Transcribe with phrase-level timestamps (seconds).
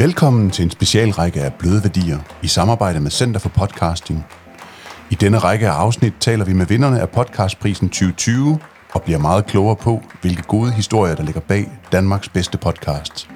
[0.00, 4.26] Velkommen til en specialrække af Bløde Værdier i samarbejde med Center for Podcasting.
[5.10, 8.58] I denne række af afsnit taler vi med vinderne af podcastprisen 2020
[8.92, 13.28] og bliver meget klogere på, hvilke gode historier, der ligger bag Danmarks bedste podcast.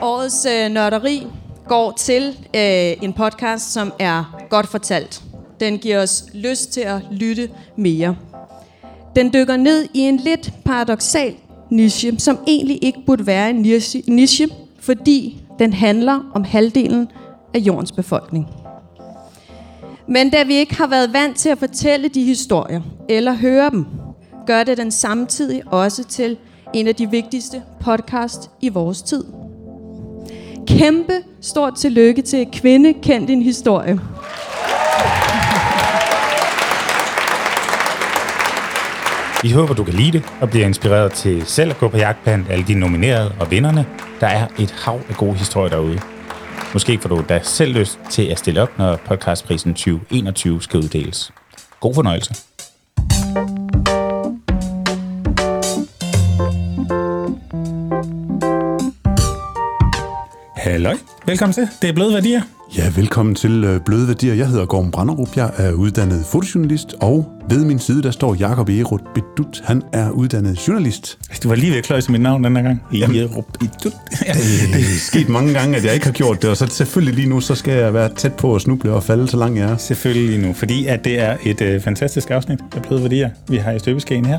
[0.00, 1.26] Årets øh, nørderi
[1.68, 5.22] går til øh, en podcast, som er godt fortalt.
[5.60, 8.16] Den giver os lyst til at lytte mere.
[9.16, 11.34] Den dykker ned i en lidt paradoxal
[11.70, 14.48] niche, som egentlig ikke burde være en niche, niche
[14.80, 17.08] fordi den handler om halvdelen
[17.54, 18.46] af jordens befolkning.
[20.08, 23.86] Men da vi ikke har været vant til at fortælle de historier, eller høre dem,
[24.46, 26.36] gør det den samtidig også til
[26.74, 29.24] en af de vigtigste podcast i vores tid.
[30.66, 34.00] Kæmpe stort tillykke til Kvinde Kend Din Historie.
[39.42, 42.22] Vi håber, du kan lide det og bliver inspireret til selv at gå på jagt
[42.22, 43.86] blandt alle de nominerede og vinderne.
[44.20, 46.00] Der er et hav af gode historier derude.
[46.72, 51.32] Måske får du da selv lyst til at stille op, når podcastprisen 2021 skal uddeles.
[51.80, 52.34] God fornøjelse.
[60.56, 60.96] Halløj.
[61.26, 61.68] Velkommen til.
[61.82, 62.42] Det er Bløde Værdier.
[62.76, 64.34] Ja, velkommen til øh, Bløde Værdier.
[64.34, 65.36] Jeg hedder Gorm Branderup.
[65.36, 69.62] Jeg er uddannet fotojournalist, og ved min side, der står Jakob Erup Bedut.
[69.64, 71.18] Han er uddannet journalist.
[71.42, 72.82] Du var lige ved at kløjse mit navn den her gang.
[72.92, 73.92] Erup Bedut.
[74.26, 74.32] Ja.
[74.72, 77.28] Det er sket mange gange, at jeg ikke har gjort det, og så selvfølgelig lige
[77.28, 79.76] nu, så skal jeg være tæt på at snuble og falde, så langt jeg er.
[79.76, 83.56] Selvfølgelig lige nu, fordi at det er et øh, fantastisk afsnit af Bløde Værdier, vi
[83.56, 84.38] har i støbeskeen her.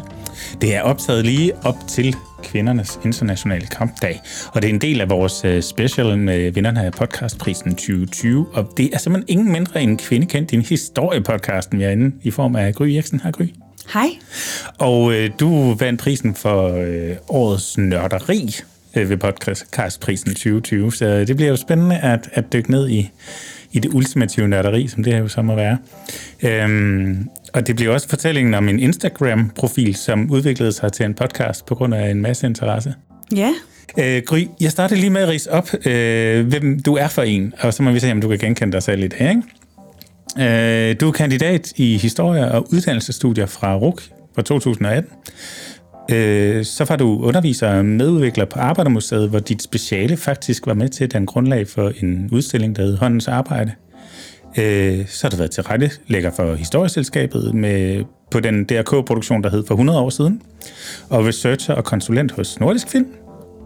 [0.61, 4.21] Det er optaget lige op til kvindernes internationale kampdag,
[4.53, 8.73] og det er en del af vores øh, special med vinderne af podcastprisen 2020, og
[8.77, 12.75] det er simpelthen ingen mindre end kvindekendt din historiepodcasten, vi er inde i form af
[12.75, 13.19] Gry Eriksen.
[13.23, 13.45] Hej Gry.
[13.94, 14.07] Hej.
[14.77, 18.55] Og øh, du vandt prisen for øh, årets nørderi
[18.95, 23.09] øh, ved podcastprisen 2020, så det bliver jo spændende at, at dykke ned i,
[23.71, 25.77] i det ultimative nørderi, som det her jo så må være.
[26.43, 31.65] Øhm, og det bliver også fortællingen om en Instagram-profil, som udviklede sig til en podcast
[31.65, 32.93] på grund af en masse interesse.
[33.36, 33.53] Ja.
[33.99, 37.53] Øh, Gry, jeg starter lige med at rise op, øh, hvem du er for en,
[37.59, 39.42] og så må vi se, om du kan genkende dig selv i det, ikke?
[40.39, 44.02] Øh, du er kandidat i historie og uddannelsesstudier fra RUK
[44.36, 45.11] fra 2018.
[46.11, 50.89] Øh, så var du underviser og medudvikler på Arbejdermuseet, hvor dit speciale faktisk var med
[50.89, 53.71] til at danne grundlag for en udstilling, der hed Håndens Arbejde.
[54.58, 59.49] Øh, så har du været til rette lægger for Historieselskabet med, på den DRK-produktion, der
[59.49, 60.41] hed for 100 år siden,
[61.09, 63.08] og researcher og konsulent hos Nordisk Film.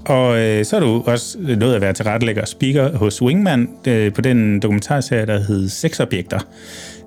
[0.06, 4.14] Og øh, så er du også nået at være tilrettelægger og speaker hos Wingman øh,
[4.14, 6.40] på den dokumentarserie, der hed Sexobjekter,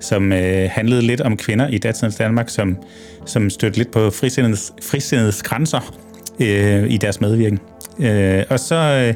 [0.01, 2.77] som øh, handlede lidt om kvinder i datidens Danmark, som,
[3.27, 5.95] som stødte lidt på frisindets, frisindets grænser
[6.41, 7.59] øh, i deres medvirken.
[8.01, 9.15] Øh, og så øh,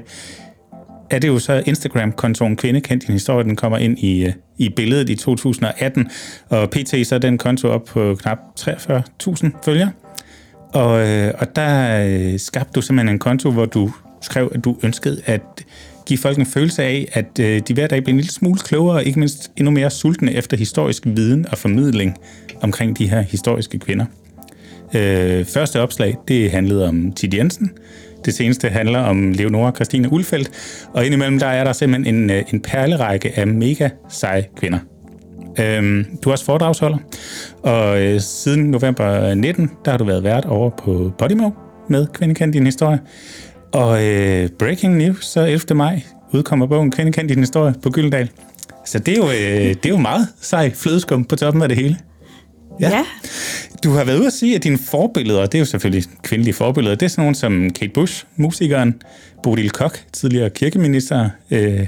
[1.10, 4.69] er det jo så Instagram-kontoen Kvinde Kendt Din Historie, den kommer ind i, øh, i
[4.69, 6.10] billedet i 2018,
[6.49, 7.06] og pt.
[7.06, 9.91] så er den konto op på knap 43.000 følgere.
[10.72, 13.91] Og, øh, og der øh, skabte du simpelthen en konto, hvor du
[14.21, 15.43] skrev, at du ønskede at
[16.06, 18.97] give folk en følelse af, at øh, de hver dag bliver en lille smule klogere,
[18.97, 22.16] og ikke mindst endnu mere sultne efter historisk viden og formidling
[22.62, 24.05] omkring de her historiske kvinder.
[24.94, 27.71] Øh, første opslag, det handlede om Tid Jensen.
[28.25, 30.50] Det seneste handler om Leonora Christine Ulfeldt.
[30.93, 34.78] Og indimellem der er der simpelthen en, øh, en perlerække af mega seje kvinder.
[35.60, 36.98] Øhm, du er også foredragsholder,
[37.62, 41.50] og øh, siden november 19, der har du været vært over på Podimo
[41.88, 43.00] med Kvindekend Din Historie.
[43.72, 45.74] Og øh, breaking news, så 11.
[45.74, 46.02] maj
[46.32, 48.30] udkommer bogen Kvindekend Din Historie på Gyldendal.
[48.86, 51.76] Så det er jo, øh, det er jo meget sej flødeskum på toppen af det
[51.76, 51.96] hele.
[52.80, 52.88] Ja.
[52.88, 53.04] ja.
[53.84, 56.96] Du har været ude at sige, at dine forbilleder, det er jo selvfølgelig kvindelige forbilleder,
[56.96, 59.02] det er sådan nogen som Kate Bush, musikeren,
[59.42, 61.86] Bodil Koch, tidligere kirkeminister, øh,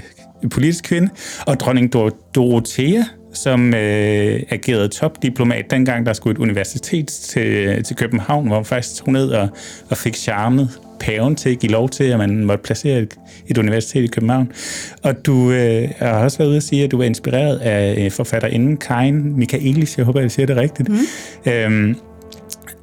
[0.51, 1.09] politisk kvinde,
[1.47, 3.03] og dronning Dor- Dorothea,
[3.35, 9.13] som øh, agerede topdiplomat dengang, der skulle et universitet til, til København, hvor faktisk hun
[9.13, 9.49] ned og,
[9.89, 10.69] og fik charmet
[10.99, 13.15] paven til at give lov til, at man måtte placere et,
[13.47, 14.51] et universitet i København.
[15.03, 18.11] Og du øh, har også været ude at sige, at du var inspireret af øh,
[18.11, 19.97] forfatterinden Karin Michaelis.
[19.97, 20.89] Jeg håber, jeg siger det rigtigt.
[20.89, 21.51] Mm.
[21.51, 21.95] Øhm,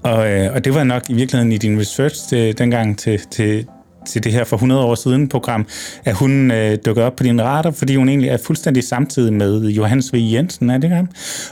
[0.03, 3.67] og, øh, og det var nok i virkeligheden i din research til, dengang til, til,
[4.06, 5.66] til det her for 100 år siden program,
[6.04, 9.69] at hun øh, dukker op på din radar, fordi hun egentlig er fuldstændig samtidig med
[9.69, 10.16] Johannes V.
[10.16, 11.06] Jensen, er det ikke?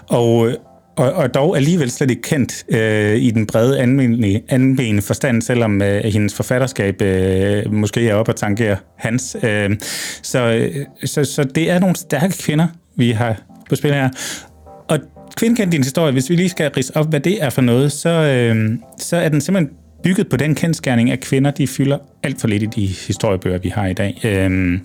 [0.09, 0.55] Og, øh,
[0.97, 3.81] og, og dog alligevel slet ikke kendt øh, i den brede
[4.49, 9.37] anvendende forstand, selvom øh, hendes forfatterskab øh, måske er op og tangerer hans.
[9.43, 9.71] Øh,
[10.23, 12.67] så, øh, så, så det er nogle stærke kvinder,
[12.97, 14.09] vi har på spil her.
[14.89, 14.99] Og
[15.37, 18.11] kvindkendt din historie, hvis vi lige skal rise op, hvad det er for noget, så,
[18.11, 22.49] øh, så er den simpelthen bygget på den kendskærning, at kvinder de fylder alt for
[22.49, 24.21] lidt i de historiebøger, vi har i dag.
[24.25, 24.81] Øhm,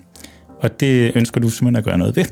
[0.60, 2.24] og det ønsker du simpelthen at gøre noget ved.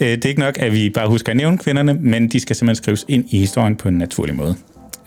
[0.00, 2.56] Øh, det er ikke nok, at vi bare husker at nævne kvinderne, men de skal
[2.56, 4.56] simpelthen skrives ind i historien på en naturlig måde.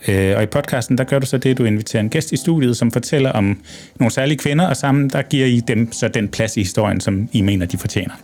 [0.08, 2.76] Øh, og i podcasten, der gør du så det, du inviterer en gæst i studiet,
[2.76, 3.60] som fortæller om
[4.00, 7.28] nogle særlige kvinder, og sammen der giver I dem så den plads i historien, som
[7.32, 8.14] I mener, de fortjener.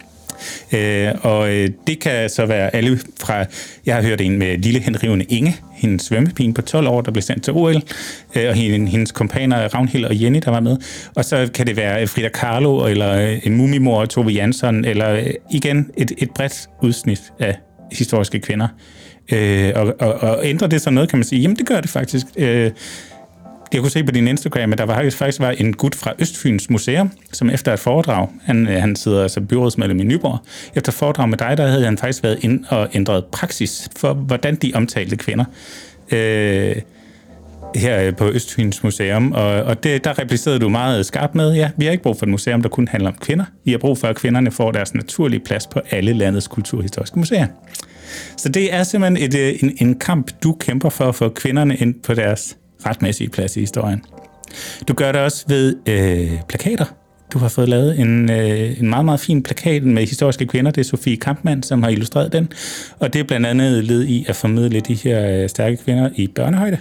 [0.72, 3.44] Øh, og øh, det kan så være alle fra,
[3.86, 7.22] jeg har hørt en med lille henrivende Inge, hendes svømmepige på 12 år, der blev
[7.22, 7.82] sendt til OL,
[8.36, 10.76] øh, og hendes kompaner Ravnhild og Jenny, der var med.
[11.14, 15.26] Og så kan det være Frida Kahlo, eller øh, en mumimor, Tove Jansson, eller øh,
[15.50, 17.56] igen et, et bredt udsnit af
[17.92, 18.68] historiske kvinder.
[19.32, 21.90] Øh, og, og, og ændrer det så noget, kan man sige, jamen det gør det
[21.90, 22.26] faktisk.
[22.36, 22.70] Øh,
[23.72, 26.70] jeg kunne se på din Instagram, at der var, faktisk var en gut fra Østfyns
[26.70, 30.38] Museum, som efter et foredrag, han, øh, han sidder altså byrådsmedlem i Nyborg,
[30.74, 34.14] efter et foredrag med dig, der havde han faktisk været ind og ændret praksis for,
[34.14, 35.44] hvordan de omtalte kvinder.
[36.12, 36.76] Øh,
[37.74, 41.70] her øh, på Østfyns Museum, og, og det, der replicerede du meget skarpt med, ja,
[41.76, 43.44] vi har ikke brug for et museum, der kun handler om kvinder.
[43.64, 47.46] Vi har brug for, at kvinderne får deres naturlige plads på alle landets kulturhistoriske museer.
[48.36, 51.76] Så det er simpelthen et, øh, en, en kamp, du kæmper for at få kvinderne
[51.76, 54.02] ind på deres retmæssige plads i historien.
[54.88, 56.84] Du gør det også ved øh, plakater.
[57.32, 60.70] Du har fået lavet en, øh, en meget, meget fin plakat med historiske kvinder.
[60.70, 62.48] Det er Sofie Kampmann, som har illustreret den.
[62.98, 66.28] Og det er blandt andet led i at formidle de her øh, stærke kvinder i
[66.28, 66.78] børnehøjde.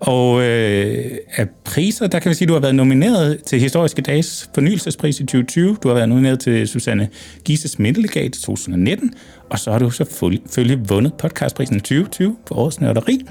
[0.00, 1.04] Og øh,
[1.36, 5.20] af priser, der kan vi sige, at du har været nomineret til Historiske Dages fornyelsespris
[5.20, 5.76] i 2020.
[5.82, 7.08] Du har været nomineret til Susanne
[7.44, 9.14] Gises Mindelegat i 2019.
[9.50, 13.26] Og så har du selvfølgelig vundet podcastprisen 2020 for årets nørderi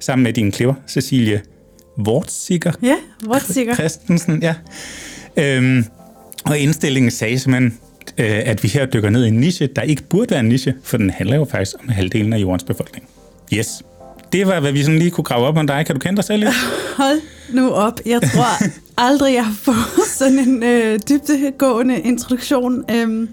[0.00, 1.42] sammen med din kliver, Cecilie
[1.98, 2.72] Wortsiger.
[2.82, 3.74] Ja, Wortsiger.
[3.80, 4.54] Christensen, ja.
[5.36, 5.84] Øhm,
[6.44, 7.78] og indstillingen sagde simpelthen,
[8.18, 10.74] øh, at vi her dykker ned i en niche, der ikke burde være en niche,
[10.82, 13.08] for den handler jo faktisk om halvdelen af jordens befolkning.
[13.54, 13.82] Yes.
[14.32, 15.86] Det var, hvad vi sådan lige kunne grave op om dig.
[15.86, 16.54] Kan du kende dig selv lidt?
[16.96, 17.20] Hold
[17.54, 18.00] nu op.
[18.06, 18.64] Jeg tror
[19.08, 22.84] aldrig, jeg har fået sådan en øh, dybdegående introduktion.
[22.90, 23.28] Øhm,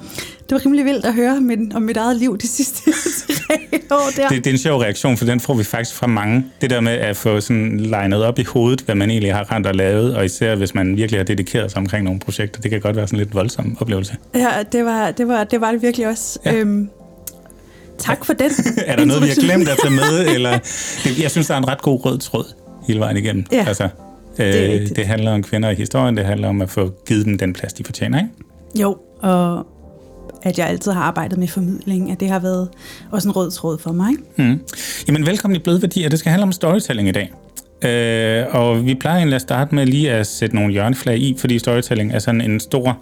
[0.49, 2.91] det var rimelig vildt at høre min, om mit eget liv de sidste
[3.47, 3.55] tre
[3.91, 4.27] år der.
[4.27, 6.45] Det, det er en sjov reaktion, for den får vi faktisk fra mange.
[6.61, 9.67] Det der med at få sådan legnet op i hovedet, hvad man egentlig har rent
[9.67, 12.81] og lavet, og især hvis man virkelig har dedikeret sig omkring nogle projekter, det kan
[12.81, 14.15] godt være sådan lidt voldsom oplevelse.
[14.35, 16.39] Ja, det var det, var, det, var det virkelig også.
[16.45, 16.53] Ja.
[16.53, 16.89] Øhm,
[17.97, 18.51] tak for den
[18.85, 20.27] Er der noget, vi har glemt at tage med?
[20.27, 20.51] Eller,
[21.21, 22.53] jeg synes, der er en ret god rød tråd
[22.87, 23.45] hele vejen igennem.
[23.51, 23.89] Ja, altså,
[24.38, 27.38] det, øh, det handler om kvinder i historien, det handler om at få givet dem
[27.38, 28.30] den plads, de fortjener, ikke?
[28.81, 29.68] Jo, og
[30.44, 32.69] at jeg altid har arbejdet med formidling, at det har været
[33.12, 34.12] også en rød tråd for mig.
[34.36, 34.60] Mm.
[35.07, 36.10] Jamen velkommen i Bløde Værdier.
[36.10, 37.31] Det skal handle om storytelling i dag.
[37.81, 41.60] Øh, og vi plejer egentlig at starte med lige at sætte nogle hjørneflag i, fordi
[41.60, 42.98] storytelling er sådan en stor,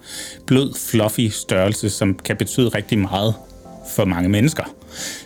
[0.46, 3.34] blød, fluffy størrelse, som kan betyde rigtig meget
[3.96, 4.64] for mange mennesker.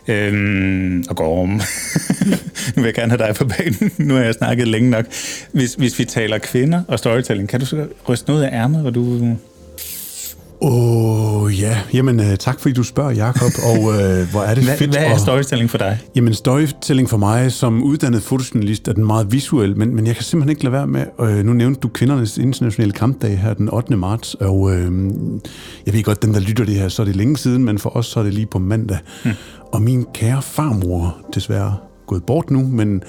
[0.08, 1.48] Øhm, og går om.
[2.74, 3.92] nu vil jeg gerne have dig på banen.
[3.98, 5.04] Nu har jeg snakket længe nok.
[5.52, 8.90] Hvis, hvis vi taler kvinder og storytelling, kan du så ryste noget af ærmet, hvor
[8.90, 9.36] du
[10.62, 14.64] Åh oh, ja, jamen uh, tak fordi du spørger, Jakob og uh, hvor er det
[14.64, 14.90] fedt.
[14.90, 15.98] Hvad er storytelling for dig?
[16.16, 20.24] Jamen storytelling for mig som uddannet fotojournalist er den meget visuel, men, men jeg kan
[20.24, 23.96] simpelthen ikke lade være med, uh, nu nævnte du kvindernes internationale kampdag her den 8.
[23.96, 24.72] marts, og uh,
[25.86, 27.96] jeg ved godt, den der lytter det her, så er det længe siden, men for
[27.96, 28.98] os så er det lige på mandag.
[29.22, 29.32] Hmm.
[29.72, 31.76] Og min kære farmor, desværre
[32.06, 33.02] gået bort nu, men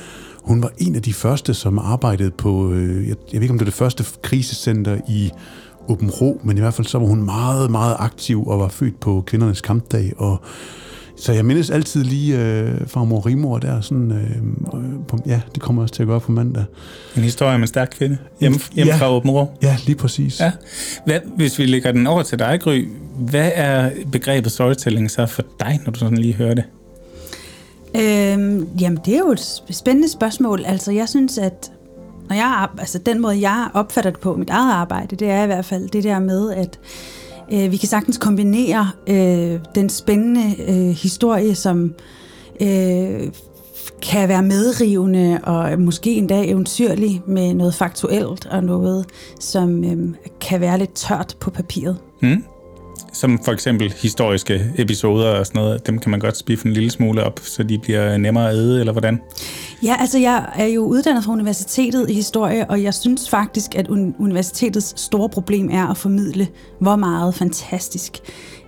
[0.43, 3.57] hun var en af de første, som arbejdede på, øh, jeg, jeg ved ikke om
[3.57, 5.31] det er det første krisecenter i
[5.89, 8.99] Åben Ro, men i hvert fald så var hun meget, meget aktiv og var født
[8.99, 10.41] på kvindernes kampdag, og
[11.21, 15.81] så jeg mindes altid lige øh, farmor Rimor der, sådan, øh, på, ja, det kommer
[15.81, 16.63] også til at gå op på mandag.
[17.17, 19.51] En historie om en stærk kvinde, hjemme, hjemme ja, fra Åben Rå.
[19.61, 20.39] Ja, lige præcis.
[20.39, 20.51] Ja.
[21.05, 22.87] Hvad, hvis vi lægger den over til dig, Gry,
[23.17, 26.63] hvad er begrebet storytelling så for dig, når du sådan lige hører det?
[27.95, 30.63] Øhm, jamen, det er jo et spændende spørgsmål.
[30.65, 31.71] Altså, jeg synes, at
[32.29, 35.45] når jeg, altså den måde, jeg opfatter det på mit eget arbejde, det er i
[35.45, 37.20] hvert fald det der med, at øh,
[37.51, 41.93] Øh, vi kan sagtens kombinere øh, den spændende øh, historie, som
[42.61, 43.31] øh,
[44.01, 49.05] kan være medrivende og måske endda eventyrlig med noget faktuelt og noget,
[49.39, 51.97] som øh, kan være lidt tørt på papiret.
[52.21, 52.43] Mm
[53.13, 56.91] som for eksempel historiske episoder og sådan noget, dem kan man godt spiffe en lille
[56.91, 59.21] smule op, så de bliver nemmere at æde, eller hvordan?
[59.83, 63.87] Ja, altså jeg er jo uddannet fra universitetet i historie, og jeg synes faktisk, at
[64.19, 66.47] universitetets store problem er at formidle,
[66.79, 68.19] hvor meget fantastisk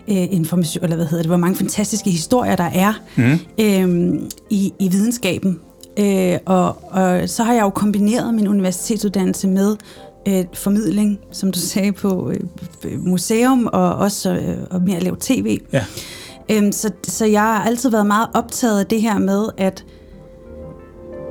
[0.08, 3.40] øh, information, eller hvad hedder det, hvor mange fantastiske historier der er mm.
[3.60, 4.20] øh,
[4.50, 5.60] i, i videnskaben.
[6.00, 9.76] Øh, og, og så har jeg jo kombineret min universitetsuddannelse med
[10.27, 12.32] øh, formidling, som du sagde, på
[12.84, 15.62] øh, museum og også øh, og mere at lave tv.
[15.74, 15.86] Ja.
[16.51, 19.86] Øhm, så, så jeg har altid været meget optaget af det her med, at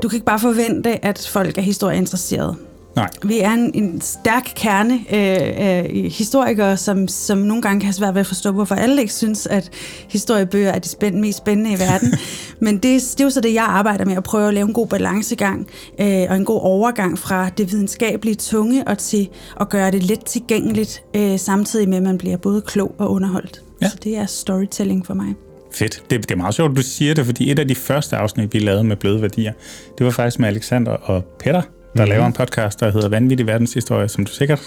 [0.03, 2.57] du kan ikke bare forvente, at folk er historieinteresserede.
[2.97, 3.11] Nej.
[3.23, 7.93] Vi er en, en stærk kerne øh, af historikere, som, som nogle gange kan have
[7.93, 9.71] svært ved at forstå, hvorfor alle ikke synes, at
[10.09, 12.15] historiebøger er de spænd- mest spændende i verden.
[12.67, 14.73] Men det, det er jo så det, jeg arbejder med, at prøve at lave en
[14.73, 15.67] god balancegang
[16.01, 19.29] øh, og en god overgang fra det videnskabelige tunge og til
[19.61, 23.63] at gøre det let tilgængeligt, øh, samtidig med, at man bliver både klog og underholdt.
[23.83, 23.89] Ja.
[23.89, 25.35] Så det er storytelling for mig.
[25.75, 26.03] Fedt.
[26.11, 28.55] Det, det er meget sjovt, at du siger det, fordi et af de første afsnit,
[28.55, 29.53] vi lavede med bløde værdier,
[29.99, 32.11] det var faktisk med Alexander og Peter, der mm-hmm.
[32.11, 34.61] laver en podcast, der hedder Vanvittig verdenshistorie, som du sikkert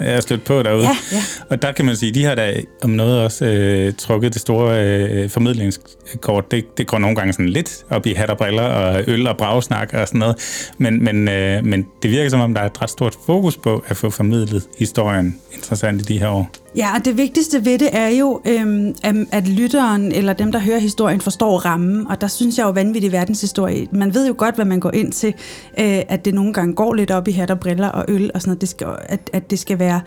[0.00, 0.82] er stødt på derude.
[0.82, 1.22] Ja, ja.
[1.50, 4.84] Og der kan man sige, de har da om noget også øh, trukket det store
[4.84, 6.50] øh, formidlingskort.
[6.50, 9.36] Det, det går nogle gange sådan lidt op i hat og briller og øl og
[9.36, 10.36] bragsnak og sådan noget.
[10.78, 13.84] Men, men, øh, men det virker som om, der er et ret stort fokus på
[13.88, 16.50] at få formidlet historien interessant i de her år.
[16.76, 18.94] Ja, og det vigtigste ved det er jo, øhm,
[19.32, 22.06] at, lytteren eller dem, der hører historien, forstår rammen.
[22.06, 23.86] Og der synes jeg jo vanvittig verdenshistorie.
[23.92, 25.34] Man ved jo godt, hvad man går ind til,
[25.78, 28.40] øh, at det nogle gange går lidt op i hat og briller og øl og
[28.40, 28.60] sådan noget.
[28.60, 30.00] Det skal, at, at det skal være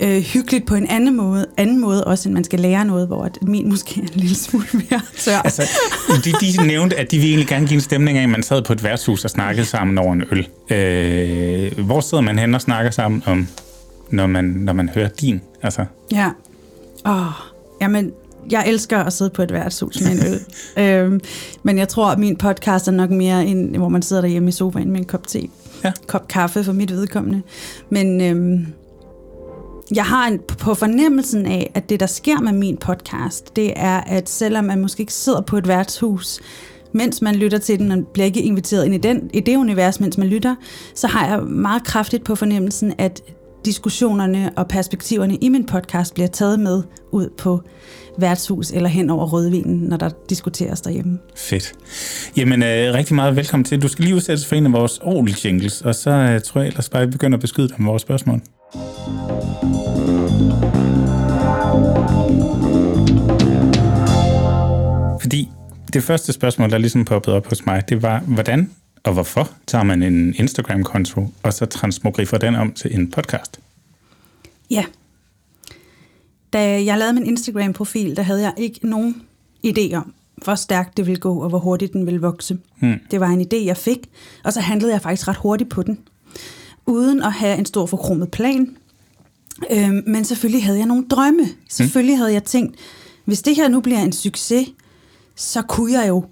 [0.00, 3.24] øh, hyggeligt på en anden måde, anden måde også, end man skal lære noget, hvor
[3.24, 5.38] at min måske er en lille smule mere tør.
[5.44, 5.62] Altså,
[6.24, 8.62] de, de nævnte, at de ville egentlig gerne give en stemning af, at man sad
[8.62, 10.48] på et værtshus og snakkede sammen over en øl.
[10.70, 13.48] Øh, hvor sidder man hen og snakker sammen om,
[14.10, 15.40] når man, når man hører din?
[15.62, 16.30] Altså, Ja.
[17.06, 17.26] Åh,
[17.80, 18.12] jamen,
[18.50, 20.40] jeg elsker at sidde på et værtshus med en øl.
[20.84, 21.20] øhm,
[21.62, 24.52] men jeg tror, at min podcast er nok mere en, hvor man sidder derhjemme i
[24.52, 25.48] sofaen med en kop te.
[25.84, 25.92] Ja.
[26.06, 27.42] Kop kaffe for mit vedkommende.
[27.90, 28.66] Men øhm,
[29.94, 34.00] jeg har en, på fornemmelsen af, at det, der sker med min podcast, det er,
[34.00, 36.40] at selvom man måske ikke sidder på et værtshus,
[36.92, 40.00] mens man lytter til den, man bliver ikke inviteret ind i, den, i det univers,
[40.00, 40.54] mens man lytter,
[40.94, 43.22] så har jeg meget kraftigt på fornemmelsen, at
[43.64, 47.62] diskussionerne og perspektiverne i min podcast bliver taget med ud på
[48.18, 51.18] værtshus eller hen over rødvinen, når der diskuteres derhjemme.
[51.36, 51.72] fedt.
[52.36, 53.82] Jamen, øh, rigtig meget velkommen til.
[53.82, 56.68] Du skal lige udsættes for en af vores ordentlige jingles, og så øh, tror jeg
[56.68, 58.40] ellers bare, at vi begynder at beskyde dig med vores spørgsmål.
[65.20, 65.48] Fordi
[65.92, 68.70] det første spørgsmål, der ligesom poppede op hos mig, det var, hvordan
[69.04, 73.60] og hvorfor tager man en Instagram-konto, og så transmogriffer den om til en podcast?
[74.70, 74.84] Ja.
[76.52, 79.22] Da jeg lavede min Instagram-profil, der havde jeg ikke nogen
[79.66, 80.14] idé om,
[80.44, 82.58] hvor stærkt det ville gå, og hvor hurtigt den ville vokse.
[82.80, 83.00] Hmm.
[83.10, 84.10] Det var en idé, jeg fik,
[84.44, 85.98] og så handlede jeg faktisk ret hurtigt på den,
[86.86, 88.76] uden at have en stor forkromet plan.
[89.70, 91.48] Øhm, men selvfølgelig havde jeg nogle drømme.
[91.68, 92.76] Selvfølgelig havde jeg tænkt,
[93.24, 94.68] hvis det her nu bliver en succes,
[95.34, 96.24] så kunne jeg jo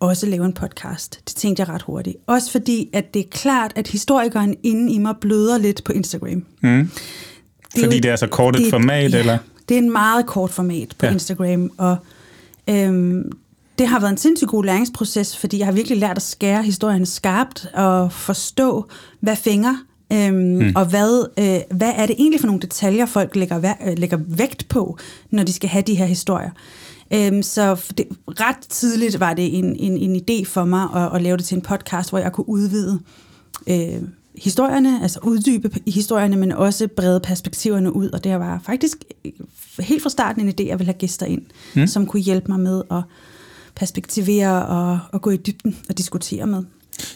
[0.00, 1.20] også lave en podcast.
[1.28, 2.16] Det tænkte jeg ret hurtigt.
[2.26, 6.30] Også fordi, at det er klart, at historikeren inde i mig bløder lidt på Instagram.
[6.60, 6.90] Mm.
[7.74, 9.38] Det er Fordi jo- det er så kort et format, ja, eller?
[9.68, 11.06] Det er en meget kort format på Ja.
[11.06, 11.12] ja.
[11.12, 11.96] Instagram, og
[12.68, 13.32] øhm,
[13.78, 17.06] det har været en sindssygt god læringsproces, fordi jeg har virkelig lært at skære historien
[17.06, 18.86] skarpt og forstå,
[19.20, 19.74] hvad fænger,
[20.12, 20.72] øhm, mm.
[20.76, 24.18] og hvad, øh, hvad er det egentlig for nogle detaljer, folk lægger, væ- øh, lægger
[24.26, 24.98] vægt på,
[25.30, 26.50] når de skal have de her historier.
[27.14, 31.22] Øhm, så det, ret tidligt var det en, en, en idé for mig at, at
[31.22, 33.00] lave det til en podcast, hvor jeg kunne udvide
[33.66, 34.02] øh,
[34.38, 38.10] historierne, altså uddybe historierne, men også brede perspektiverne ud.
[38.10, 39.32] Og det var faktisk øh,
[39.78, 41.42] helt fra starten en idé, at jeg ville have gæster ind,
[41.76, 41.86] mm.
[41.86, 43.02] som kunne hjælpe mig med at
[43.74, 46.64] perspektivere og, og gå i dybden og diskutere med.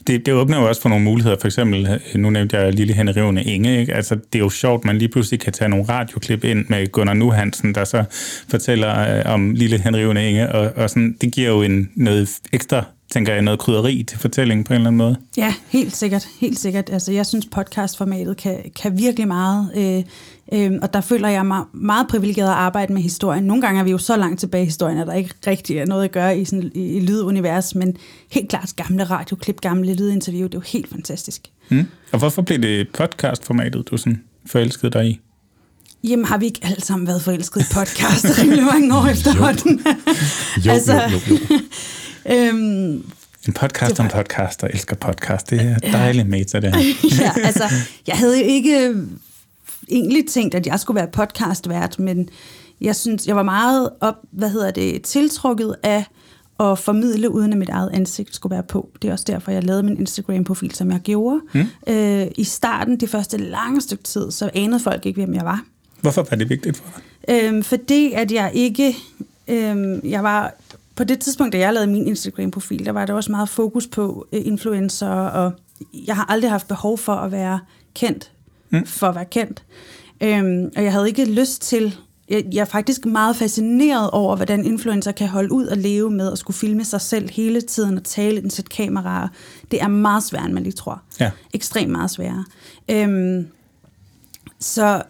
[0.06, 1.36] Det, det åbner jo også for nogle muligheder.
[1.40, 3.80] For eksempel, nu nævnte jeg Lille Henrivende Inge.
[3.80, 3.94] Ikke?
[3.94, 7.14] Altså, det er jo sjovt, man lige pludselig kan tage nogle radioklip ind med Gunnar
[7.14, 8.04] Nu Hansen, der så
[8.48, 10.52] fortæller øh, om Lille Henrivende Inge.
[10.52, 14.64] Og, og sådan, det giver jo en, noget ekstra, tænker jeg, noget krydderi til fortællingen
[14.64, 15.16] på en eller anden måde.
[15.36, 16.26] Ja, helt sikkert.
[16.40, 16.90] Helt sikkert.
[16.92, 19.70] Altså, jeg synes, podcastformatet kan, kan virkelig meget.
[19.76, 20.02] Øh,
[20.60, 23.44] øh, og der føler jeg mig meget privilegeret at arbejde med historien.
[23.44, 25.86] Nogle gange er vi jo så langt tilbage i historien, at der ikke rigtig er
[25.86, 27.74] noget at gøre i, sådan, i, i lydunivers.
[27.74, 27.96] Men
[28.32, 31.42] helt klart gamle radioklip, gamle lydinterview, det er jo helt fantastisk.
[31.68, 31.86] Mm.
[32.12, 35.20] Og hvorfor blev det podcastformatet, du sådan forelskede dig i?
[36.04, 39.80] Jamen, har vi ikke alle sammen været forelsket i podcast rimelig mange år efterhånden?
[40.66, 41.00] Jo, Altså- jo,
[41.30, 41.56] jo, jo.
[42.26, 43.04] Øhm,
[43.46, 45.50] En podcast var- om podcast, der elsker podcast.
[45.50, 46.82] Det er dejligt meta, det her.
[47.24, 47.64] ja, altså,
[48.06, 48.96] jeg havde jo ikke øh,
[49.90, 52.28] egentlig tænkt, at jeg skulle være podcastvært, men
[52.80, 56.04] jeg synes, jeg var meget op, hvad hedder det, tiltrukket af
[56.60, 58.88] at formidle, uden at mit eget ansigt skulle være på.
[59.02, 61.40] Det er også derfor, jeg lavede min Instagram-profil, som jeg gjorde.
[61.54, 61.92] Mm.
[61.94, 65.62] Øh, I starten, det første lange stykke tid, så anede folk ikke, hvem jeg var.
[66.00, 66.84] Hvorfor var det vigtigt for
[67.28, 67.44] dig?
[67.44, 68.96] Øhm, fordi at jeg ikke...
[69.48, 70.54] Øhm, jeg var...
[71.00, 74.26] På det tidspunkt, da jeg lavede min Instagram-profil, der var der også meget fokus på
[74.32, 75.52] øh, influencer, og
[76.06, 77.60] jeg har aldrig haft behov for at være
[77.94, 78.32] kendt,
[78.70, 78.86] mm.
[78.86, 79.64] for at være kendt.
[80.22, 81.96] Øhm, og jeg havde ikke lyst til
[82.28, 86.32] jeg, jeg er faktisk meget fascineret over, hvordan influencer kan holde ud og leve med
[86.32, 89.28] at skulle filme sig selv hele tiden og tale den sæt kameraer.
[89.70, 91.02] Det er meget sværere, end man lige tror.
[91.20, 91.30] Ja.
[91.54, 92.44] Ekstremt meget sværere.
[92.90, 93.46] Øhm,
[94.58, 95.02] så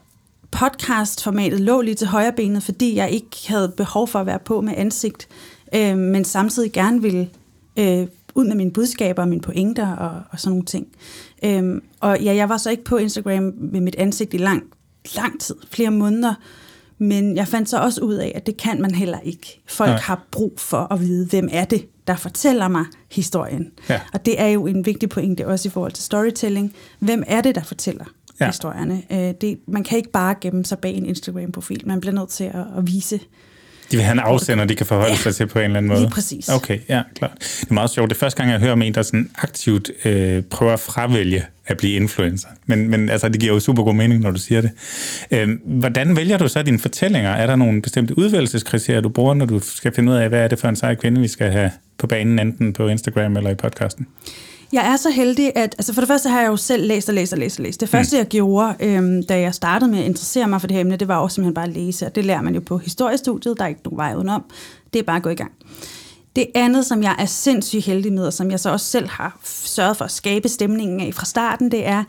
[0.51, 4.61] podcastformatet lå lige til højre benet, fordi jeg ikke havde behov for at være på
[4.61, 5.29] med ansigt,
[5.75, 7.29] øh, men samtidig gerne ville
[7.79, 10.87] øh, ud med mine budskaber og mine pointer og, og sådan nogle ting.
[11.45, 14.63] Øhm, og ja, jeg var så ikke på Instagram med mit ansigt i lang,
[15.17, 16.35] lang tid, flere måneder,
[16.99, 19.61] men jeg fandt så også ud af, at det kan man heller ikke.
[19.69, 19.99] Folk Nej.
[20.01, 23.73] har brug for at vide, hvem er det, der fortæller mig historien.
[23.89, 24.01] Ja.
[24.13, 26.75] Og det er jo en vigtig pointe også i forhold til storytelling.
[26.99, 28.05] Hvem er det, der fortæller
[28.41, 28.45] Ja.
[28.45, 28.51] ja.
[28.51, 29.03] historierne?
[29.13, 31.83] Øh, det, man kan ikke bare gemme sig bag en Instagram-profil.
[31.87, 33.21] Man bliver nødt til at, at vise
[33.91, 35.89] De vil have en afsender, de kan forholde Ja, sig til på en eller anden
[35.89, 36.01] måde.
[36.01, 36.49] lige præcis.
[36.49, 37.31] Okay, ja, klart.
[37.61, 38.11] Det er meget sjovt.
[38.11, 41.45] Det er første gang, jeg hører om en, der sådan aktivt øh, prøver at fravælge
[41.67, 42.49] at blive influencer.
[42.67, 44.71] Men, men altså, det giver jo super god mening, når du siger det.
[45.31, 47.31] Øh, hvordan vælger du så dine fortællinger?
[47.31, 50.49] Er der nogle bestemte udvælgelseskriterier, du bruger, når du skal finde ud af, hvad er
[50.49, 53.55] det for en sej kvinde, vi skal have på banen, enten på Instagram eller i
[53.55, 54.07] podcasten?
[54.73, 57.15] Jeg er så heldig, at altså for det første har jeg jo selv læst og
[57.15, 57.81] læst og læst og læst.
[57.81, 60.81] Det første, jeg gjorde, øhm, da jeg startede med at interessere mig for det her
[60.81, 63.59] emne, det var også simpelthen bare at læse, og det lærer man jo på historiestudiet,
[63.59, 64.45] der er ikke nogen vej udenom.
[64.93, 65.53] Det er bare at gå i gang.
[66.37, 69.39] Det andet, som jeg er sindssygt heldig med, og som jeg så også selv har
[69.45, 72.05] sørget for at skabe stemningen af fra starten, det er,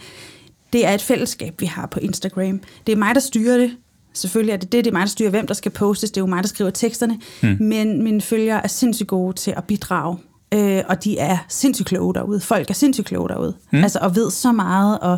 [0.74, 2.62] det er et fællesskab, vi har på Instagram.
[2.88, 3.72] Det er mig, der styrer det.
[4.13, 6.12] Selvfølgelig er det det, det er mig, der styrer, hvem der skal postes.
[6.12, 7.20] Det er jo mig, der skriver teksterne.
[7.44, 7.58] Mm.
[7.60, 10.18] Men mine følgere er sindssygt gode til at bidrage.
[10.53, 12.39] Øh, og de er sindssygt kloge derude.
[12.39, 13.53] Folk er sindssygt kloge derude.
[13.72, 13.84] Mm.
[13.84, 15.00] Altså, og ved så meget.
[15.00, 15.17] Og,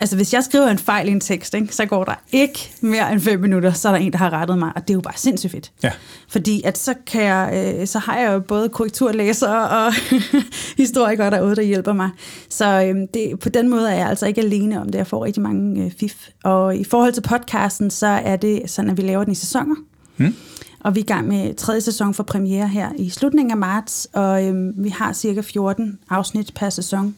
[0.00, 3.12] altså, hvis jeg skriver en fejl i en tekst, ikke, så går der ikke mere
[3.12, 4.72] end fem minutter, så er der en, der har rettet mig.
[4.76, 5.72] Og det er jo bare sindssygt fedt.
[5.82, 5.90] Ja.
[6.28, 9.92] Fordi at så, kan jeg, øh, så har jeg jo både korrekturlæsere og
[10.84, 12.10] historikere derude, der hjælper mig.
[12.50, 14.98] Så øh, det, på den måde er jeg altså ikke alene om det.
[14.98, 16.28] Jeg får rigtig mange øh, fif.
[16.44, 19.74] Og i forhold til podcasten, så er det sådan, at vi laver den i sæsoner.
[20.16, 20.34] Mm.
[20.80, 24.08] Og vi er i gang med tredje sæson for premiere her i slutningen af marts,
[24.12, 27.14] og øhm, vi har cirka 14 afsnit per sæson.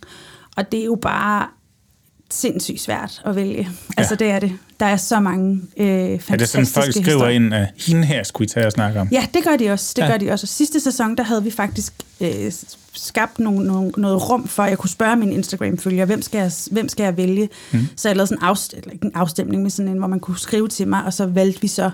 [0.57, 1.47] Og det er jo bare
[2.31, 3.59] sindssygt svært at vælge.
[3.59, 3.67] Ja.
[3.97, 4.53] Altså det er det.
[4.81, 5.87] Der er så mange øh,
[6.21, 7.35] fantastiske Er det sådan, folk skriver historier.
[7.35, 9.09] ind, at hende her skulle I tage og snakke om?
[9.13, 9.93] Ja, det gør de også.
[9.97, 10.11] Det Ja.
[10.11, 10.45] gør de også.
[10.45, 12.53] Og sidste sæson, der havde vi faktisk øh,
[12.93, 16.53] skabt nogle, nogle, noget rum for, at jeg kunne spørge mine Instagram-følgere, hvem skal jeg,
[16.71, 17.49] hvem skal jeg vælge?
[17.73, 17.81] Mm.
[17.97, 20.69] Så jeg lavede sådan en, afst- en afstemning, men sådan en, hvor man kunne skrive
[20.69, 21.91] til mig, og så valgte vi så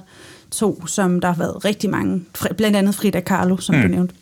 [0.50, 2.24] to, som der har været rigtig mange,
[2.56, 3.82] blandt andet Frida Kahlo, som mm.
[3.82, 4.14] du nævnte.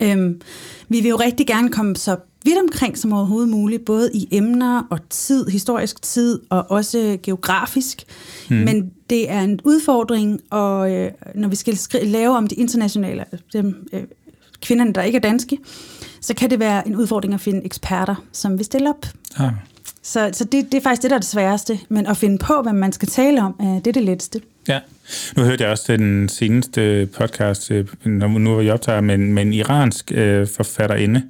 [0.00, 0.40] Øhm,
[0.88, 4.82] vi vil jo rigtig gerne komme så vidt omkring som overhovedet muligt, både i emner
[4.90, 8.04] og tid, historisk tid, og også geografisk.
[8.50, 8.56] Mm.
[8.56, 13.24] Men det er en udfordring, og øh, når vi skal skri- lave om de internationale,
[13.52, 14.02] dem, øh,
[14.62, 15.58] kvinderne, der ikke er danske,
[16.20, 19.06] så kan det være en udfordring at finde eksperter, som vil stille op.
[19.36, 19.52] Ah.
[20.02, 21.78] Så, så det, det er faktisk det, der er det sværeste.
[21.88, 24.40] Men at finde på, hvad man skal tale om, øh, det er det letteste.
[24.68, 24.78] Ja.
[25.36, 29.42] Nu hørte jeg også den seneste podcast, øh, nu var jeg optager, med, en- med
[29.42, 31.22] en iransk øh, forfatterinde,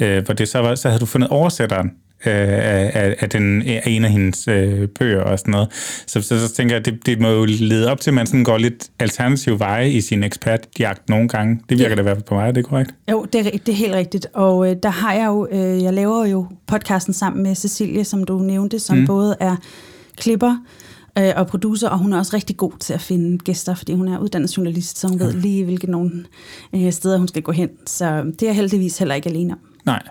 [0.00, 1.86] øh, hvor det så var, så havde du fundet oversætteren
[2.26, 5.68] øh, af, af, af, den, af en af hendes øh, bøger og sådan noget.
[6.06, 8.44] Så, så, så tænker jeg, det, det må jo lede op til, at man sådan
[8.44, 11.60] går lidt alternativ veje i sin ekspertjagt nogle gange.
[11.68, 11.94] Det virker Ja.
[11.94, 12.94] det i hvert fald på mig, er det korrekt?
[13.10, 14.26] Jo, det er, det er helt rigtigt.
[14.32, 18.24] Og øh, der har jeg jo, øh, jeg laver jo podcasten sammen med Cecilie, som
[18.24, 19.06] du nævnte, som mm.
[19.06, 19.56] både er
[20.16, 20.56] klipper
[21.18, 24.08] øh, og producer, og hun er også rigtig god til at finde gæster, fordi hun
[24.08, 26.24] er uddannet journalist, så hun ved lige, hvilke nogle
[26.74, 27.68] øh, steder hun skal gå hen.
[27.86, 29.58] Så det er heldigvis heller ikke alene om.
[29.86, 30.02] Nej,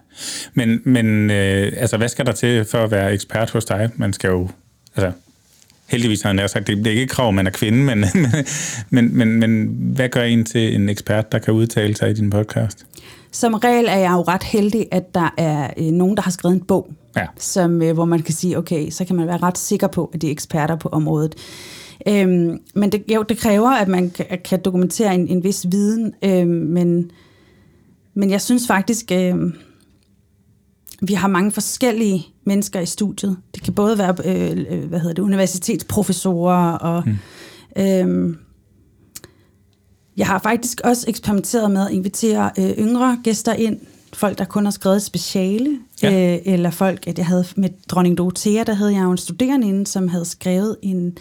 [0.53, 3.89] men, men øh, altså, hvad skal der til for at være ekspert hos dig?
[3.95, 4.49] Man skal jo,
[4.95, 5.12] altså,
[5.88, 7.79] heldigvis har jeg nær sagt, det det er ikke et krav, at man er kvinde,
[7.79, 8.05] men,
[8.89, 12.29] men, men, men hvad gør en til en ekspert, der kan udtale sig i din
[12.29, 12.85] podcast?
[13.31, 16.55] Som regel er jeg jo ret heldig, at der er øh, nogen, der har skrevet
[16.55, 17.25] en bog, Ja.
[17.37, 20.21] som, øh, hvor man kan sige, okay, så kan man være ret sikker på, at
[20.21, 21.35] de er eksperter på området.
[22.07, 26.13] Øhm, men det, jo, det kræver, at man kan, kan dokumentere en, en vis viden,
[26.23, 27.11] øhm, men,
[28.13, 29.53] men jeg synes faktisk, øhm,
[31.01, 33.37] vi har mange forskellige mennesker i studiet.
[33.55, 37.03] Det kan både være øh, øh, hvad hedder det, universitetsprofessorer og...
[37.05, 37.17] Mm.
[37.83, 38.37] Øhm,
[40.19, 43.79] jeg har faktisk også eksperimenteret med at invitere øh, yngre gæster ind.
[44.13, 45.79] Folk, der kun har skrevet et speciale.
[46.03, 46.34] Ja.
[46.36, 49.67] Øh, eller folk, at jeg havde med dronning Dorothea, der havde jeg jo en studerende
[49.67, 51.17] inde, som havde skrevet en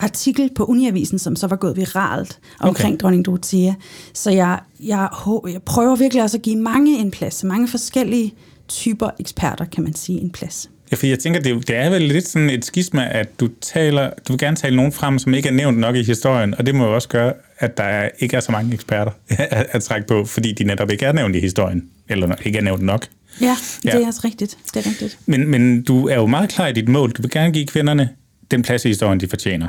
[0.00, 3.00] artikel på Uniavisen, som så var gået viralt omkring Okay.
[3.02, 3.72] dronning Dorothea.
[4.14, 5.08] Så jeg, jeg,
[5.48, 7.44] jeg prøver virkelig også at give mange en plads.
[7.44, 8.34] Mange forskellige
[8.68, 10.70] typer eksperter, kan man sige, en plads.
[10.90, 13.48] Ja, for jeg tænker, det, er det er vel lidt sådan et skisma, at du
[13.60, 16.66] taler, du vil gerne tale nogen frem, som ikke er nævnt nok i historien, og
[16.66, 19.82] det må jo også gøre, at der er, ikke er så mange eksperter at, at
[19.82, 23.06] trække på, fordi de netop ikke er nævnt i historien, eller ikke er nævnt nok.
[23.40, 23.90] Ja, Ja.
[23.90, 24.56] det er også rigtigt.
[24.74, 25.18] Det er rigtigt.
[25.26, 27.10] Men, men du er jo meget klar i dit mål.
[27.10, 28.08] Du vil gerne give kvinderne
[28.50, 29.66] den plads i historien, de fortjener.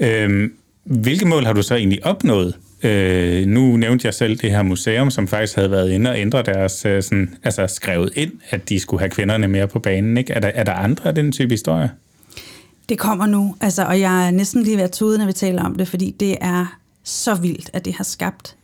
[0.00, 0.52] Øhm,
[0.84, 2.54] hvilke mål har du så egentlig opnået?
[2.86, 6.42] Øh, nu nævnte jeg selv det her museum, som faktisk havde været inde og ændre
[6.42, 10.16] deres, øh, sådan, altså skrevet ind, at de skulle have kvinderne mere på banen.
[10.16, 10.32] Ikke?
[10.32, 11.90] Er, der, er der andre af den type historie?
[12.88, 15.62] Det kommer nu, altså, og jeg er næsten lige ved at tude, når vi taler
[15.62, 18.56] om det, fordi det er så vildt, at det har skabt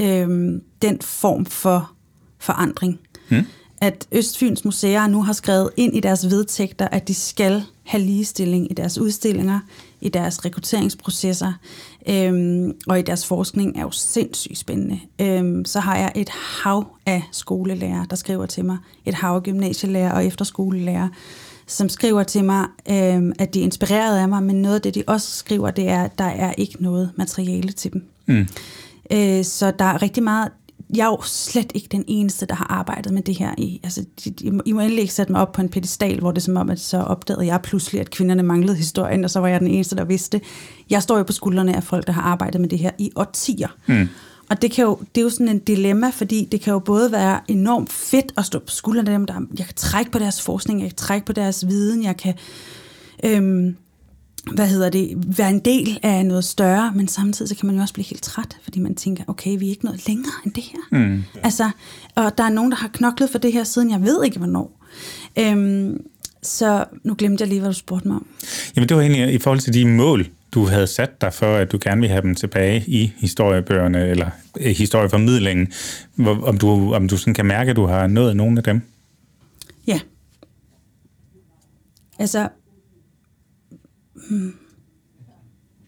[0.00, 1.92] øhm, den form for
[2.38, 3.00] forandring.
[3.28, 3.46] Hmm.
[3.80, 8.70] At Østfyns Museer nu har skrevet ind i deres vedtægter, at de skal have ligestilling
[8.70, 9.60] i deres udstillinger,
[10.02, 11.52] i deres rekrutteringsprocesser
[12.08, 15.00] øhm, og i deres forskning, er jo sindssygt spændende.
[15.20, 19.42] Øhm, så har jeg et hav af skolelærer, der skriver til mig, et hav af
[19.42, 21.08] gymnasielærer og efterskolelærer,
[21.66, 24.94] som skriver til mig, øhm, at de er inspireret af mig, men noget af det,
[24.94, 28.04] de også skriver, det er, at der er ikke noget materiale til dem.
[28.26, 28.46] Mm.
[29.10, 30.48] Øh, så der er rigtig meget,
[30.96, 33.54] jeg er jo slet ikke den eneste, der har arbejdet med det her.
[33.58, 34.04] I, altså,
[34.44, 36.70] I må endelig ikke sætte mig op på en pedestal, hvor det er som om,
[36.70, 39.96] at så opdagede jeg pludselig, at kvinderne manglede historien, og så var jeg den eneste,
[39.96, 40.40] der vidste.
[40.90, 43.68] Jeg står jo på skuldrene af folk, der har arbejdet med det her i årtier.
[43.86, 44.08] Mm.
[44.50, 47.12] Og det, kan jo, det er jo sådan en dilemma, fordi det kan jo både
[47.12, 50.42] være enormt fedt at stå på skuldrene af dem, der jeg kan trække på deres
[50.42, 52.34] forskning, jeg kan trække på deres viden, jeg kan
[53.24, 53.76] øhm,
[54.50, 57.82] hvad hedder det, være en del af noget større, men samtidig så kan man jo
[57.82, 60.62] også blive helt træt, fordi man tænker, okay, vi er ikke noget længere end det
[60.62, 60.98] her.
[60.98, 61.22] Mm.
[61.42, 61.70] Altså,
[62.14, 64.84] og der er nogen, der har knoklet for det her, siden jeg ved ikke, hvornår.
[65.38, 66.00] Øhm,
[66.42, 68.26] så nu glemte jeg lige, hvad du spurgte mig om.
[68.76, 71.72] Jamen det var egentlig i forhold til de mål, du havde sat dig for, at
[71.72, 75.72] du gerne vil have dem tilbage i historiebøgerne, eller eh, historieformidlingen.
[76.14, 78.80] Hvor, om du, om du sådan kan mærke, at du har nået nogle af dem?
[79.86, 80.00] Ja.
[82.18, 82.48] Altså,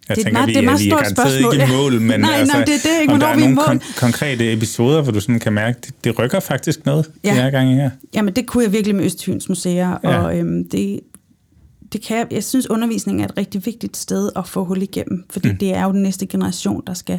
[0.08, 1.54] Jeg det, tænker, meget, vi, det er, meget vi er garanteret spørgsmål.
[1.54, 3.60] ikke i mål, men nej, altså, nej, det, det er ikke, om der er nogle
[3.60, 7.30] kon- konkrete episoder, hvor du sådan kan mærke, det, det rykker faktisk noget ja.
[7.30, 7.90] de her gange her.
[8.14, 10.18] Jamen, det kunne jeg virkelig med Østfyns Museer, ja.
[10.18, 11.00] og øhm, det,
[11.92, 15.24] det kan jeg, jeg synes, undervisning er et rigtig vigtigt sted at få hul igennem,
[15.30, 15.58] fordi mm.
[15.58, 17.18] det er jo den næste generation, der skal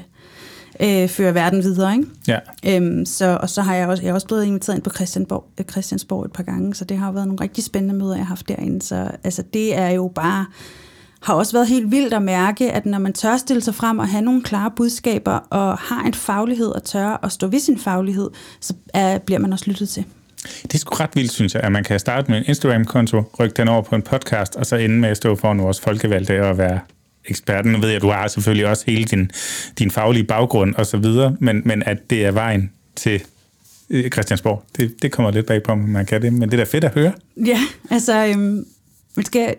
[0.80, 1.94] øh, føre verden videre.
[1.94, 2.08] Ikke?
[2.28, 2.40] Ja.
[2.68, 5.46] Øhm, så, og så har jeg også, jeg er også blevet inviteret ind på Christiansborg,
[5.60, 8.26] øh, Christiansborg et par gange, så det har jo været nogle rigtig spændende møder, jeg
[8.26, 8.82] har haft derinde.
[8.82, 10.46] Så altså, det er jo bare
[11.26, 14.08] har også været helt vildt at mærke, at når man tør stille sig frem og
[14.08, 18.30] have nogle klare budskaber, og har en faglighed og tør at stå ved sin faglighed,
[18.60, 20.06] så er, bliver man også lyttet til.
[20.64, 23.54] Det er sgu ret vildt, synes jeg, at man kan starte med en Instagram-konto, rykke
[23.54, 26.58] den over på en podcast, og så ende med at stå foran vores folkevalgte og
[26.58, 26.80] være
[27.26, 27.72] eksperten.
[27.72, 29.32] Nu ved jeg, at du har selvfølgelig også hele din,
[29.80, 33.24] din faglige baggrund og så videre, men, men at det er vejen til
[33.90, 36.64] øh, Christiansborg, det, det kommer lidt bag på, om man kan det, men det er
[36.64, 37.12] da fedt at høre.
[37.46, 37.60] Ja,
[37.90, 38.66] altså, øhm,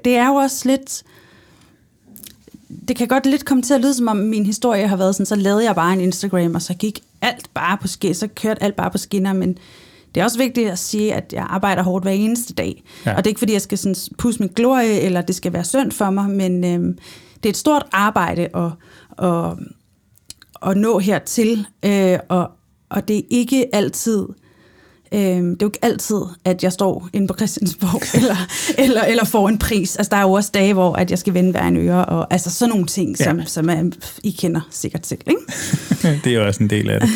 [0.05, 1.02] det er jo også lidt
[2.88, 5.26] det kan godt lidt komme til at lyde, som om min historie har været sådan,
[5.26, 8.62] så lavede jeg bare en Instagram, og så gik alt bare på skinner, så kørte
[8.62, 9.59] alt bare på skinner, men
[10.14, 12.85] det er også vigtigt at sige, at jeg arbejder hårdt hver eneste dag.
[13.07, 13.11] Ja.
[13.11, 15.64] Og det er ikke, fordi jeg skal sådan pusse min glorie, eller det skal være
[15.64, 16.98] synd for mig, men øhm,
[17.37, 18.70] det er et stort arbejde at,
[19.26, 19.52] at,
[20.70, 22.50] at nå hertil, øh, og,
[22.88, 24.26] og det er ikke altid
[25.12, 28.37] Øh, det er jo ikke altid, at jeg står inde på Christiansborg eller,
[28.79, 29.97] eller, eller får en pris.
[29.97, 32.33] Altså, der er jo også dage, hvor at jeg skal vende hver en øre, og
[32.33, 33.45] altså sådan nogle ting, som, ja.
[33.45, 33.90] som er,
[34.23, 35.21] I kender sikkert selv.
[35.27, 35.40] Ikke?
[36.25, 37.11] det er jo også en del af det.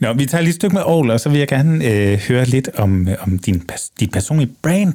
[0.00, 2.44] Nå, vi tager lige et stykke med Aarhus, og så vil jeg gerne øh, høre
[2.44, 3.62] lidt om, om din,
[4.00, 4.94] dit personlige brand.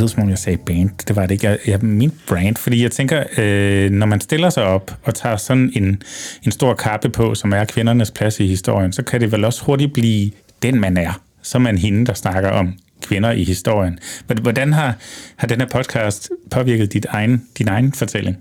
[0.00, 0.90] Lød som om, jeg sagde band.
[1.08, 1.48] Det var det ikke.
[1.48, 5.36] Jeg, jeg min brand, fordi jeg tænker, øh, når man stiller sig op og tager
[5.36, 6.02] sådan en,
[6.42, 9.64] en stor kappe på, som er kvindernes plads i historien, så kan det vel også
[9.64, 10.30] hurtigt blive
[10.62, 11.22] den, man er.
[11.42, 13.98] Så er man hende, der snakker om kvinder i historien.
[14.26, 14.94] Hvordan har,
[15.36, 18.36] har den her podcast påvirket dit egen, din egen fortælling?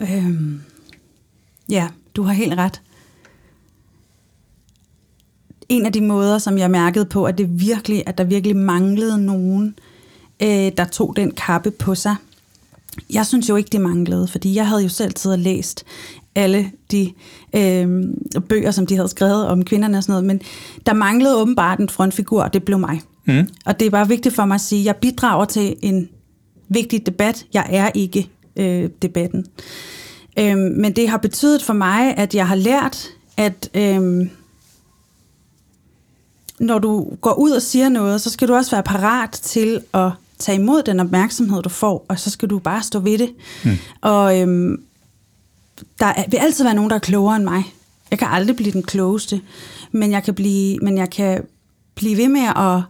[0.00, 0.60] Øhm,
[1.68, 2.80] ja, du har helt ret
[5.70, 9.24] en af de måder, som jeg mærkede på, at det virkelig, at der virkelig manglede
[9.24, 9.74] nogen,
[10.42, 12.16] øh, der tog den kappe på sig.
[13.12, 15.84] Jeg synes jo ikke, det manglede, fordi jeg havde jo selv tid og læst
[16.34, 17.12] alle de
[17.56, 18.04] øh,
[18.48, 20.40] bøger, som de havde skrevet om kvinderne og sådan noget, men
[20.86, 23.00] der manglede åbenbart en frontfigur, og det blev mig.
[23.24, 23.48] Mm.
[23.66, 26.08] Og det er bare vigtigt for mig at sige, at jeg bidrager til en
[26.68, 27.46] vigtig debat.
[27.54, 29.46] Jeg er ikke øh, debatten.
[30.38, 33.70] Øh, men det har betydet for mig, at jeg har lært, at...
[33.74, 34.26] Øh,
[36.60, 40.10] når du går ud og siger noget, så skal du også være parat til at
[40.38, 43.30] tage imod den opmærksomhed, du får, og så skal du bare stå ved det.
[43.64, 43.70] Mm.
[44.00, 44.82] Og øhm,
[45.98, 47.74] der vil altid være nogen, der er klogere end mig.
[48.10, 49.40] Jeg kan aldrig blive den klogeste,
[49.92, 51.42] men jeg kan blive, men jeg kan
[51.94, 52.82] blive ved med at,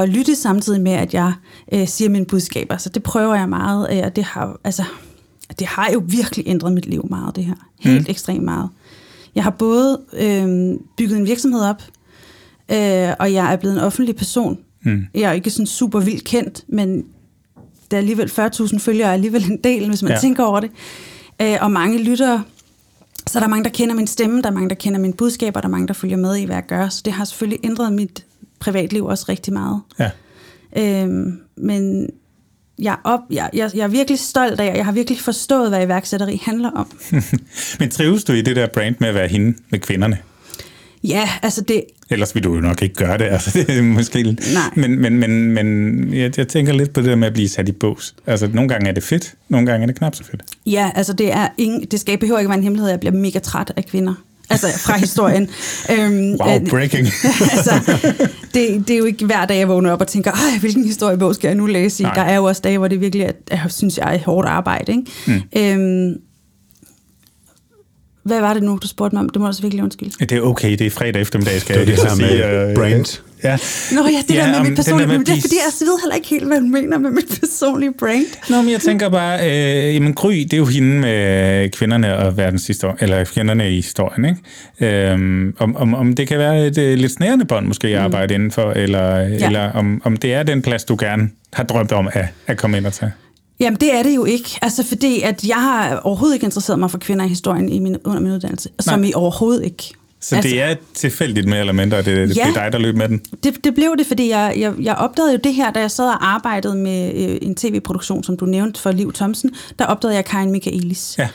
[0.00, 1.32] at lytte samtidig med, at jeg
[1.72, 2.76] øh, siger mine budskaber.
[2.76, 4.84] Så det prøver jeg meget, øh, og det har, altså,
[5.58, 7.54] det har jo virkelig ændret mit liv meget, det her.
[7.78, 8.10] Helt mm.
[8.10, 8.68] ekstremt meget.
[9.34, 11.82] Jeg har både øh, bygget en virksomhed op,
[12.70, 15.06] øh, og jeg er blevet en offentlig person Mm.
[15.14, 17.04] Jeg er ikke sådan super vildt kendt, men
[17.90, 20.18] der er alligevel 40.000 følgere er alligevel en del, hvis man ja.
[20.18, 20.70] tænker over det.
[21.42, 22.44] Øh, og mange lyttere,
[23.26, 25.60] så der er mange, der kender min stemme, der er mange, der kender mine budskaber,
[25.60, 26.88] der er mange, der følger med i, hvad jeg gør.
[26.88, 28.24] Så det har selvfølgelig ændret mit
[28.60, 29.80] privatliv også rigtig meget.
[29.98, 30.10] Ja.
[30.76, 32.10] Øhm, men
[32.78, 35.86] jeg, op, jeg, jeg, jeg er virkelig stolt af, og jeg har virkelig forstået, hvad
[35.86, 36.90] iværksætteri handler om.
[37.80, 40.18] men trives du i det der brand med at være hende med kvinderne?
[41.04, 41.84] Ja, altså det...
[42.10, 44.22] Ellers vil du jo nok ikke gøre det, altså det er måske...
[44.22, 44.36] Nej.
[44.74, 47.68] Men, men, men, men jeg, jeg tænker lidt på det der med at blive sat
[47.68, 48.14] i bås.
[48.26, 50.42] Altså nogle gange er det fedt, nogle gange er det knap så fedt.
[50.66, 53.14] Ja, altså det, er ingen, det skal behøver ikke være en hemmelighed, at jeg bliver
[53.14, 54.14] mega træt af kvinder.
[54.50, 55.48] Altså fra historien.
[55.92, 57.06] øhm, wow, breaking.
[57.54, 57.98] altså,
[58.54, 61.34] det, det er jo ikke hver dag, jeg vågner op og tænker, Ej, hvilken historiebog
[61.34, 62.06] skal jeg nu læse i?
[62.06, 62.14] Nej.
[62.14, 64.92] Der er jo også dage, hvor det virkelig er, jeg synes jeg, er hårdt arbejde.
[64.92, 65.04] Ikke?
[65.26, 65.42] Mm.
[65.56, 66.14] Øhm,
[68.30, 69.28] hvad var det nu, du spurgte mig om?
[69.28, 70.10] Det må også virkelig undskylde.
[70.20, 73.20] Det er okay, det er fredag eftermiddag, skal det jeg det her med øh, brand.
[73.44, 73.58] Ja.
[73.92, 75.24] Nå ja, det ja, der med mit personlige brand.
[75.24, 78.50] Det er fordi, jeg ved heller ikke helt, hvad du mener med mit personlige brand.
[78.50, 82.36] Nå, men jeg tænker bare, øh, jamen Gry, det er jo hende med kvinderne og
[82.36, 85.10] verdens historie, eller kvinderne i historien, ikke?
[85.10, 88.04] Øhm, om, om, om det kan være et øh, lidt snærende bånd, måske at mm.
[88.04, 88.34] arbejde mm.
[88.34, 89.46] indenfor, eller, ja.
[89.46, 92.76] eller om, om det er den plads, du gerne har drømt om at, at komme
[92.76, 93.12] ind og tage.
[93.60, 94.58] Jamen, det er det jo ikke.
[94.62, 97.96] Altså, fordi at jeg har overhovedet ikke interesseret mig for kvinder i historien i min,
[98.04, 98.68] under min uddannelse.
[98.68, 98.94] Nej.
[98.94, 99.92] Som i overhovedet ikke.
[100.22, 102.78] Så altså, det er tilfældigt mere eller mindre, at det, det ja, blev dig, der
[102.78, 103.20] løb med den?
[103.44, 106.08] Det, det blev det, fordi jeg, jeg, jeg opdagede jo det her, da jeg sad
[106.08, 110.24] og arbejdede med øh, en tv-produktion, som du nævnte for Liv Thomsen, der opdagede jeg
[110.24, 111.14] Karin Michaelis.
[111.18, 111.28] Ja.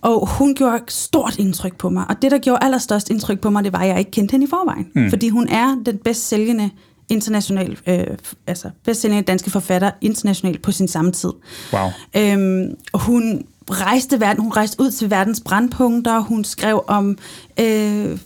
[0.00, 2.04] Og hun gjorde stort indtryk på mig.
[2.08, 4.46] Og det, der gjorde allerstørst indtryk på mig, det var, at jeg ikke kendte hende
[4.46, 4.86] i forvejen.
[4.94, 5.10] Mm.
[5.10, 6.70] Fordi hun er den bedst sælgende
[7.10, 8.06] international, øh,
[8.46, 11.32] altså bedstsellende danske forfatter internationalt på sin samme tid.
[11.72, 11.88] Wow.
[12.16, 17.18] Øhm, hun rejste verden, hun rejste ud til verdens brandpunkter, hun skrev om
[17.60, 18.18] øh,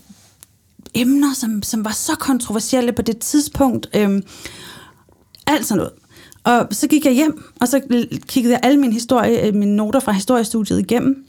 [0.93, 3.87] emner, som, som var så kontroversielle på det tidspunkt.
[3.93, 4.21] Øh,
[5.47, 5.91] alt sådan noget.
[6.43, 7.81] Og så gik jeg hjem, og så
[8.27, 11.25] kiggede jeg alle mine, historie, øh, mine noter fra historiestudiet igennem,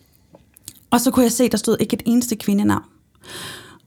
[0.90, 2.82] og så kunne jeg se, at der stod ikke et eneste kvindenavn.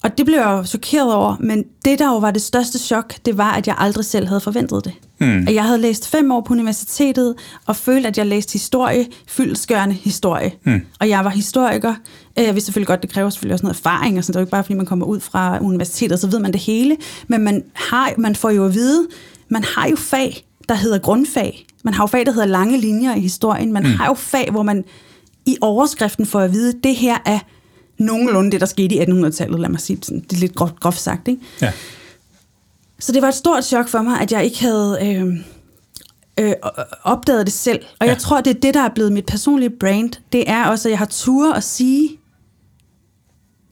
[0.04, 3.14] Og det blev jeg jo chokeret over, men det, der jo var det største chok,
[3.26, 4.94] det var, at jeg aldrig selv havde forventet det.
[5.20, 5.48] Mm.
[5.48, 7.36] At jeg havde læst fem år på universitetet,
[7.66, 10.52] og følte, at jeg læste historie, fyldskørende historie.
[10.64, 10.82] Mm.
[11.00, 11.94] Og jeg var historiker.
[12.40, 14.34] Øh, jeg vidste selvfølgelig godt, det kræver selvfølgelig også noget erfaring, og sådan.
[14.34, 16.62] det er jo ikke bare, fordi man kommer ud fra universitetet, så ved man det
[16.62, 16.98] hele.
[17.28, 19.08] Men man, har, man får jo at vide,
[19.50, 21.66] man har jo fag, der hedder grundfag.
[21.84, 23.74] Man har jo fag, der hedder lange linjer i historien.
[23.74, 23.90] Man mm.
[23.90, 24.84] har jo fag, hvor man
[25.46, 27.40] i overskriften får at vide, det her er
[28.00, 31.00] nogenlunde det, der skete i 1800-tallet, lad mig sige sådan, det er lidt groft, groft
[31.00, 31.28] sagt.
[31.28, 31.42] Ikke?
[31.62, 31.72] Ja.
[33.00, 35.38] Så det var et stort chok for mig, at jeg ikke havde øh,
[36.40, 36.54] øh,
[37.04, 37.80] opdaget det selv.
[38.00, 38.12] Og ja.
[38.12, 40.12] jeg tror, det er det, der er blevet mit personlige brand.
[40.34, 42.10] Det er også, at jeg har tur at sige,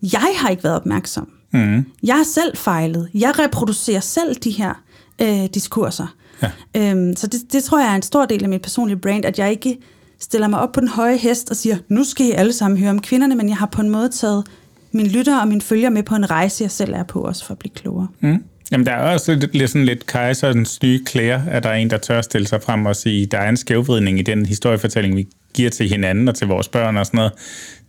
[0.01, 1.29] jeg har ikke været opmærksom.
[1.53, 1.85] Mm.
[2.03, 3.09] Jeg har selv fejlet.
[3.13, 4.73] Jeg reproducerer selv de her
[5.21, 6.15] øh, diskurser.
[6.41, 6.51] Ja.
[6.75, 9.39] Øhm, så det, det tror jeg er en stor del af mit personlige brand, at
[9.39, 9.77] jeg ikke
[10.19, 12.89] stiller mig op på den høje hest og siger, nu skal I alle sammen høre
[12.89, 14.43] om kvinderne, men jeg har på en måde taget
[14.91, 17.51] mine lyttere og mine følger med på en rejse, jeg selv er på også for
[17.51, 18.07] at blive klogere.
[18.19, 18.43] Mm.
[18.71, 21.89] Jamen, der er også lidt, lidt sådan lidt kejserens nye klæder, at der er en,
[21.89, 25.27] der tør stille sig frem og sige, der er en skævvridning i den historiefortælling, vi
[25.53, 27.31] giver til hinanden og til vores børn og sådan noget.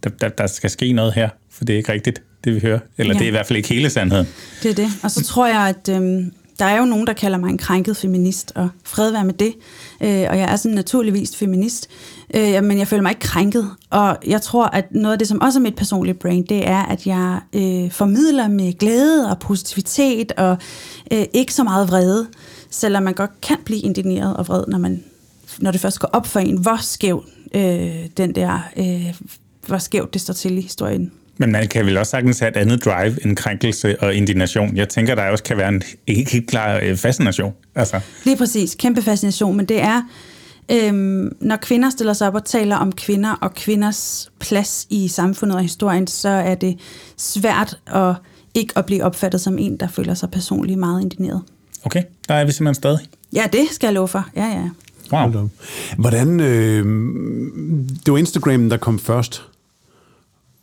[0.05, 2.79] Der, der, der skal ske noget her, for det er ikke rigtigt, det vi hører.
[2.99, 3.19] Eller ja.
[3.19, 4.27] det er i hvert fald ikke hele sandheden.
[4.63, 4.89] Det er det.
[5.03, 7.97] Og så tror jeg, at øhm, der er jo nogen, der kalder mig en krænket
[7.97, 9.55] feminist, og fred være med det.
[10.01, 11.89] Øh, og jeg er sådan naturligvis feminist,
[12.35, 13.71] øh, men jeg føler mig ikke krænket.
[13.91, 16.83] Og jeg tror, at noget af det, som også er mit personlige brain, det er,
[16.83, 20.57] at jeg øh, formidler med glæde og positivitet, og
[21.11, 22.27] øh, ikke så meget vrede,
[22.71, 25.05] selvom man godt kan blive indigneret og vred, når, man,
[25.59, 29.15] når det først går op for en, hvor skæv øh, den der, øh,
[29.67, 32.57] hvor skævt det står til i historien men man kan vel også sagtens have et
[32.57, 34.77] andet drive end krænkelse og indignation.
[34.77, 37.53] Jeg tænker, der også kan være en helt, helt klar øh, fascination.
[37.75, 38.01] Altså.
[38.25, 38.75] Lige præcis.
[38.75, 39.57] Kæmpe fascination.
[39.57, 40.03] Men det er,
[40.71, 45.57] øhm, når kvinder stiller sig op og taler om kvinder og kvinders plads i samfundet
[45.57, 46.79] og historien, så er det
[47.17, 48.15] svært at
[48.55, 51.43] ikke at blive opfattet som en, der føler sig personligt meget indigneret.
[51.85, 52.99] Okay, der er vi simpelthen stadig.
[53.33, 54.29] Ja, det skal jeg love for.
[54.37, 54.69] Ja, ja.
[55.13, 55.49] Wow.
[55.99, 56.85] Hvordan, øh,
[58.07, 59.43] det var Instagram, der kom først.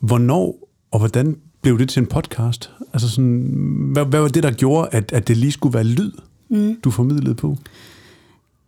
[0.00, 0.65] Hvornår
[0.96, 2.70] og hvordan blev det til en podcast?
[2.92, 3.48] Altså sådan,
[3.92, 6.12] hvad, hvad var det, der gjorde, at, at det lige skulle være lyd,
[6.48, 6.76] mm.
[6.84, 7.56] du formidlede på?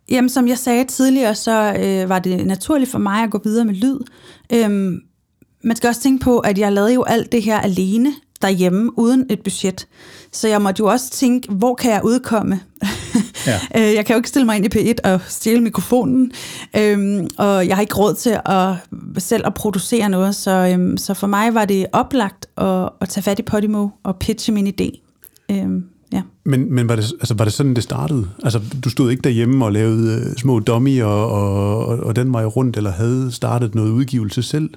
[0.09, 3.65] Jamen, som jeg sagde tidligere, så øh, var det naturligt for mig at gå videre
[3.65, 3.99] med lyd.
[4.53, 5.01] Øhm,
[5.63, 9.25] man skal også tænke på, at jeg lavede jo alt det her alene derhjemme, uden
[9.29, 9.87] et budget.
[10.31, 12.59] Så jeg måtte jo også tænke, hvor kan jeg udkomme?
[13.47, 13.59] Ja.
[13.75, 16.31] Øh, jeg kan jo ikke stille mig ind i P1 og stjæle mikrofonen,
[16.77, 18.73] øhm, og jeg har ikke råd til at
[19.17, 23.23] selv at producere noget, så, øhm, så for mig var det oplagt at, at tage
[23.23, 24.99] fat i Podimo og pitche min idé.
[25.51, 26.21] Øhm, ja.
[26.43, 28.29] Men, men var, det, altså, var det sådan, det startede?
[28.43, 32.33] Altså, du stod ikke derhjemme og lavede uh, små dummy og, og, og, og den
[32.33, 34.69] vej rundt, eller havde startet noget udgivelse selv?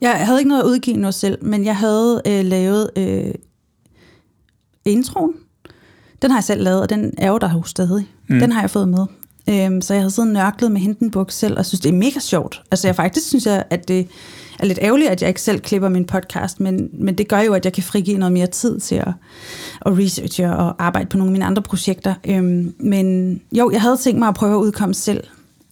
[0.00, 3.34] Jeg havde ikke noget at udgive noget selv, men jeg havde øh, lavet øh,
[4.84, 5.34] introen.
[6.22, 8.06] Den har jeg selv lavet, og den er jo der hos stadig.
[8.28, 8.38] Mm.
[8.38, 9.06] Den har jeg fået med.
[9.48, 12.62] Øhm, så jeg havde siddet nørklet med Hindenburg selv, og synes, det er mega sjovt.
[12.70, 14.08] Altså jeg faktisk synes, jeg, at det
[14.58, 17.54] er lidt ærgerligt, at jeg ikke selv klipper min podcast, men, men det gør jo,
[17.54, 19.12] at jeg kan frigive noget mere tid til at,
[19.86, 22.14] at researche og arbejde på nogle af mine andre projekter.
[22.24, 25.24] Øhm, men jo, jeg havde tænkt mig at prøve at udkomme selv,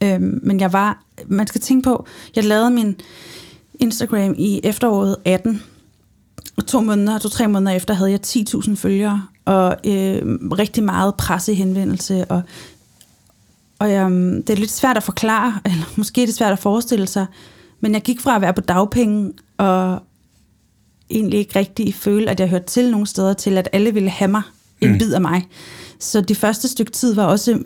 [0.02, 2.96] øhm, men jeg var, man skal tænke på, jeg lavede min
[3.80, 5.62] Instagram i efteråret 18,
[6.56, 10.22] og to måneder, to-tre måneder efter havde jeg 10.000 følgere, og øh,
[10.58, 12.42] rigtig meget pressehenvendelse, og
[13.78, 17.06] og øhm, det er lidt svært at forklare, eller måske er det svært at forestille
[17.06, 17.26] sig,
[17.80, 20.02] men jeg gik fra at være på dagpenge, og
[21.10, 24.30] egentlig ikke rigtig føle, at jeg hørte til nogle steder, til at alle ville have
[24.30, 24.42] mig
[24.80, 24.98] en mm.
[24.98, 25.48] bid af mig.
[25.98, 27.62] Så det første stykke tid var også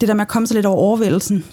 [0.00, 1.44] det der med at komme sig lidt over overvældelsen.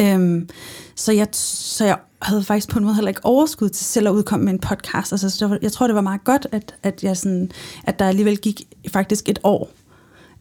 [0.00, 0.48] Øhm,
[0.94, 4.12] så, jeg, så jeg havde faktisk på en måde heller ikke overskud til selv at
[4.12, 5.12] udkomme med en podcast.
[5.12, 7.50] Altså, så jeg tror, det var meget godt, at, at, jeg sådan,
[7.84, 8.62] at der alligevel gik
[8.92, 9.70] faktisk et år,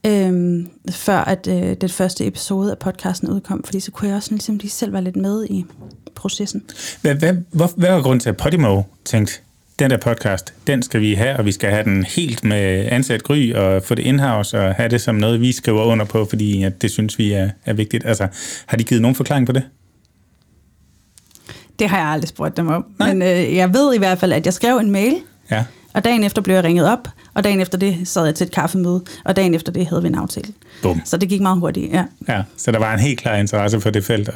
[0.05, 4.31] øhm, før at øh, den første episode af podcasten udkom, fordi så kunne jeg også
[4.31, 5.65] ligesom lige selv være lidt med i
[6.15, 6.63] processen.
[7.01, 9.33] Hvad, hvad, hvor, hvad var grunden til, at Podimo tænkte,
[9.79, 13.23] den der podcast, den skal vi have, og vi skal have den helt med ansat
[13.23, 16.63] gry, og få det in-house, og have det som noget, vi skriver under på, fordi
[16.63, 18.05] at det synes vi er, er vigtigt.
[18.05, 18.27] Altså,
[18.65, 19.63] har de givet nogen forklaring på det?
[21.79, 22.85] Det har jeg aldrig spurgt dem om.
[22.99, 23.13] Nej.
[23.13, 25.15] Men øh, jeg ved i hvert fald, at jeg skrev en mail,
[25.51, 25.63] Ja.
[25.93, 28.51] og dagen efter blev jeg ringet op, og dagen efter det sad jeg til et
[28.53, 30.53] kaffemøde, og dagen efter det havde vi en aftale.
[30.81, 31.01] Bum.
[31.05, 32.03] Så det gik meget hurtigt, ja.
[32.29, 34.29] Ja, så der var en helt klar interesse for det felt.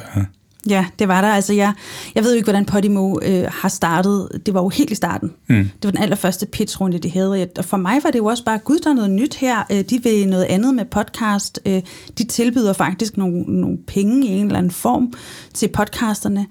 [0.68, 1.28] Ja, det var der.
[1.28, 1.72] Altså, jeg,
[2.14, 4.28] jeg ved jo ikke, hvordan Podimo øh, har startet.
[4.46, 5.32] Det var jo helt i starten.
[5.48, 5.56] Mm.
[5.56, 7.48] Det var den allerførste pitchrunde, de havde.
[7.58, 9.62] Og for mig var det jo også bare, gud, der er noget nyt her.
[9.72, 11.60] Øh, De vil noget andet med podcast.
[11.66, 11.82] Øh,
[12.18, 15.12] De tilbyder faktisk nogle, nogle penge i en eller anden form
[15.54, 16.46] til podcasterne.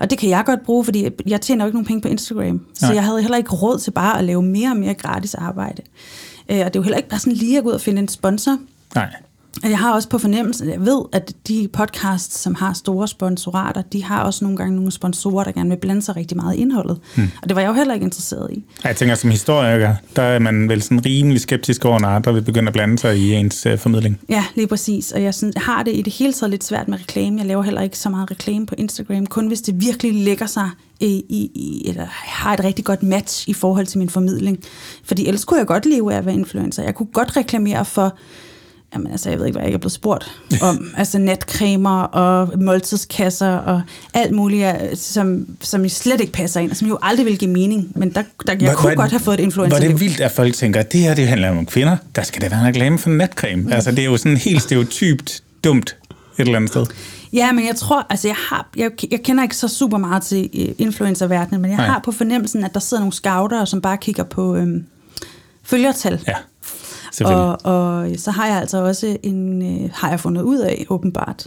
[0.00, 2.60] Og det kan jeg godt bruge, fordi jeg tjener jo ikke nogen penge på Instagram.
[2.74, 2.94] Så Nej.
[2.94, 5.82] jeg havde heller ikke råd til bare at lave mere og mere gratis arbejde.
[6.48, 8.02] Øh, Og det er jo heller ikke bare sådan lige at gå ud og finde
[8.02, 8.58] en sponsor.
[8.94, 9.08] Nej.
[9.62, 14.04] Jeg har også på fornemmelsen, jeg ved, at de podcasts, som har store sponsorater, de
[14.04, 16.98] har også nogle gange nogle sponsorer, der gerne vil blande sig rigtig meget i indholdet.
[17.14, 17.30] Hmm.
[17.42, 18.64] Og det var jeg jo heller ikke interesseret i.
[18.84, 22.42] Jeg tænker, som historiker, der er man vel sådan rimelig skeptisk over, når andre vil
[22.42, 24.20] begynde at blande sig i ens uh, formidling.
[24.28, 25.12] Ja, lige præcis.
[25.12, 27.38] Og jeg, synes, jeg har det i det hele taget lidt svært med reklame.
[27.38, 30.70] Jeg laver heller ikke så meget reklame på Instagram, kun hvis det virkelig lægger sig
[31.00, 34.58] i, i, i eller har et rigtig godt match i forhold til min formidling.
[35.04, 36.82] Fordi ellers kunne jeg godt leve af at være influencer.
[36.82, 38.16] Jeg kunne godt reklamere for
[38.94, 40.30] Jamen altså, jeg ved ikke, hvad jeg ikke er blevet spurgt
[40.62, 40.88] om.
[40.96, 43.82] altså natcremer og måltidskasser og
[44.14, 44.66] alt muligt,
[44.98, 47.92] som, som slet ikke passer ind, og som jo aldrig vil give mening.
[47.94, 49.76] Men der, der jeg Hvor- kunne hvor- godt have fået et influencer.
[49.76, 51.96] er det vildt, at folk tænker, at det her det handler om kvinder.
[52.16, 53.74] Der skal da være en reklame for natcreme.
[53.74, 55.96] Altså, det er jo sådan helt stereotypt dumt
[56.38, 56.86] et eller andet sted.
[57.32, 60.50] Ja, men jeg tror, altså jeg har, jeg, jeg kender ikke så super meget til
[60.54, 61.86] øh, influencerverdenen, men jeg Nej.
[61.86, 64.84] Har på fornemmelsen, at der sidder nogle scouter, som bare kigger på øhm,
[65.62, 66.20] følgertal.
[66.28, 66.32] Ja.
[67.20, 71.46] Og, og så har jeg altså også en, øh, har jeg fundet ud af, åbenbart,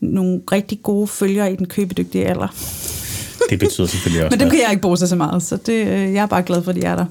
[0.00, 2.48] nogle rigtig gode følgere i den købedygtige alder.
[3.50, 5.86] Det betyder selvfølgelig også Men dem kan jeg ikke bruge sig så meget, så det,
[5.86, 7.06] øh, jeg er bare glad for, at de er der.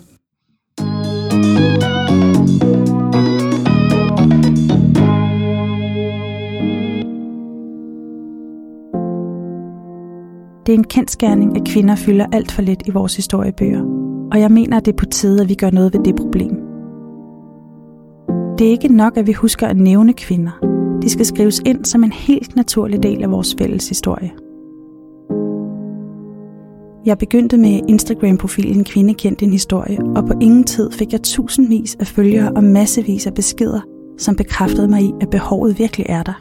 [10.65, 13.82] Det er en kendskærning, at kvinder fylder alt for lidt i vores historiebøger,
[14.32, 16.62] og jeg mener, at det er på tide, at vi gør noget ved det problem.
[18.60, 20.52] Det er ikke nok, at vi husker at nævne kvinder.
[21.02, 24.32] De skal skrives ind som en helt naturlig del af vores fælles historie.
[27.06, 31.96] Jeg begyndte med Instagram-profilen Kvinde kendt en historie, og på ingen tid fik jeg tusindvis
[32.00, 33.82] af følgere og massevis af beskeder,
[34.18, 36.39] som bekræftede mig i, at behovet virkelig er der.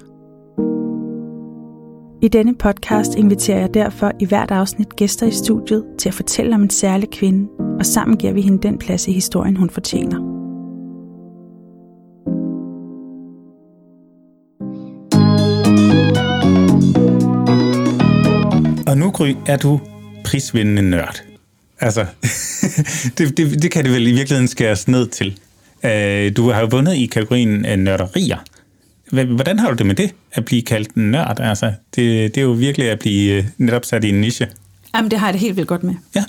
[2.23, 6.55] I denne podcast inviterer jeg derfor i hvert afsnit gæster i studiet til at fortælle
[6.55, 7.49] om en særlig kvinde,
[7.79, 10.42] og sammen giver vi hende den plads i historien, hun fortjener.
[18.93, 19.81] Og nu, Gry, er du
[20.25, 21.23] prisvindende nørd.
[21.81, 22.07] Altså,
[23.19, 25.39] det, det, det kan det vel i virkeligheden skæres ned til.
[25.85, 28.39] Øh, Du har jo vundet i kategorien øh, nørderier.
[29.11, 31.41] Hvordan har du det med det, at blive kaldt en nørd?
[31.41, 34.49] Altså, det, det er jo virkelig at blive øh, netop sat i en niche.
[34.95, 35.95] Jamen, det har jeg det helt vildt godt med.
[36.15, 36.25] Ja.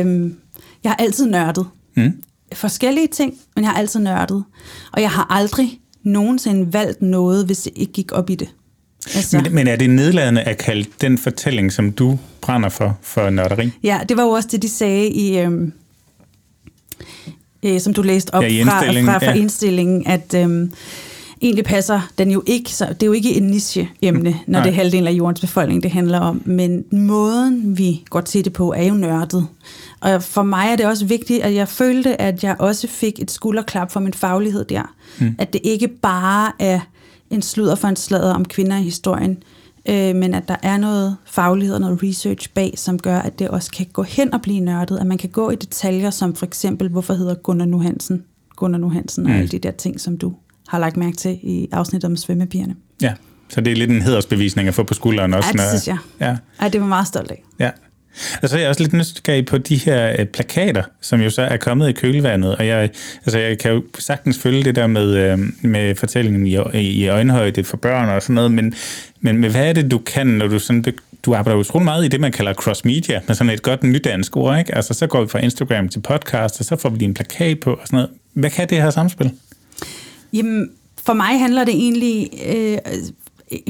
[0.00, 0.36] Øhm,
[0.84, 1.66] jeg har altid nørdet.
[1.96, 2.22] Mm.
[2.54, 4.44] Forskellige ting, men jeg har altid nørdet.
[4.92, 8.48] Og jeg har aldrig nogensinde valgt noget, hvis jeg ikke gik op i det.
[9.06, 13.30] Altså, Men, men er det nedladende at kalde den fortælling, som du brænder for, for
[13.30, 13.70] nørderi?
[13.82, 15.72] Ja, det var jo også det, de sagde i, øhm,
[17.62, 19.34] øh, som du læste op Ja, i fra, indstillingen, fra, fra ja.
[19.34, 20.68] indstillingen, at øh,
[21.42, 24.62] egentlig passer den jo ikke, så det er jo ikke en niche-emne, når Nej.
[24.62, 28.52] det er halvdelen af jordens befolkning, det handler om, men måden, vi går til det
[28.52, 29.46] på, er jo nørdet.
[30.00, 33.30] Og for mig er det også vigtigt, at jeg følte, at jeg også fik et
[33.30, 34.94] skulderklap for min faglighed der.
[35.18, 35.34] Mm.
[35.38, 36.80] At det ikke bare er
[37.32, 39.42] en sludder for en sladder om kvinder i historien,
[39.88, 43.48] øh, men at der er noget faglighed og noget research bag, som gør, at det
[43.48, 46.46] også kan gå hen og blive nørdet, at man kan gå i detaljer, som for
[46.46, 48.24] eksempel, hvorfor hedder Gunnar Nu Hansen,
[48.56, 49.36] Gunnar Nu Hansen, og Mm.
[49.36, 50.32] alle de der ting, som du
[50.68, 52.74] har lagt mærke til i afsnittet om svømmepigerne.
[53.02, 53.12] Ja,
[53.48, 55.48] så det er lidt en hedersbevisning at få på skulderen også.
[55.54, 55.96] Ja, det synes jeg.
[56.20, 57.42] Ja, Ej, det var meget stolt af.
[57.60, 57.70] ja.
[58.14, 61.30] Altså, og så er jeg også lidt nysgerrig på de her øh, plakater, som jo
[61.30, 62.90] så er kommet i kølvandet, og jeg,
[63.26, 67.64] altså jeg kan jo sagtens følge det der med, øh, med fortællingen i, i øjenhøjde
[67.64, 68.74] for børn og sådan noget, men,
[69.20, 70.84] men, men hvad er det, du kan, når du sådan,
[71.24, 74.36] du arbejder jo utrolig meget i det, man kalder cross-media, med sådan et godt nydansk
[74.36, 74.74] ord, ikke?
[74.74, 77.60] Altså så går vi fra Instagram til podcast, og så får vi lige en plakat
[77.60, 78.10] på og sådan noget.
[78.32, 79.32] Hvad kan det her samspil?
[80.32, 80.70] Jamen,
[81.06, 82.78] for mig handler det egentlig, øh, øh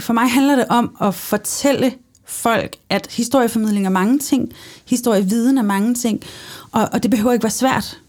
[0.00, 1.92] for mig handler det om at fortælle
[2.32, 4.52] folk, at historieformidling er mange ting,
[4.86, 6.22] historieviden er mange ting,
[6.72, 8.00] og, og det behøver ikke være svært.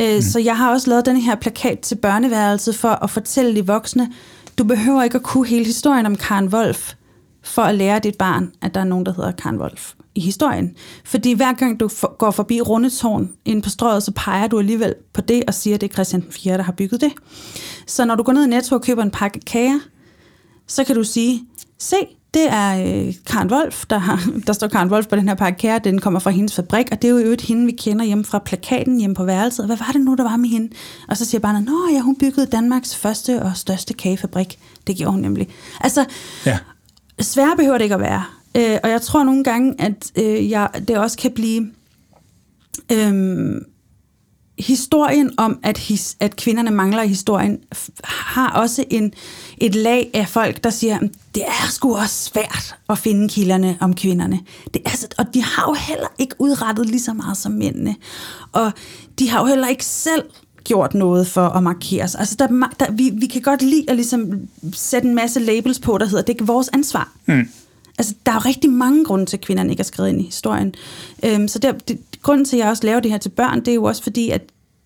[0.00, 0.22] Øh, mm.
[0.22, 4.12] Så jeg har også lavet den her plakat til børneværelset for at fortælle de voksne,
[4.58, 6.94] du behøver ikke at kunne hele historien om Karen Wolf,
[7.42, 10.76] for at lære dit barn, at der er nogen, der hedder Karen Wolf i historien.
[11.04, 14.94] Fordi hver gang du for, går forbi Rundetårn inde på strøget, så peger du alligevel
[15.12, 17.12] på det og siger, at det er Christian 4, der har bygget det.
[17.86, 19.78] Så når du går ned i Netto og køber en pakke kager,
[20.66, 21.44] så kan du sige,
[21.78, 21.96] se,
[22.34, 25.58] det er øh, Karen Wolf, der, har, der står Karen Wolf på den her pakke
[25.58, 28.24] kager, den kommer fra hendes fabrik, og det er jo øvrigt hende, vi kender hjemme
[28.24, 29.66] fra plakaten hjemme på værelset.
[29.66, 30.74] Hvad var det nu, der var med hende?
[31.08, 34.58] Og så siger barnet, nå ja, hun byggede Danmarks første og største kagefabrik.
[34.86, 35.48] Det gjorde hun nemlig.
[35.80, 36.04] Altså,
[36.46, 36.58] Ja.
[37.20, 38.24] Sværere behøver det ikke at være.
[38.56, 41.70] Øh, og jeg tror nogle gange, at øh, jeg, det også kan blive
[42.92, 43.54] øh,
[44.58, 47.58] historien om, at, his, at kvinderne mangler i historien,
[48.04, 49.12] har også en,
[49.58, 53.78] et lag af folk, der siger, "Mm, det er sgu også svært at finde kilderne
[53.80, 54.40] om kvinderne.
[54.74, 57.96] Det er, altså, og de har jo heller ikke udrettet lige så meget som mændene.
[58.52, 58.72] Og
[59.18, 60.22] de har jo heller ikke selv
[60.64, 62.20] gjort noget for at markere sig.
[62.20, 65.78] Altså, der, er der, vi, vi kan godt lide at ligesom sætte en masse labels
[65.78, 67.12] på, der hedder, det er vores ansvar.
[67.26, 67.48] Mm.
[67.98, 70.24] Altså, der er jo rigtig mange grunde til, at kvinderne ikke er skrevet ind i
[70.24, 70.74] historien.
[71.24, 73.68] Øhm, så der, det, grunden til, at jeg også laver det her til børn, det
[73.68, 74.42] er jo også fordi, at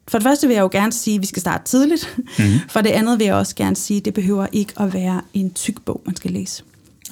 [0.08, 2.16] for det første vil jeg jo gerne sige, at vi skal starte tidligt.
[2.16, 2.58] Mm-hmm.
[2.72, 5.50] For det andet vil jeg også gerne sige, at det behøver ikke at være en
[5.54, 6.62] tyk bog, man skal læse.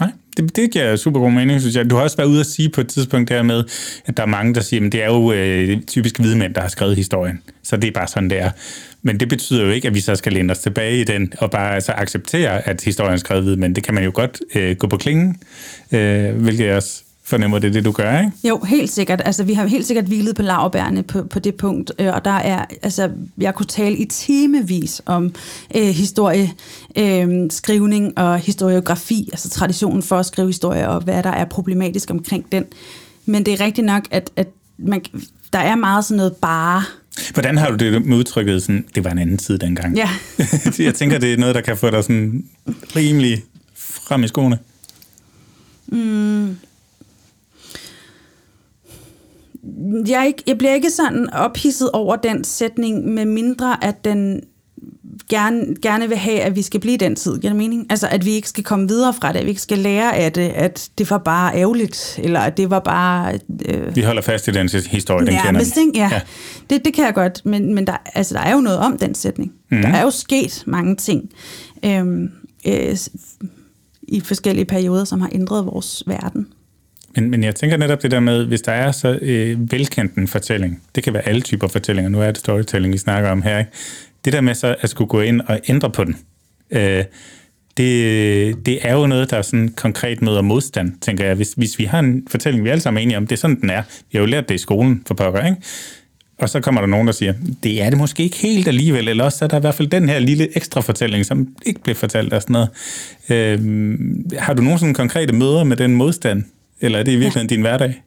[0.00, 1.90] Nej, det, det giver super god mening, synes jeg.
[1.90, 3.64] Du har også været ude at sige på et tidspunkt der med,
[4.06, 6.60] at der er mange, der siger, at det er jo øh, typisk hvide mænd, der
[6.60, 7.42] har skrevet historien.
[7.62, 8.50] Så det er bare sådan, det er.
[9.02, 11.50] Men det betyder jo ikke, at vi så skal læne os tilbage i den, og
[11.50, 13.74] bare altså, acceptere, at historien er skrevet hvide mænd.
[13.74, 15.36] Det kan man jo godt øh, gå på klingen,
[15.92, 18.32] øh, hvilket jeg også fornemmer, det det, du gør, ikke?
[18.44, 19.22] Jo, helt sikkert.
[19.24, 22.30] Altså, vi har helt sikkert hvilet på lavbærene på, på det punkt, øh, og der
[22.30, 25.34] er, altså, jeg kunne tale i timevis om
[25.76, 26.52] øh, historie,
[26.96, 32.10] øh, skrivning og historiografi, altså traditionen for at skrive historie, og hvad der er problematisk
[32.10, 32.64] omkring den.
[33.26, 34.48] Men det er rigtigt nok, at, at
[34.78, 35.00] man,
[35.52, 36.82] der er meget sådan noget bare.
[37.32, 39.96] Hvordan har du det med udtrykket, sådan, det var en anden tid dengang?
[39.96, 40.10] Ja.
[40.78, 42.44] jeg tænker, det er noget, der kan få dig sådan
[42.96, 43.42] rimelig
[43.76, 44.58] frem i skoene.
[50.08, 54.40] Jeg, er ikke, jeg bliver ikke sådan ophidset over den sætning, med mindre at den
[55.28, 57.86] gerne, gerne vil have, at vi skal blive den tid, giver det mening?
[57.90, 60.32] Altså, at vi ikke skal komme videre fra det, at vi ikke skal lære af
[60.32, 63.38] det, at det var bare ærgerligt, eller at det var bare...
[63.64, 65.80] Øh, Vi holder fast i den historie, den ja, kender vi.
[65.80, 66.08] ikke, ja.
[66.12, 66.20] ja.
[66.70, 69.14] Det, det kan jeg godt, men, men der, altså, der er jo noget om den
[69.14, 69.52] sætning.
[69.70, 69.82] Mm.
[69.82, 71.30] Der er jo sket mange ting
[71.84, 72.30] øhm,
[72.66, 72.96] øh,
[74.02, 76.46] i forskellige perioder, som har ændret vores verden.
[77.16, 80.28] Men, men jeg tænker netop det der med, hvis der er så øh, velkendt en
[80.28, 83.58] fortælling, det kan være alle typer fortællinger, nu er det storytelling, vi snakker om her,
[83.58, 83.70] ikke?
[84.24, 86.16] det der med så at skulle gå ind og ændre på den,
[86.70, 87.04] øh,
[87.76, 91.34] det, det er jo noget, der sådan konkret møder modstand, tænker jeg.
[91.34, 93.60] Hvis, hvis vi har en fortælling, vi alle sammen er enige om, det er sådan,
[93.60, 93.82] den er.
[94.12, 95.56] Vi har jo lært det i skolen for pokker, ikke?
[96.38, 99.24] Og så kommer der nogen, der siger, det er det måske ikke helt alligevel, eller
[99.24, 102.32] også er der i hvert fald den her lille ekstra fortælling, som ikke blev fortalt
[102.32, 102.68] og sådan noget.
[103.28, 106.44] Øh, har du nogen sådan konkrete møder med den modstand,
[106.80, 107.54] eller er det i virkeligheden ja.
[107.54, 108.02] din hverdag?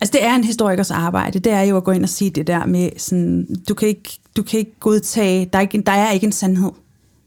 [0.00, 1.38] Altså, det er en historikers arbejde.
[1.38, 4.10] Det er jo at gå ind og sige det der med sådan, du kan ikke,
[4.36, 6.70] du kan ikke godtage, der er ikke, der er ikke en sandhed.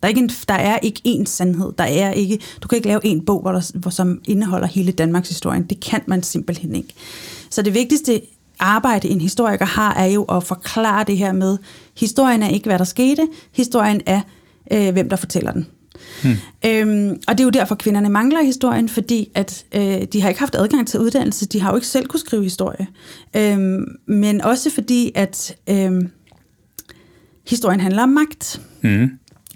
[0.01, 1.71] Der er ikke, en, der er ikke én sandhed.
[1.77, 4.91] Der er ikke, du kan ikke lave en bog, hvor der, hvor, som indeholder hele
[4.91, 5.65] Danmarks historie.
[5.69, 6.93] Det kan man simpelthen ikke.
[7.49, 8.21] Så det vigtigste
[8.59, 11.57] arbejde, en historiker har, er jo at forklare det her med,
[11.99, 13.27] historien er ikke, hvad der skete.
[13.51, 14.21] Historien er,
[14.71, 15.67] øh, hvem der fortæller den.
[16.23, 16.35] Hmm.
[16.65, 20.39] Øhm, og det er jo derfor, kvinderne mangler historien, fordi at øh, de har ikke
[20.39, 21.45] haft adgang til uddannelse.
[21.45, 22.87] De har jo ikke selv kunne skrive historie.
[23.35, 25.55] Øhm, men også fordi, at...
[25.69, 25.91] Øh,
[27.47, 28.61] historien handler om magt.
[28.81, 29.09] Mm.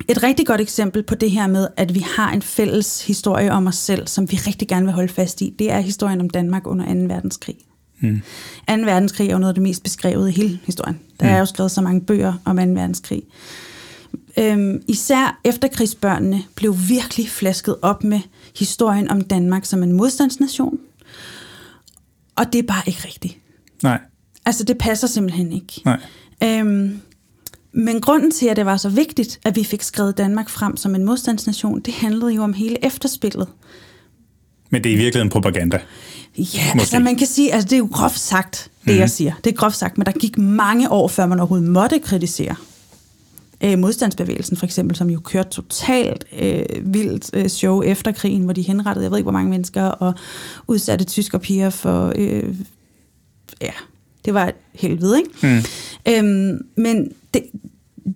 [0.07, 3.67] Et rigtig godt eksempel på det her med, at vi har en fælles historie om
[3.67, 6.67] os selv, som vi rigtig gerne vil holde fast i, det er historien om Danmark
[6.67, 7.13] under 2.
[7.13, 7.55] verdenskrig.
[7.99, 8.21] Mm.
[8.69, 8.73] 2.
[8.73, 10.99] verdenskrig er jo noget af det mest beskrevet i hele historien.
[11.19, 11.33] Der mm.
[11.33, 12.63] er jo skrevet så mange bøger om 2.
[12.63, 13.23] verdenskrig.
[14.37, 18.19] Øhm, især efterkrigsbørnene blev virkelig flasket op med
[18.55, 20.79] historien om Danmark som en modstandsnation.
[22.35, 23.37] Og det er bare ikke rigtigt.
[23.83, 23.99] Nej.
[24.45, 25.81] Altså, det passer simpelthen ikke.
[25.85, 25.99] Nej.
[26.43, 27.01] Øhm,
[27.71, 30.95] men grunden til, at det var så vigtigt, at vi fik skrevet Danmark frem som
[30.95, 33.47] en modstandsnation, det handlede jo om hele efterspillet.
[34.69, 35.81] Men det er i virkeligheden propaganda.
[36.37, 36.79] Ja, Måske.
[36.79, 38.99] altså man kan sige, altså det er jo groft sagt, det mm.
[38.99, 39.33] jeg siger.
[39.43, 42.55] Det er groft sagt, men der gik mange år, før man overhovedet måtte kritisere
[43.63, 48.53] øh, modstandsbevægelsen for eksempel, som jo kørte totalt øh, vildt øh, show efter krigen, hvor
[48.53, 50.13] de henrettede, jeg ved ikke hvor mange mennesker, og
[50.67, 52.55] udsatte tyske piger for, øh,
[53.61, 53.71] ja,
[54.25, 55.29] det var et helvede, ikke?
[55.43, 55.63] Mm.
[56.13, 57.43] Øhm, men det,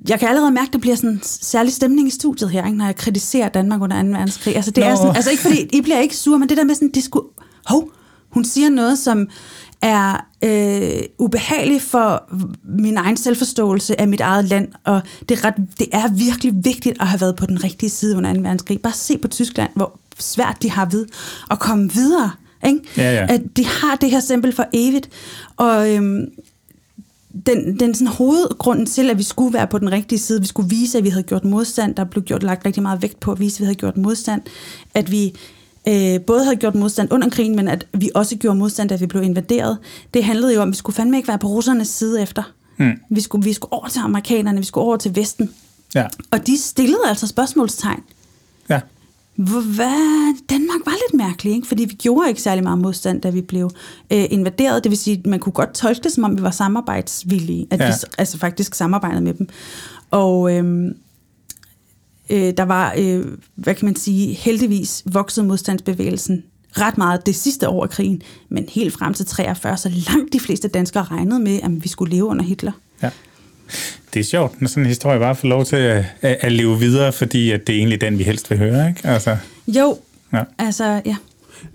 [0.10, 2.78] jeg kan allerede mærke, at der bliver sådan en særlig stemning i studiet her, ikke,
[2.78, 4.10] når jeg kritiserer Danmark under 2.
[4.10, 4.56] verdenskrig.
[4.56, 4.90] Altså, det Nå.
[4.90, 7.04] er sådan, altså ikke fordi, I bliver ikke sure, men det der med sådan, det
[7.04, 7.28] skulle,
[7.66, 7.92] hov,
[8.30, 9.28] hun siger noget, som
[9.84, 12.24] er øh, ubehageligt for
[12.64, 17.02] min egen selvforståelse af mit eget land, og det er, ret, det er virkelig vigtigt
[17.02, 18.40] at have været på den rigtige side under 2.
[18.42, 18.82] verdenskrig.
[18.82, 21.06] Bare se på Tyskland, hvor svært de har ved
[21.52, 22.32] at komme videre.
[22.66, 22.80] Ikke?
[22.98, 23.26] Ja, ja.
[23.30, 25.10] At de har det her simpel for evigt,
[25.58, 26.26] og øhm,
[27.46, 30.70] den, den sådan hovedgrunden til, at vi skulle være på den rigtige side, vi skulle
[30.70, 33.40] vise, at vi havde gjort modstand, der blev gjort lagt rigtig meget vægt på at
[33.40, 34.42] vise, at vi havde gjort modstand,
[34.94, 35.34] at vi
[35.88, 39.06] øh, både havde gjort modstand under krigen, men at vi også gjorde modstand, da vi
[39.06, 39.78] blev invaderet.
[40.14, 42.44] Det handlede jo om, at vi skulle fandme ikke være på russernes side efter.
[42.78, 42.92] Mm.
[43.10, 45.50] Vi, skulle, vi skulle over til amerikanerne, vi skulle over til Vesten.
[45.96, 46.06] Ja.
[46.32, 48.04] Og de stillede altså spørgsmålstegn.
[48.70, 48.80] Ja.
[49.36, 50.36] Hvad?
[50.50, 51.68] Danmark var lidt mærkelig, ikke?
[51.68, 53.72] fordi vi gjorde ikke særlig meget modstand, da vi blev
[54.12, 54.84] øh, invaderet.
[54.84, 57.80] Det vil sige, at man kunne godt tolke det, som om vi var samarbejdsvillige, at
[57.80, 57.88] ja.
[57.88, 59.48] vi altså faktisk samarbejdede med dem.
[60.12, 60.92] Og øh,
[62.34, 63.26] øh, der var, øh,
[63.56, 68.66] hvad kan man sige, heldigvis vokset modstandsbevægelsen ret meget det sidste år af krigen, men
[68.70, 72.26] helt frem til 43, så langt de fleste danskere regnede med, at vi skulle leve
[72.26, 72.72] under Hitler.
[73.04, 73.10] Ja.
[74.14, 76.80] Det er sjovt, når sådan en historie bare får lov til at, at, at leve
[76.80, 79.08] videre, fordi at det er egentlig den, vi helst vil høre, ikke?
[79.08, 79.98] Altså, jo,
[80.34, 80.44] ja.
[80.58, 81.16] altså, ja.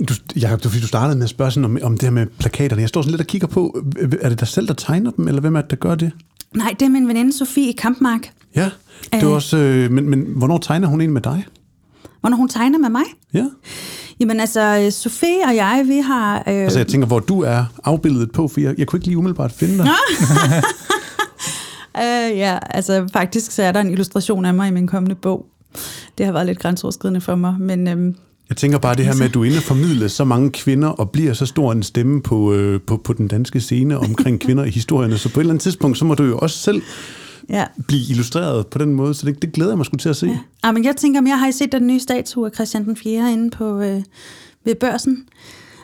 [0.09, 2.83] Du, Jacob, du, du startede med at spørge sådan om, om det her med plakaterne.
[2.83, 3.85] Jeg står sådan lidt og kigger på,
[4.21, 6.13] er det dig selv, der tegner dem, eller hvem er det, der gør det?
[6.55, 8.33] Nej, det er min veninde Sofie Kampmark.
[8.57, 8.71] Ja,
[9.13, 11.47] det var også, øh, men, men hvornår tegner hun en med dig?
[12.21, 13.05] Hvornår hun tegner med mig?
[13.35, 13.45] Ja.
[14.21, 16.39] Jamen altså, Sofie og jeg, vi har...
[16.39, 16.43] Øh...
[16.47, 19.53] Altså jeg tænker, hvor du er afbildet på, for jeg, jeg kunne ikke lige umiddelbart
[19.53, 19.89] finde dig.
[21.95, 25.47] uh, ja, altså faktisk så er der en illustration af mig i min kommende bog.
[26.19, 27.89] Det har været lidt grænseoverskridende for mig, men...
[27.89, 28.15] Øh...
[28.49, 31.33] Jeg tænker bare det her med, at du inde formidle så mange kvinder og bliver
[31.33, 35.19] så stor en stemme på, øh, på, på den danske scene omkring kvinder i historierne.
[35.19, 36.83] Så på et eller andet tidspunkt, så må du jo også selv
[37.49, 37.65] ja.
[37.87, 40.27] blive illustreret på den måde, så det, det glæder jeg mig sgu til at se.
[40.27, 40.39] Ja.
[40.65, 43.33] ja men jeg tænker, jeg har I set den nye statue af Christian den 4.
[43.33, 44.03] inde på, øh,
[44.65, 45.25] ved børsen.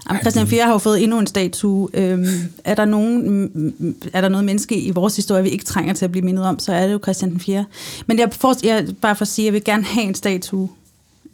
[0.09, 1.89] Jamen, Christian 4 har jo fået endnu en statue.
[1.95, 2.27] Øhm,
[2.65, 6.13] er, der nogen, er der noget menneske i vores historie, vi ikke trænger til at
[6.13, 7.65] blive mindet om, så er det jo Christian den 4.
[8.07, 10.69] Men jeg, for, jeg, bare for at sige, at jeg vil gerne have en statue,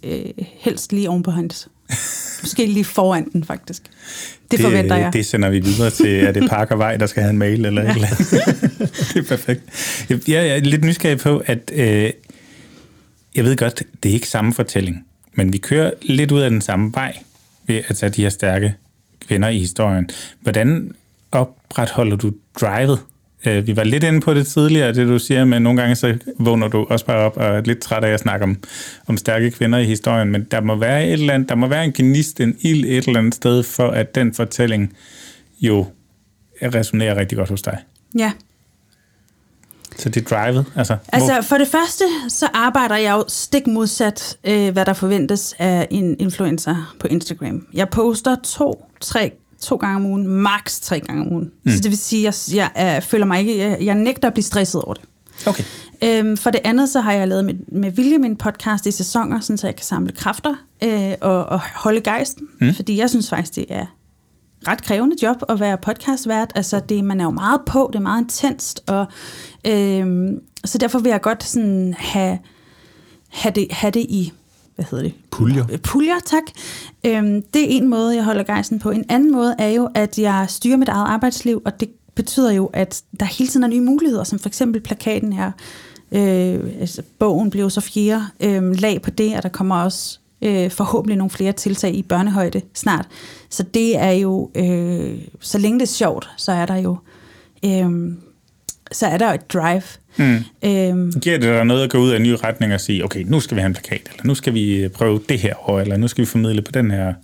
[0.02, 1.68] øh, helst lige oven på hans.
[2.42, 3.82] Måske lige foran den, faktisk.
[3.82, 5.12] Det, det forventer jeg.
[5.12, 7.90] Det sender vi videre til, er det Parkervej, der skal have en mail eller ja.
[7.90, 8.30] et eller andet.
[9.14, 9.62] det er perfekt.
[10.10, 12.10] Jeg, jeg er lidt nysgerrig på, at øh,
[13.34, 16.60] jeg ved godt, det er ikke samme fortælling, men vi kører lidt ud af den
[16.60, 17.16] samme vej
[17.66, 18.74] ved at tage de her stærke
[19.28, 20.10] kvinder i historien.
[20.40, 20.94] Hvordan
[21.32, 22.98] opretholder du drivet
[23.46, 26.18] Øh, vi var lidt inde på det tidligere, det du siger, men nogle gange så
[26.38, 28.56] vågner du også bare op og er lidt træt af at snakke om,
[29.06, 31.84] om stærke kvinder i historien, men der må være et eller andet, der må være
[31.84, 34.96] en gnist, en ild et eller andet sted, for at den fortælling
[35.60, 35.86] jo
[36.62, 37.78] resonerer rigtig godt hos dig.
[38.18, 38.32] Ja.
[39.96, 40.64] Så det er drivet?
[40.76, 41.42] Altså, altså hvor...
[41.42, 46.16] for det første, så arbejder jeg jo stik modsat, øh, hvad der forventes af en
[46.18, 47.66] influencer på Instagram.
[47.74, 51.50] Jeg poster to, tre to gange om ugen, maks tre gange om ugen.
[51.64, 51.72] Mm.
[51.72, 54.34] Så det vil sige, at jeg, jeg, jeg føler mig ikke, jeg, jeg nægter at
[54.34, 55.04] blive stresset over det.
[55.46, 55.64] Okay.
[56.04, 59.40] Øhm, for det andet, så har jeg lavet med, med vilje min podcast i sæsoner,
[59.40, 62.46] sådan så jeg kan samle kræfter øh, og, og holde gejsten.
[62.60, 62.74] Mm.
[62.74, 63.86] Fordi jeg synes faktisk, det er
[64.68, 66.52] ret krævende job at være podcastvært.
[66.54, 69.06] Altså, det, man er jo meget på, det er meget intenst, og
[69.66, 70.32] øh,
[70.64, 72.38] så derfor vil jeg godt sådan have,
[73.28, 74.32] have, det, have det i
[74.80, 75.14] hvad hedder det?
[75.30, 75.64] Puljer.
[75.82, 76.42] Puljer, tak.
[77.06, 78.90] Øhm, det er en måde, jeg holder gejsen på.
[78.90, 82.70] En anden måde er jo, at jeg styrer mit eget arbejdsliv, og det betyder jo,
[82.72, 85.52] at der hele tiden er nye muligheder, som for eksempel plakaten her.
[86.12, 90.70] Øh, altså, bogen blev så fjerde øh, lag på det, og der kommer også øh,
[90.70, 93.08] forhåbentlig nogle flere tiltag i børnehøjde snart.
[93.50, 96.96] Så det er jo, øh, så længe det er sjovt, så er der jo
[97.64, 98.12] øh,
[98.92, 99.82] så er der et drive.
[100.16, 100.44] Mm.
[100.64, 101.20] Øhm.
[101.20, 103.40] Giver det dig noget at gå ud af en ny retning og sige, okay, nu
[103.40, 106.08] skal vi have en plakat, eller nu skal vi prøve det her år, eller nu
[106.08, 107.14] skal vi formidle på den her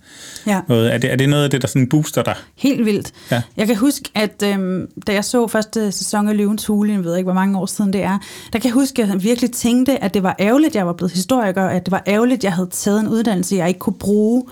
[0.47, 0.61] ja.
[0.67, 0.91] måde.
[0.91, 2.35] Er det, er det noget af det, der sådan booster dig?
[2.55, 3.11] Helt vildt.
[3.31, 3.41] Ja.
[3.57, 7.15] Jeg kan huske, at øhm, da jeg så første sæson af Løvens Hule, jeg ved
[7.15, 8.19] ikke, hvor mange år siden det er,
[8.53, 10.93] der kan jeg huske, at jeg virkelig tænkte, at det var ærgerligt, at jeg var
[10.93, 13.99] blevet historiker, at det var ærgerligt, at jeg havde taget en uddannelse, jeg ikke kunne
[13.99, 14.43] bruge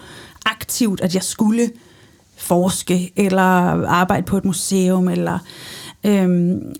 [0.46, 1.70] aktivt, at jeg skulle
[2.38, 3.42] forske, eller
[3.88, 5.40] arbejde på et museum, eller...
[6.04, 6.76] Øhm,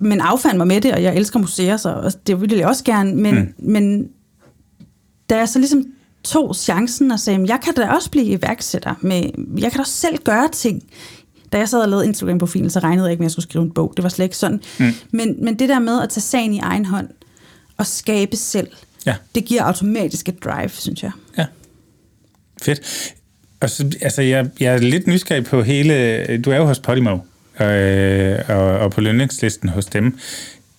[0.00, 3.14] men affandt mig med det, og jeg elsker museer, så det ville jeg også gerne.
[3.14, 3.54] Men, mm.
[3.58, 4.08] men
[5.30, 5.86] da jeg så ligesom
[6.24, 8.94] tog chancen og sagde, jeg kan da også blive iværksætter.
[9.00, 9.22] Med,
[9.58, 10.82] jeg kan da også selv gøre ting.
[11.52, 13.64] Da jeg sad og lavede Instagram-profilen, så regnede jeg ikke med, at jeg skulle skrive
[13.64, 13.92] en bog.
[13.96, 14.60] Det var slet ikke sådan.
[14.78, 14.92] Mm.
[15.10, 17.08] Men, men det der med at tage sagen i egen hånd
[17.76, 18.68] og skabe selv,
[19.06, 19.14] ja.
[19.34, 21.10] det giver automatisk et drive, synes jeg.
[21.38, 21.46] Ja.
[22.62, 23.14] Fedt.
[23.60, 26.36] Og så, altså, jeg, jeg er lidt nysgerrig på hele...
[26.44, 27.18] Du er jo hos Podimo
[27.60, 30.18] øh, og, og på lønningslisten hos dem.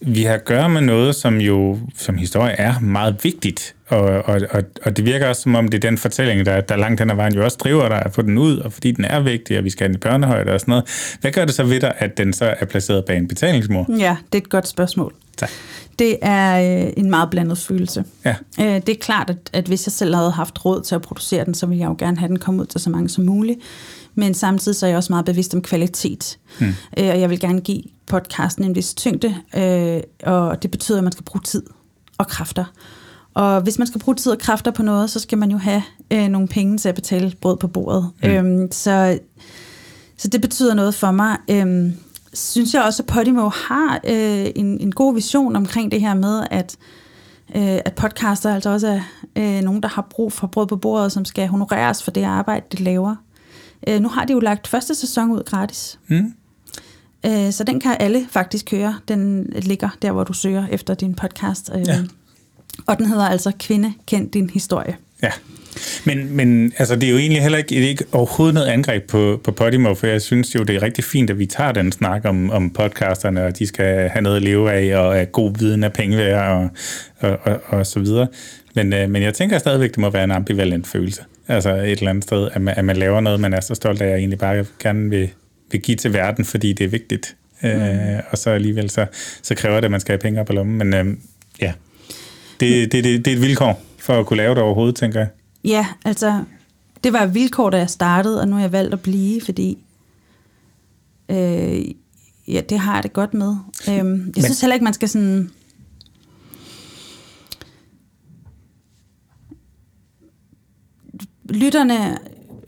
[0.05, 4.41] Vi har at gøre med noget, som jo som historie er meget vigtigt, og, og,
[4.49, 7.09] og, og det virker også som om, det er den fortælling, der, der langt hen
[7.09, 9.57] ad vejen jo også driver dig at få den ud, og fordi den er vigtig,
[9.57, 11.17] og vi skal have den i børnehøjde og sådan noget.
[11.21, 13.85] Hvad gør det så ved dig, at den så er placeret bag en betalingsmur?
[13.99, 15.13] Ja, det er et godt spørgsmål.
[15.37, 15.49] Tak.
[15.99, 18.03] Det er øh, en meget blandet følelse.
[18.25, 18.35] Ja.
[18.59, 21.45] Øh, det er klart, at, at hvis jeg selv havde haft råd til at producere
[21.45, 23.59] den, så ville jeg jo gerne have den kommet ud til så mange som muligt
[24.15, 26.39] men samtidig så er jeg også meget bevidst om kvalitet.
[26.59, 26.67] Mm.
[26.67, 31.03] Øh, og jeg vil gerne give podcasten en vis tyngde, øh, og det betyder, at
[31.03, 31.63] man skal bruge tid
[32.17, 32.65] og kræfter.
[33.33, 35.83] Og hvis man skal bruge tid og kræfter på noget, så skal man jo have
[36.11, 38.09] øh, nogle penge til at betale brød på bordet.
[38.23, 38.29] Mm.
[38.29, 39.19] Øhm, så,
[40.17, 41.37] så det betyder noget for mig.
[41.49, 41.93] Øhm,
[42.33, 46.47] synes jeg også, at Podimo har øh, en, en god vision omkring det her med,
[46.51, 46.77] at,
[47.55, 49.01] øh, at podcaster altså også er
[49.35, 52.65] øh, nogen, der har brug for brød på bordet, som skal honoreres for det arbejde,
[52.71, 53.15] de laver.
[53.87, 55.99] Øh, nu har de jo lagt første sæson ud gratis.
[56.07, 56.33] Mm.
[57.25, 58.99] Øh, så den kan alle faktisk høre.
[59.07, 61.71] Den ligger der, hvor du søger efter din podcast.
[61.75, 61.99] Øh, ja.
[62.85, 64.95] Og den hedder altså Kvinde, kend din historie.
[65.23, 65.31] Ja.
[66.05, 69.09] Men, men altså, det er jo egentlig heller ikke, det er ikke overhovedet noget angreb
[69.09, 71.91] på, på Podimo, for jeg synes jo, det er rigtig fint, at vi tager den
[71.91, 75.51] snak om, om podcasterne, og de skal have noget at leve af, og er god
[75.59, 76.69] viden af penge værd, og,
[77.19, 78.27] og, og, og så videre.
[78.75, 81.21] Men, øh, men jeg tænker stadigvæk, det må være en ambivalent følelse.
[81.47, 84.01] Altså et eller andet sted, at man, at man laver noget, man er så stolt
[84.01, 85.29] af, at jeg egentlig bare gerne vil,
[85.71, 87.35] vil give til verden, fordi det er vigtigt.
[87.63, 87.69] Mm.
[87.69, 89.05] Øh, og så alligevel, så,
[89.41, 90.77] så kræver det, at man skal have penge op på lommen.
[90.77, 91.17] Men øh,
[91.61, 91.73] ja,
[92.59, 95.29] det, det, det, det er et vilkår for at kunne lave det overhovedet, tænker jeg.
[95.63, 96.43] Ja, altså,
[97.03, 99.77] det var et vilkår, da jeg startede, og nu har jeg valgt at blive, fordi
[101.29, 101.85] øh,
[102.47, 103.55] ja, det har jeg det godt med.
[103.87, 105.51] Øh, jeg Men, synes heller ikke, man skal sådan
[111.51, 112.17] lytterne,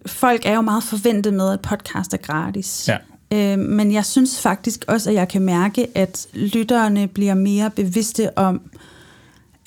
[0.05, 2.89] folk er jo meget forventet med, at podcast er gratis.
[2.89, 2.97] Ja.
[3.33, 8.37] Øh, men jeg synes faktisk også, at jeg kan mærke, at lytterne bliver mere bevidste
[8.37, 8.61] om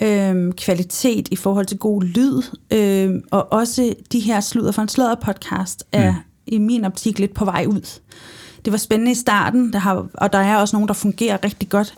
[0.02, 4.88] øh, kvalitet i forhold til god lyd, øh, og også de her sludder for en
[4.88, 6.18] sløder podcast er mm.
[6.46, 8.00] i min optik lidt på vej ud.
[8.64, 11.68] Det var spændende i starten, der har, og der er også nogen, der fungerer rigtig
[11.68, 11.94] godt,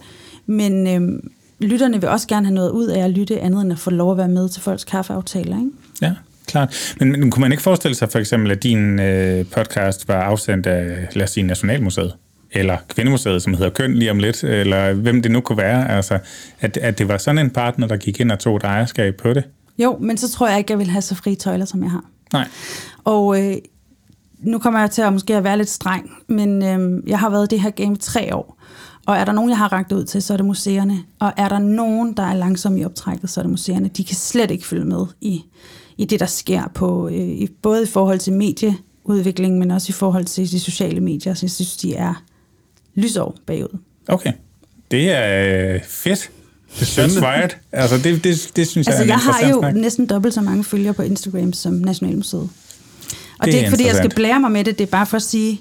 [0.47, 1.23] men øh,
[1.61, 4.11] lytterne vil også gerne have noget ud af at lytte andet end at få lov
[4.11, 5.59] at være med til folks kaffeaftaler.
[5.59, 5.71] Ikke?
[6.03, 6.15] Ja,
[6.49, 6.95] klart.
[7.01, 10.67] Men, men kunne man ikke forestille sig for eksempel, at din øh, podcast var afsendt
[10.67, 12.13] af, lad os sige, Nationalmuseet?
[12.51, 16.19] eller Kvindemuseet, som hedder Køn lige om lidt, eller hvem det nu kunne være, altså,
[16.61, 19.33] at, at det var sådan en partner, der gik ind og tog et ejerskab på
[19.33, 19.45] det?
[19.79, 22.05] Jo, men så tror jeg ikke, jeg vil have så frie tøjler, som jeg har.
[22.33, 22.49] Nej.
[23.05, 23.57] Og øh,
[24.39, 27.53] nu kommer jeg til at måske at være lidt streng, men øh, jeg har været
[27.53, 28.59] i det her game tre år,
[29.07, 30.99] og er der nogen, jeg har ragt ud til, så er det museerne.
[31.21, 33.89] Og er der nogen, der er langsomme i optrækket, så er det museerne.
[33.89, 35.45] De kan slet ikke følge med i,
[35.99, 40.25] i det, der sker, på, øh, både i forhold til medieudvikling, men også i forhold
[40.25, 41.35] til de sociale medier.
[41.35, 42.23] Så jeg synes, de er
[42.95, 43.79] lysår bagud.
[44.09, 44.33] Okay.
[44.91, 46.31] Det er øh, fedt.
[46.75, 47.51] Det er Shots fired.
[47.73, 49.75] Altså, det, det, det synes altså, jeg er jeg har jo snak.
[49.75, 52.43] næsten dobbelt så mange følgere på Instagram som Nationalmuseet.
[52.43, 52.51] Og
[53.47, 55.17] det, det er ikke, fordi jeg skal blære mig med det, det er bare for
[55.17, 55.61] at sige,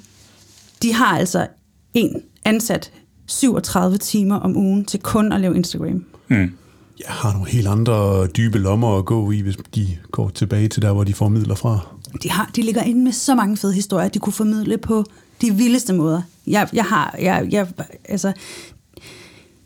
[0.82, 1.48] de har altså
[1.94, 2.92] en ansat
[3.26, 6.06] 37 timer om ugen til kun at lave Instagram.
[6.28, 6.52] Mm.
[7.00, 10.82] Jeg har nogle helt andre dybe lommer at gå i, hvis de går tilbage til
[10.82, 11.80] der, hvor de får midler fra.
[12.24, 15.06] De, har, de ligger inde med så mange fede historier, de kunne formidle på
[15.42, 16.22] de vildeste måder.
[16.48, 17.68] Jeg, jeg har, jeg, jeg,
[18.10, 18.34] altså,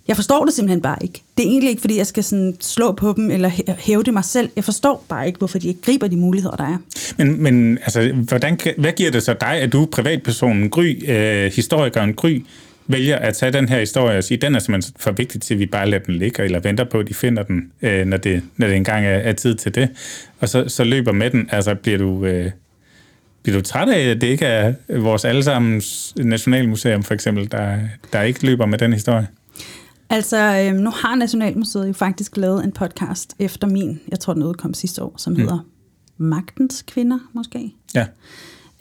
[0.08, 1.22] jeg forstår det simpelthen bare ikke.
[1.38, 4.26] Det er egentlig ikke, fordi jeg skal sådan slå på dem eller hæve det mig
[4.26, 4.50] selv.
[4.56, 6.78] Jeg forstår bare ikke, hvorfor de ikke griber de muligheder, der er.
[7.18, 12.14] Men, men altså, hvordan, hvad giver det så dig, at du privatpersonen Gry, øh, historikeren
[12.14, 12.44] Gry,
[12.88, 15.60] vælger at tage den her historie og sige, den er simpelthen for vigtig til, at
[15.60, 18.44] vi bare lader den ligge, eller venter på, at de finder den, øh, når, det,
[18.58, 19.90] når det engang er, er tid til det,
[20.40, 21.50] og så, så løber med den.
[21.52, 22.52] Altså, bliver du, øh,
[23.44, 27.78] bliver du træt af, at det ikke er vores allesammens nationalmuseum, for eksempel, der,
[28.14, 29.28] der ikke løber med den historie?
[30.10, 34.44] Altså, øh, nu har Nationalmuseet jo faktisk lavet en podcast efter min, jeg tror den
[34.44, 35.40] udkom sidste år, som mm.
[35.40, 35.60] hedder
[36.18, 37.74] Magtens Kvinder, måske.
[37.96, 38.06] Ja.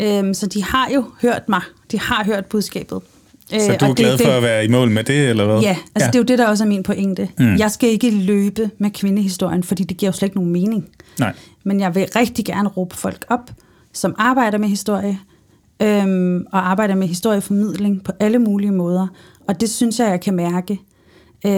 [0.01, 1.63] Øhm, så de har jo hørt mig.
[1.91, 3.01] De har hørt budskabet.
[3.51, 5.61] Så du er glad for at være i mål med det, eller hvad?
[5.61, 6.07] Ja, altså ja.
[6.07, 7.29] det er jo det, der også er min pointe.
[7.39, 7.57] Mm.
[7.57, 10.89] Jeg skal ikke løbe med kvindehistorien, fordi det giver jo slet ikke nogen mening.
[11.19, 11.35] Nej.
[11.65, 13.51] Men jeg vil rigtig gerne råbe folk op,
[13.93, 15.19] som arbejder med historie,
[15.83, 19.07] øhm, og arbejder med historieformidling på alle mulige måder.
[19.49, 20.81] Og det synes jeg, jeg kan mærke.
[21.47, 21.53] Øh,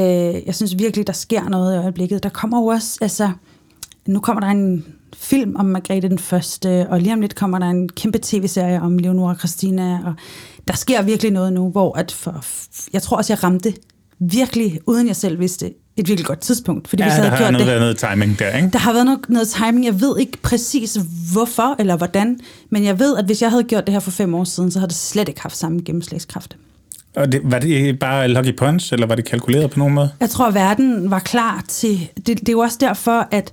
[0.47, 2.23] jeg synes virkelig, der sker noget i øjeblikket.
[2.23, 3.31] Der kommer jo også, altså,
[4.07, 4.85] nu kommer der en
[5.17, 8.99] film om Margrethe den Første, og lige om lidt kommer der en kæmpe tv-serie om
[8.99, 10.15] Leonora Christina, og
[10.69, 12.45] der sker virkelig noget nu, hvor at for,
[12.93, 13.75] jeg tror også, jeg ramte
[14.19, 16.89] virkelig, uden jeg selv vidste, et virkelig godt tidspunkt.
[16.89, 18.71] Fordi ja, hvis jeg havde der har gjort noget, det, noget timing der, ikke?
[18.73, 19.85] Der har været noget, noget timing.
[19.85, 20.99] Jeg ved ikke præcis
[21.33, 22.41] hvorfor eller hvordan,
[22.71, 24.79] men jeg ved, at hvis jeg havde gjort det her for fem år siden, så
[24.79, 26.57] havde det slet ikke haft samme gennemslagskraft.
[27.17, 30.11] Og det, var det bare lucky punch, eller var det kalkuleret på nogen måde?
[30.21, 32.09] Jeg tror, at verden var klar til...
[32.17, 33.53] Det, det er jo også derfor, at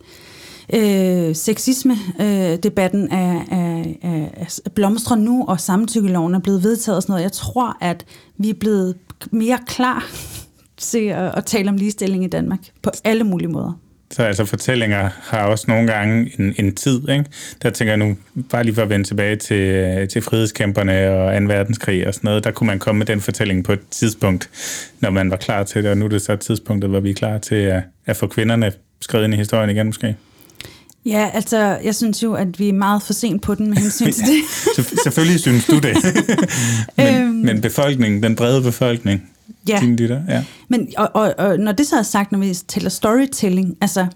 [0.73, 7.03] øh, sexisme-debatten øh, er, er, er, er blomstrer nu, og samtykkeloven er blevet vedtaget og
[7.03, 7.23] sådan noget.
[7.23, 8.05] Jeg tror, at
[8.37, 8.95] vi er blevet
[9.31, 10.05] mere klar
[10.77, 13.79] til at, at tale om ligestilling i Danmark på alle mulige måder.
[14.11, 17.25] Så altså fortællinger har også nogle gange en, en tid, ikke?
[17.61, 18.17] Der tænker jeg nu,
[18.51, 21.47] bare lige for at vende tilbage til, til frihedskæmperne og 2.
[21.47, 24.49] verdenskrig og sådan noget, der kunne man komme med den fortælling på et tidspunkt,
[24.99, 27.13] når man var klar til det, og nu er det så tidspunktet, hvor vi er
[27.13, 30.15] klar til at, at få kvinderne skrevet ind i historien igen måske.
[31.05, 34.11] Ja, altså, jeg synes jo, at vi er meget for sent på den med hensyn
[34.11, 34.99] til det.
[35.03, 35.97] Selvfølgelig synes du det.
[36.97, 39.29] men, øhm, men befolkningen, den brede befolkning,
[39.67, 39.79] ja.
[39.81, 40.43] dine lytter, ja.
[40.67, 44.07] Men, og, og, og når det så er sagt, når vi tæller storytelling, altså,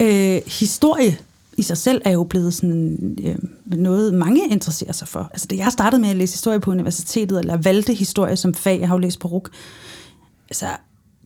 [0.00, 1.18] øh, historie
[1.56, 3.36] i sig selv er jo blevet sådan øh,
[3.78, 5.28] noget, mange interesserer sig for.
[5.32, 8.80] Altså, da jeg startede med at læse historie på universitetet, eller valgte historie som fag,
[8.80, 9.50] jeg har jo læst på RUK,
[10.50, 10.66] altså,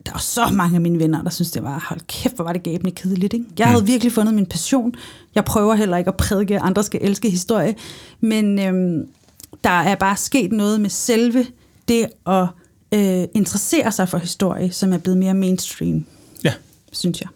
[0.07, 2.53] der var så mange af mine venner, der synes det var, hold kæft, hvor var
[2.53, 3.35] det gabende kedeligt.
[3.35, 3.47] Ikke?
[3.59, 3.89] Jeg havde mm.
[3.89, 4.95] virkelig fundet min passion.
[5.35, 7.75] Jeg prøver heller ikke at prædike, at andre skal elske historie.
[8.21, 9.09] Men øhm,
[9.65, 11.47] der er bare sket noget med selve
[11.89, 12.47] det at
[12.95, 16.05] øh, interessere sig for historie, som er blevet mere mainstream.
[16.45, 16.53] Ja.
[16.93, 17.29] Synes jeg.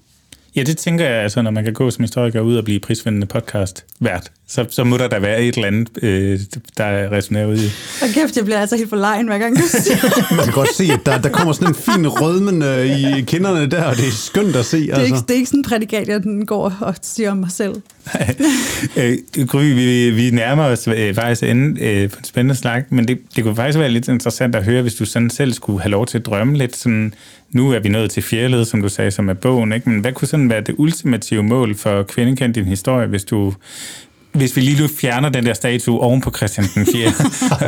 [0.56, 3.26] Ja, det tænker jeg, altså, når man kan gå som historiker ud og blive prisvindende
[3.26, 6.40] podcast vært, så, så må der da være et eller andet, øh,
[6.78, 7.70] der resonerer ud i.
[8.02, 10.74] Og kæft, jeg bliver altså helt for lejen, hver gang du siger Man kan godt
[10.74, 14.06] se, at der, der kommer sådan en fin rødmen øh, i kinderne der, og det
[14.06, 14.80] er skønt at se.
[14.80, 15.06] Det er, altså.
[15.06, 17.74] ikke, det er ikke sådan en prædikat, jeg den går og siger om mig selv.
[18.96, 19.18] øh,
[19.48, 23.18] Gry, vi, vi nærmer os øh, faktisk ende øh, på en spændende slag, men det,
[23.36, 26.06] det kunne faktisk være lidt interessant at høre, hvis du sådan selv skulle have lov
[26.06, 26.76] til at drømme lidt.
[26.76, 27.14] Sådan,
[27.50, 29.90] nu er vi nået til fjerled, som du sagde, som er bogen, ikke?
[29.90, 33.54] men hvad kunne sådan være det ultimative mål for Kvindekendt din historie, hvis du
[34.34, 37.08] hvis vi lige nu fjerner den der statue oven på Christian den 4.,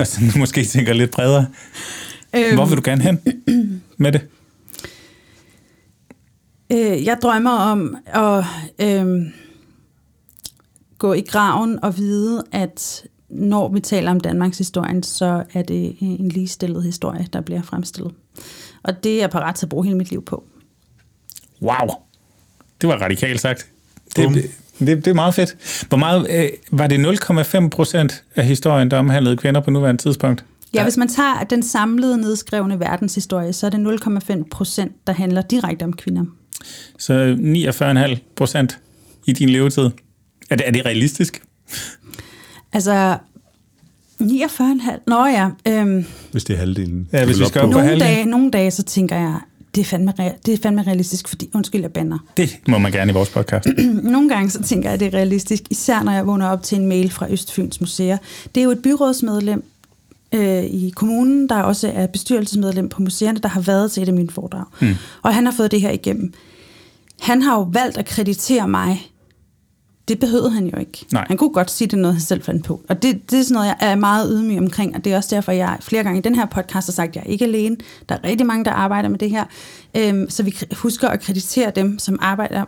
[0.01, 1.47] og så måske tænker lidt bredere,
[2.37, 3.21] øhm, hvor vil du gerne hen
[3.97, 4.21] med det?
[6.73, 8.45] Øh, jeg drømmer om at
[8.79, 9.27] øh,
[10.99, 15.97] gå i graven og vide, at når vi taler om Danmarks historie, så er det
[16.01, 18.15] en ligestillet historie, der bliver fremstillet.
[18.83, 20.45] Og det er jeg parat til at bruge hele mit liv på.
[21.63, 21.89] Wow,
[22.81, 23.67] det var radikalt sagt.
[24.17, 25.57] Det, det, det, er meget fedt.
[25.89, 30.45] Hvor meget, øh, var det 0,5 procent af historien, der omhandlede kvinder på nuværende tidspunkt?
[30.75, 35.43] Ja, hvis man tager den samlede nedskrevne verdenshistorie, så er det 0,5 procent, der handler
[35.43, 36.25] direkte om kvinder.
[36.99, 37.37] Så
[38.15, 38.79] 49,5 procent
[39.27, 39.91] i din levetid.
[40.51, 41.43] Er det, er det realistisk?
[42.73, 43.19] Altså,
[44.23, 45.03] 49,5?
[45.07, 45.51] Nå ja.
[45.69, 47.09] Øhm, hvis det er halvdelen.
[47.13, 49.41] Ja, hvis vi skal op nogle, på dage, nogle dage, så tænker jeg,
[49.77, 50.13] det er, fandme,
[50.47, 52.19] det er fandme realistisk, fordi, undskyld, jeg bander.
[52.37, 53.69] Det må man gerne i vores podcast.
[54.03, 56.79] nogle gange så tænker jeg, at det er realistisk, især når jeg vågner op til
[56.79, 58.19] en mail fra Østfyns Museer.
[58.55, 59.65] Det er jo et byrådsmedlem
[60.33, 64.15] øh, i kommunen, der også er bestyrelsesmedlem på museerne, der har været til et af
[64.15, 64.65] mine foredrag.
[64.81, 64.95] Mm.
[65.23, 66.33] Og han har fået det her igennem.
[67.21, 69.11] Han har jo valgt at kreditere mig
[70.09, 71.07] det behøvede han jo ikke.
[71.13, 71.25] Nej.
[71.29, 72.83] Han kunne godt sige, det noget, han selv fandt på.
[72.89, 75.35] Og det, det er sådan noget, jeg er meget ydmyg omkring, og det er også
[75.35, 77.77] derfor, jeg flere gange i den her podcast har sagt, at jeg er ikke alene.
[78.09, 79.45] Der er rigtig mange, der arbejder med det her.
[79.97, 82.65] Øhm, så vi husker at kreditere dem, som arbejder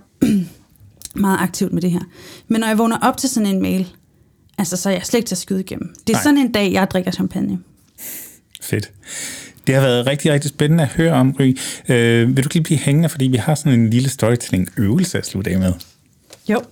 [1.14, 2.01] meget aktivt med det her.
[2.49, 3.89] Men når jeg vågner op til sådan en mail,
[4.59, 5.95] altså, så er jeg slet ikke til at skyde igennem.
[6.07, 6.22] Det er Nej.
[6.22, 7.59] sådan en dag, jeg drikker champagne.
[8.61, 8.91] Fedt.
[9.66, 11.59] Det har været rigtig, rigtig spændende at høre om, Ry.
[11.89, 15.51] Øh, vil du lige blive hængende, fordi vi har sådan en lille storytelling-øvelse at slutte
[15.51, 15.72] af med?
[16.49, 16.62] Jo.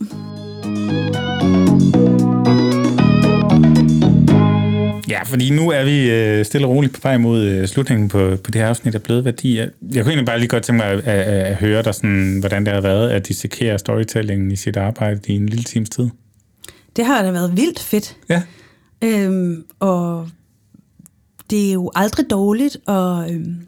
[5.08, 8.36] Ja, fordi nu er vi øh, stille og roligt på vej mod øh, slutningen på,
[8.44, 9.62] på det her afsnit af Bløde Værdier.
[9.62, 12.66] Jeg kunne egentlig bare lige godt tænke mig at, at, at høre dig, sådan, hvordan
[12.66, 16.08] det har været at dissekere storytellingen i sit arbejde i en lille times tid.
[16.96, 18.16] Det har da været vildt fedt.
[18.28, 18.42] Ja.
[19.02, 20.28] Øhm, og
[21.50, 23.66] det er jo aldrig dårligt at, øhm,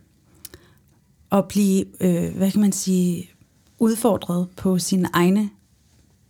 [1.32, 3.30] at blive, øh, hvad kan man sige,
[3.78, 5.50] udfordret på sine egne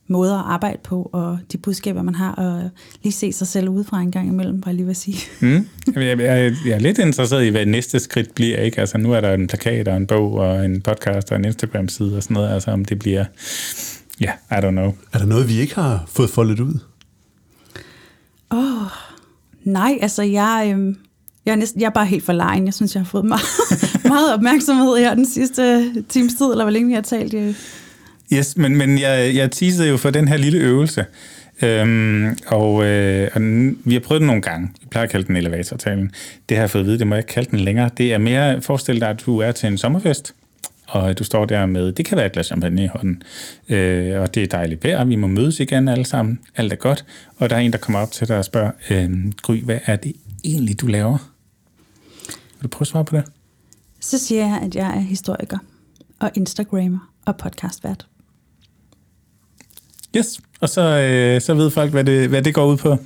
[0.09, 2.71] måder at arbejde på, og de budskaber, man har, og
[3.03, 5.19] lige se sig selv udefra en gang imellem, bare lige vil sige.
[5.41, 5.67] Mm.
[5.97, 8.59] Jeg, jeg, jeg er lidt interesseret i, hvad næste skridt bliver.
[8.59, 8.81] Ikke?
[8.81, 12.17] Altså, nu er der en plakat og en bog og en podcast og en Instagram-side
[12.17, 12.55] og sådan noget.
[12.55, 13.25] Altså, om det bliver...
[14.21, 14.95] Ja, yeah, I don't know.
[15.13, 16.79] Er der noget, vi ikke har fået foldet ud?
[18.51, 18.89] Åh, oh,
[19.65, 20.95] nej, altså jeg, øh,
[21.47, 22.65] jeg, er næsten, jeg er bare helt for lejen.
[22.65, 23.43] Jeg synes, jeg har fået meget,
[24.15, 27.35] meget opmærksomhed her den sidste times tid, eller hvor længe vi har talt.
[27.35, 27.55] Jeg,
[28.33, 31.05] Yes, men, men jeg, jeg teasede jo for den her lille øvelse.
[31.62, 33.41] Øhm, og, øh, og
[33.85, 34.68] vi har prøvet den nogle gange.
[34.81, 36.11] Vi plejer at kalde den elevatortalen.
[36.49, 37.91] Det har jeg fået at vide, det må jeg ikke kalde den længere.
[37.97, 40.35] Det er mere, forestil dig, at du er til en sommerfest,
[40.89, 43.22] og du står der med, det kan være et glas champagne i hånden,
[43.68, 47.05] øh, og det er dejligt vejr, vi må mødes igen alle sammen, alt er godt,
[47.37, 49.97] og der er en, der kommer op til dig og spørger, øh, Gry, hvad er
[49.97, 50.12] det
[50.45, 51.18] egentlig, du laver?
[52.26, 53.24] Vil du prøve at svare på det?
[54.01, 55.59] Så siger jeg, at jeg er historiker
[56.18, 58.07] og Instagrammer og podcastvært.
[60.17, 62.99] Yes, og så, øh, så ved folk, hvad det, hvad det går ud på.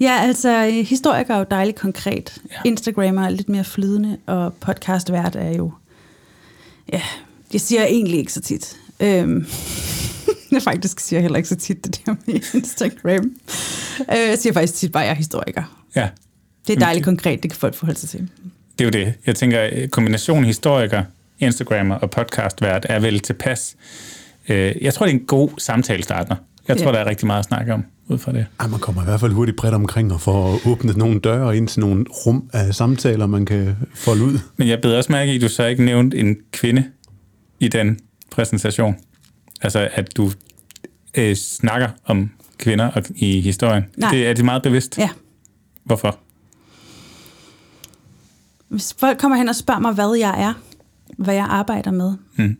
[0.00, 2.38] Ja, altså historiker er jo dejligt konkret.
[2.50, 2.56] Ja.
[2.64, 5.72] Instagrammer er lidt mere flydende, og podcastvært er jo...
[6.92, 7.02] Ja,
[7.52, 8.76] det siger jeg egentlig ikke så tit.
[9.00, 9.46] Øhm,
[10.52, 13.30] jeg faktisk siger heller ikke så tit det der med Instagram.
[14.12, 15.80] Øh, jeg siger faktisk tit bare, at jeg er historiker.
[15.96, 16.08] Ja.
[16.66, 18.30] Det er dejligt konkret, det kan folk forholde sig til.
[18.78, 19.14] Det er jo det.
[19.26, 21.02] Jeg tænker, kombination historiker,
[21.38, 23.76] Instagrammer og podcastvært er vel tilpas.
[24.48, 26.36] Øh, jeg tror, det er en god samtalestarter.
[26.68, 26.92] Jeg tror, ja.
[26.92, 28.46] der er rigtig meget at snakke om ud fra det.
[28.60, 31.68] Ej, man kommer i hvert fald hurtigt bredt omkring og får åbnet nogle døre ind
[31.68, 34.38] til nogle rum af samtaler, man kan folde ud.
[34.56, 36.84] Men jeg beder også mærke i, at du så ikke nævnte en kvinde
[37.60, 37.98] i den
[38.30, 38.96] præsentation.
[39.62, 40.30] Altså, at du
[41.16, 43.84] øh, snakker om kvinder og, i historien.
[43.96, 44.10] Nej.
[44.10, 44.98] Det, er det meget bevidst?
[44.98, 45.08] Ja.
[45.84, 46.18] Hvorfor?
[48.68, 50.52] Hvis folk kommer hen og spørger mig, hvad jeg er,
[51.18, 52.56] hvad jeg arbejder med, Hmm.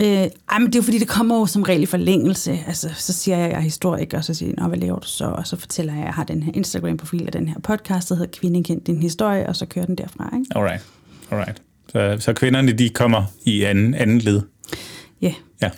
[0.00, 2.60] Øh, ej, men det er jo fordi, det kommer jo som regel i forlængelse.
[2.66, 5.06] Altså, så siger jeg, at jeg er historiker, og så siger jeg, hvad laver du
[5.06, 5.24] så?
[5.24, 8.14] Og så fortæller jeg, at jeg har den her Instagram-profil af den her podcast, der
[8.14, 10.30] hedder Kvinde kendt din historie, og så kører den derfra.
[10.38, 10.46] Ikke?
[10.54, 10.82] Alright.
[11.30, 11.62] Alright.
[11.92, 14.40] Så, så kvinderne, de kommer i anden, anden led?
[15.22, 15.26] Ja.
[15.26, 15.34] Yeah.
[15.62, 15.70] Ja,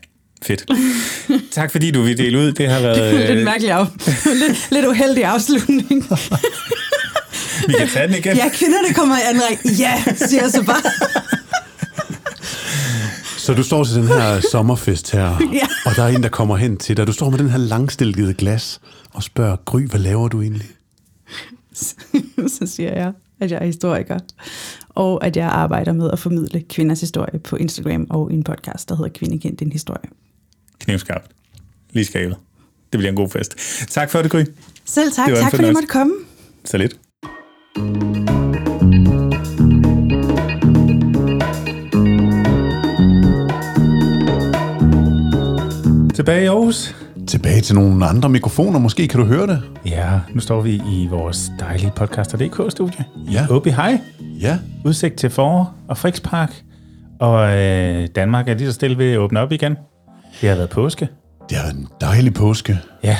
[0.42, 0.66] fedt.
[1.50, 2.52] tak fordi du vil dele ud.
[2.52, 3.28] Det har været...
[3.34, 3.86] lidt mærkelig af.
[4.42, 6.04] lidt, lidt uheldig afslutning.
[7.66, 8.36] Vi kan tage den igen.
[8.36, 9.68] Ja, kvinderne kommer i anden række.
[9.78, 10.82] Ja, siger jeg så bare.
[13.44, 15.22] Så du står til den her sommerfest her,
[15.52, 15.66] ja.
[15.86, 17.06] og der er en, der kommer hen til dig.
[17.06, 18.80] Du står med den her langstilkede glas
[19.12, 20.68] og spørger, Gry, hvad laver du egentlig?
[22.58, 24.18] Så siger jeg, at jeg er historiker,
[24.88, 28.88] og at jeg arbejder med at formidle kvinders historie på Instagram og i en podcast,
[28.88, 30.10] der hedder Kvinde kendt din historie.
[30.78, 31.26] Knivskarpt.
[31.92, 32.36] Lige skabet.
[32.92, 33.56] Det bliver en god fest.
[33.88, 34.44] Tak for det, Gry.
[34.84, 35.28] Selv tak.
[35.28, 36.14] Tak fordi I måtte komme.
[36.64, 36.98] Så lidt.
[46.14, 46.96] Tilbage i Aarhus.
[47.26, 49.62] Tilbage til nogle andre mikrofoner, måske kan du høre det?
[49.86, 53.04] Ja, nu står vi i vores dejlige podcaster.dk-studie.
[53.32, 53.46] Ja.
[53.50, 54.00] Åby Hej.
[54.40, 54.58] Ja.
[54.84, 56.62] Udsigt til forår og Frikspark.
[57.20, 59.76] Og øh, Danmark er lige så stille ved at åbne op igen.
[60.40, 61.08] Det har været påske.
[61.48, 62.78] Det har været en dejlig påske.
[63.04, 63.16] Ja,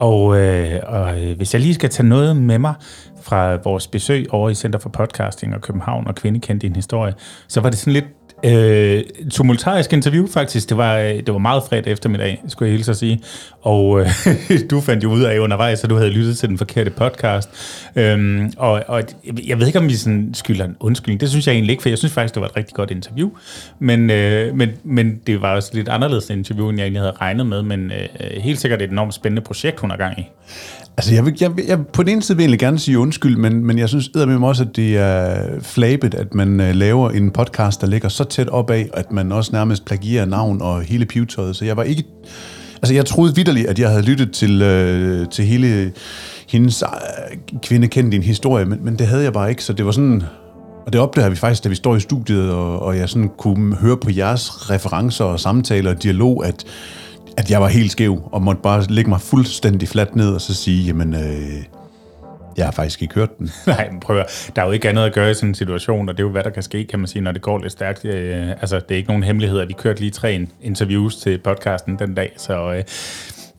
[0.00, 2.74] og, øh, og øh, hvis jeg lige skal tage noget med mig
[3.22, 7.14] fra vores besøg over i Center for Podcasting og København og Kvinde kendte din historie,
[7.48, 8.06] så var det sådan lidt
[8.44, 10.68] øh, tumultarisk interview faktisk.
[10.68, 13.20] Det var, øh, det var meget fredag eftermiddag, skulle jeg hilse at sige.
[13.62, 14.08] Og øh,
[14.70, 17.50] du fandt jo ud af undervejs, at du havde lyttet til den forkerte podcast.
[17.96, 19.02] Øhm, og, og
[19.46, 21.20] jeg ved ikke, om vi sådan skylder en undskyldning.
[21.20, 23.30] Det synes jeg egentlig ikke, for jeg synes faktisk, det var et rigtig godt interview.
[23.78, 27.46] Men, øh, men, men det var også lidt anderledes interview, end jeg egentlig havde regnet
[27.46, 27.62] med.
[27.62, 30.24] Men øh, helt sikkert et enormt spændende projekt, hun er gang i.
[30.98, 33.36] Altså, jeg, vil, jeg, jeg, på den ene side vil jeg egentlig gerne sige undskyld,
[33.36, 37.30] men, men jeg synes eddermem også, at det er flabet, at man uh, laver en
[37.30, 41.06] podcast, der ligger så tæt op af, at man også nærmest plagierer navn og hele
[41.06, 41.56] pivetøjet.
[41.56, 42.04] Så jeg var ikke...
[42.76, 45.92] Altså, jeg troede vidderligt, at jeg havde lyttet til, øh, til hele
[46.48, 49.86] hendes øh, kvinde kendt din historie, men, men det havde jeg bare ikke, så det
[49.86, 50.22] var sådan...
[50.86, 53.76] Og det opdager vi faktisk, da vi står i studiet, og, og jeg sådan kunne
[53.76, 56.64] høre på jeres referencer og samtaler og dialog, at
[57.36, 60.54] at jeg var helt skæv, og måtte bare lægge mig fuldstændig fladt ned, og så
[60.54, 61.64] sige, jamen, øh,
[62.56, 63.50] jeg har faktisk ikke hørt den.
[63.66, 66.08] Nej, men prøv at, Der er jo ikke andet at gøre i sådan en situation,
[66.08, 67.72] og det er jo, hvad der kan ske, kan man sige, når det går lidt
[67.72, 68.04] stærkt.
[68.04, 71.98] Øh, altså, det er ikke nogen hemmelighed, at vi kørte lige tre interviews til podcasten
[71.98, 72.72] den dag, så...
[72.72, 72.84] Øh,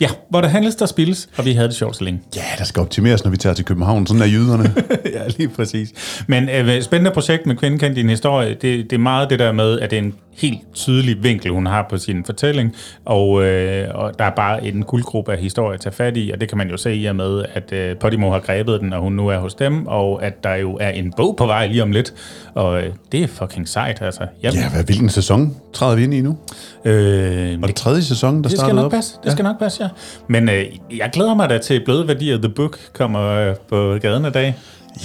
[0.02, 2.22] Ja, hvor der handles, der spilles, og vi havde det sjovt så længe.
[2.36, 4.08] Ja, der skal optimeres, når vi tager til København.
[4.08, 4.74] Sådan er jyderne.
[5.16, 6.24] ja, lige præcis.
[6.28, 9.52] Men øh, spændende projekt med Kvinden kendt din historie, det, det er meget det der
[9.52, 12.76] med, at det er en helt tydelig vinkel, hun har på sin fortælling,
[13.06, 16.42] og, øh, og der er bare en guldgruppe af historier at tage fat i, og
[16.42, 19.02] det kan man jo se i og med, at øh, Podimo har grebet den, og
[19.02, 21.84] hun nu er hos dem, og at der jo er en bog på vej lige
[21.84, 22.14] om lidt,
[22.54, 24.22] og øh, det er fucking sejt, altså.
[24.44, 24.60] Jamen.
[24.60, 26.38] Ja, hvad, hvilken sæson træder vi ind i nu?
[26.86, 28.92] Øh, Var det tredje sæson, der det startede nok op?
[28.92, 29.18] Passe.
[29.24, 29.32] Det ja.
[29.32, 29.87] skal nok passe, ja.
[30.28, 30.66] Men øh,
[30.98, 34.56] jeg glæder mig da til Bløde Værdier The Book kommer øh, på gaden i dag.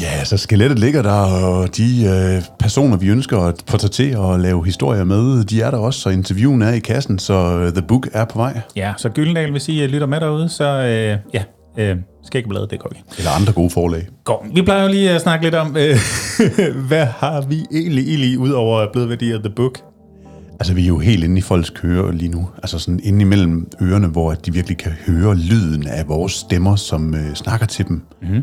[0.00, 4.64] Ja, så skelettet ligger der, og de øh, personer, vi ønsker at portrættere og lave
[4.64, 8.08] historier med, de er der også, så interviewen er i kassen, så uh, The Book
[8.12, 8.60] er på vej.
[8.76, 11.42] Ja, så Gyldendal, hvis I lytter med derude, så øh, ja,
[11.78, 12.92] øh, skæggebladet, det går.
[13.18, 14.06] Eller andre gode forlag.
[14.24, 14.46] Går.
[14.54, 15.96] Vi plejer jo lige at snakke lidt om, øh,
[16.88, 19.78] hvad har vi egentlig, egentlig ud over Bløde Værdier The Book?
[20.60, 22.48] Altså, vi er jo helt inde i folks kører lige nu.
[22.56, 27.14] Altså sådan inde imellem ørerne, hvor de virkelig kan høre lyden af vores stemmer, som
[27.14, 28.02] øh, snakker til dem.
[28.22, 28.42] Mm-hmm.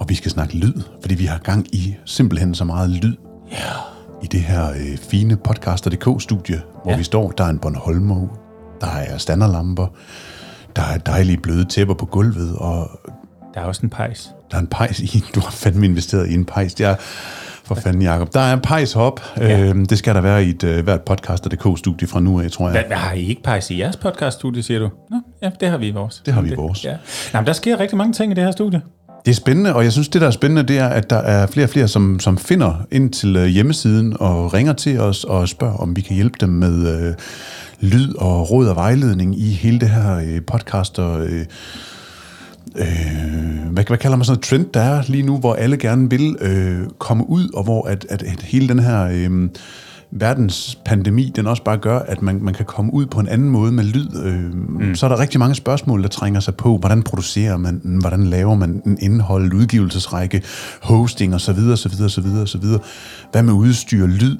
[0.00, 3.16] Og vi skal snakke lyd, fordi vi har gang i simpelthen så meget lyd.
[3.50, 3.56] Ja.
[4.22, 6.96] I det her øh, fine podcaster.dk-studie, hvor ja.
[6.96, 7.30] vi står.
[7.30, 8.26] Der er en Bornholmo,
[8.80, 9.86] der er standerlamper,
[10.76, 12.90] der er dejlige bløde tæpper på gulvet, og...
[13.54, 14.30] Der er også en pejs.
[14.50, 15.24] Der er en pejs i.
[15.34, 16.80] Du har fandme investeret i en pejs.
[16.80, 16.96] Jeg,
[17.74, 18.34] for fanden, Jacob.
[18.34, 19.20] Der er en pejs hop.
[19.36, 19.60] Ja.
[19.60, 22.84] Øhm, det skal der være i et, uh, hvert podcaster.dk-studie fra nu af, tror jeg.
[22.88, 24.90] Hvad, har I ikke pejs i jeres podcast-studie, siger du?
[25.10, 26.22] Nå, ja, det har vi i vores.
[26.26, 26.84] Det har vi i vores.
[26.84, 26.96] Ja.
[27.32, 28.80] Nå, men der sker rigtig mange ting i det her studie.
[29.24, 31.46] Det er spændende, og jeg synes, det der er spændende, det er, at der er
[31.46, 35.48] flere og flere, som, som finder ind til uh, hjemmesiden og ringer til os og
[35.48, 37.14] spørger, om vi kan hjælpe dem med uh,
[37.80, 41.22] lyd og råd og vejledning i hele det her uh, podcaster...
[41.22, 41.30] Uh,
[42.76, 46.10] øh, hvad, hvad kalder man sådan en trend, der er lige nu, hvor alle gerne
[46.10, 49.48] vil øh, komme ud, og hvor at, at, at hele den her øh,
[50.12, 53.48] verdens pandemi, den også bare gør, at man, man kan komme ud på en anden
[53.50, 54.08] måde med lyd.
[54.24, 54.94] Øh, mm.
[54.94, 56.76] Så er der rigtig mange spørgsmål, der trænger sig på.
[56.76, 60.42] Hvordan producerer man Hvordan laver man en indhold, udgivelsesrække,
[60.82, 61.58] hosting osv.
[61.72, 62.04] osv.
[62.04, 62.26] osv.
[62.42, 62.64] osv.
[63.32, 64.36] Hvad med udstyr, lyd?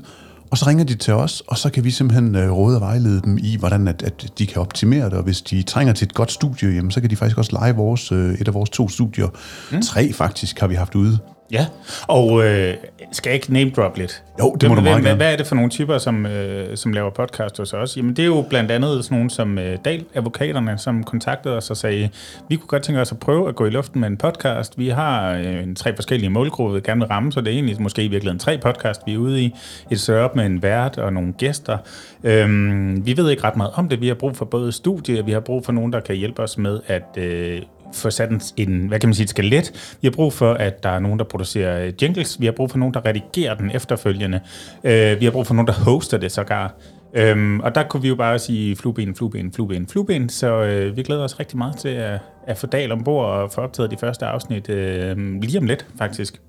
[0.52, 3.20] Og så ringer de til os, og så kan vi simpelthen øh, råde og vejlede
[3.22, 5.12] dem i, hvordan at, at de kan optimere det.
[5.12, 7.76] Og hvis de trænger til et godt studie, jamen, så kan de faktisk også lege
[7.76, 9.28] vores, øh, et af vores to studier.
[9.72, 9.82] Mm.
[9.82, 11.18] Tre faktisk har vi haft ude.
[11.52, 11.66] Ja,
[12.08, 12.74] og øh,
[13.12, 14.22] skal jeg ikke name drop lidt?
[14.40, 16.76] Jo, det må hvad, du meget hvad, hvad er det for nogle typer, som, øh,
[16.76, 17.96] som laver podcast hos os?
[17.96, 21.70] Jamen det er jo blandt andet sådan nogle som øh, Dal, advokaterne, som kontaktede os
[21.70, 22.10] og sagde,
[22.48, 24.78] vi kunne godt tænke os at prøve at gå i luften med en podcast.
[24.78, 27.82] Vi har øh, en tre forskellige målgrupper, vi gerne vil ramme, så det er egentlig
[27.82, 29.54] måske i virkeligheden tre podcast, vi er ude i.
[29.90, 31.78] Et setup med en vært og nogle gæster.
[32.24, 34.00] Øhm, vi ved ikke ret meget om det.
[34.00, 36.42] Vi har brug for både studie, og vi har brug for nogen, der kan hjælpe
[36.42, 37.62] os med at øh,
[37.94, 39.96] få sat en, en, hvad kan man sige, et skelet.
[40.00, 42.40] Vi har brug for, at der er nogen, der producerer øh, jingles.
[42.40, 44.40] Vi har brug for nogen, der redigerer den efterfølgende.
[44.84, 46.74] Øh, vi har brug for nogen, der hoster det sågar.
[47.14, 50.28] Øhm, og der kunne vi jo bare sige flueben, flueben, flueben, flueben.
[50.28, 53.60] Så øh, vi glæder os rigtig meget til at, at få Dal ombord og få
[53.60, 56.40] optaget de første afsnit øh, lige om lidt, faktisk.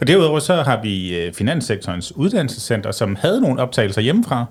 [0.00, 4.44] Og derudover så har vi øh, Finanssektorens Uddannelsescenter, som havde nogle optagelser hjemmefra,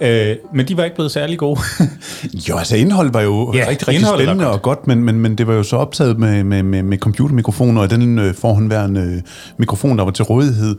[0.00, 1.60] øh, men de var ikke blevet særlig gode.
[2.48, 4.54] jo, altså indholdet var jo ja, rigtig, rigtig spændende godt.
[4.54, 7.80] og godt, men, men, men det var jo så optaget med, med, med, med computermikrofoner
[7.80, 9.22] og den øh, forhåndværende
[9.56, 10.76] mikrofon, der var til rådighed.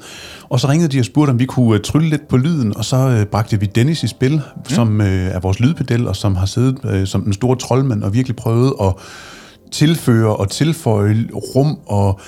[0.50, 2.86] Og så ringede de og spurgte, om vi kunne øh, trylle lidt på lyden, og
[2.86, 4.66] så øh, bragte vi Dennis i spil, mm.
[4.66, 8.14] som øh, er vores lydpedel, og som har siddet øh, som en stor troldmand og
[8.14, 8.94] virkelig prøvet at
[9.72, 12.20] tilføre og tilføje rum og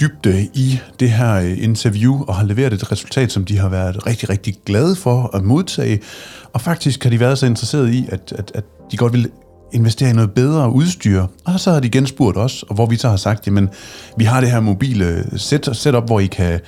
[0.00, 4.06] dybde i det her øh, interview, og har leveret et resultat, som de har været
[4.06, 6.00] rigtig, rigtig glade for at modtage.
[6.52, 9.30] Og faktisk har de været så interesserede i, at, at, at de godt vil
[9.72, 11.26] investere i noget bedre udstyr.
[11.44, 13.68] Og så har de genspurgt os, og hvor vi så har sagt, jamen,
[14.16, 16.60] vi har det her mobile øh, set, setup, hvor I kan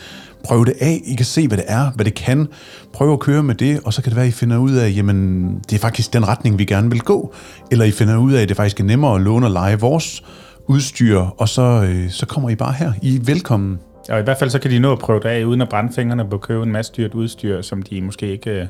[0.45, 2.49] prøve det af, I kan se, hvad det er, hvad det kan,
[2.93, 4.93] prøve at køre med det, og så kan det være, at I finder ud af,
[4.97, 7.35] jamen, det er faktisk den retning, vi gerne vil gå,
[7.71, 10.23] eller I finder ud af, at det faktisk er nemmere at låne og lege vores
[10.69, 12.93] udstyr, og så, øh, så kommer I bare her.
[13.03, 13.79] I er velkommen.
[14.09, 15.93] Og i hvert fald så kan de nå at prøve det af, uden at brænde
[15.93, 18.67] fingrene på at købe en masse dyrt udstyr, som de måske ikke øh,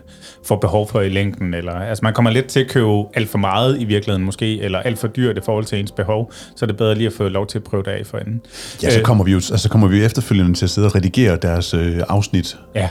[0.47, 1.55] får behov for i længden.
[1.55, 4.79] Eller, altså man kommer lidt til at købe alt for meget i virkeligheden måske, eller
[4.79, 7.29] alt for dyrt i forhold til ens behov, så er det bedre lige at få
[7.29, 8.41] lov til at prøve det af for enden.
[8.83, 11.37] Ja, så øh, kommer vi jo altså kommer vi efterfølgende til at sidde og redigere
[11.37, 12.57] deres øh, afsnit.
[12.75, 12.89] Ja,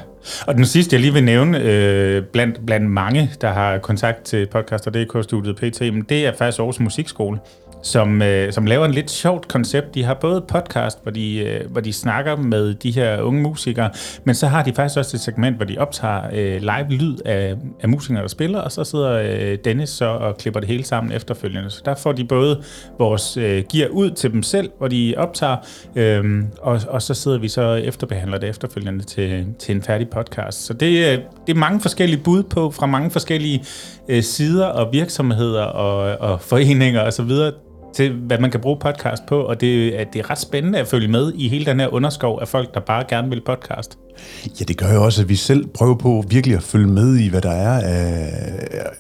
[0.47, 4.47] og den sidste, jeg lige vil nævne, øh, blandt, blandt mange, der har kontakt til
[4.47, 7.39] podcaster.dk-studiet PT, men det er faktisk Aarhus Musikskole
[7.84, 9.95] som, øh, som laver en lidt sjovt koncept.
[9.95, 13.89] De har både podcast, hvor de, øh, hvor de snakker med de her unge musikere,
[14.23, 17.55] men så har de faktisk også et segment, hvor de optager øh, live lyd af,
[17.82, 21.11] af musikere, der spiller, og så sidder øh, Dennis så og klipper det hele sammen
[21.11, 21.69] efterfølgende.
[21.69, 22.63] Så der får de både
[22.99, 25.57] vores øh, gear ud til dem selv, hvor de optager,
[25.95, 30.65] øh, og, og så sidder vi så efterbehandler det efterfølgende til, til en færdig podcast.
[30.65, 33.63] Så det, øh, det er mange forskellige bud på fra mange forskellige
[34.09, 37.32] øh, sider og virksomheder og, og foreninger osv.,
[37.97, 40.87] til, hvad man kan bruge podcast på, og det, at det er ret spændende at
[40.87, 43.97] følge med i hele den her underskov af folk, der bare gerne vil podcast.
[44.59, 47.29] Ja, det gør jo også, at vi selv prøver på virkelig at følge med i,
[47.29, 48.31] hvad der er af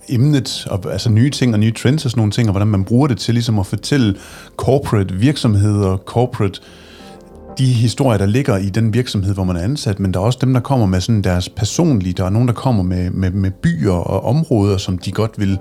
[0.09, 2.83] emnet, og, altså nye ting og nye trends og sådan nogle ting, og hvordan man
[2.83, 4.15] bruger det til ligesom at fortælle
[4.57, 6.61] corporate virksomheder, corporate
[7.57, 10.39] de historier, der ligger i den virksomhed, hvor man er ansat, men der er også
[10.41, 13.51] dem, der kommer med sådan deres personlige, der er nogen, der kommer med, med, med
[13.51, 15.59] byer og områder, som de godt vil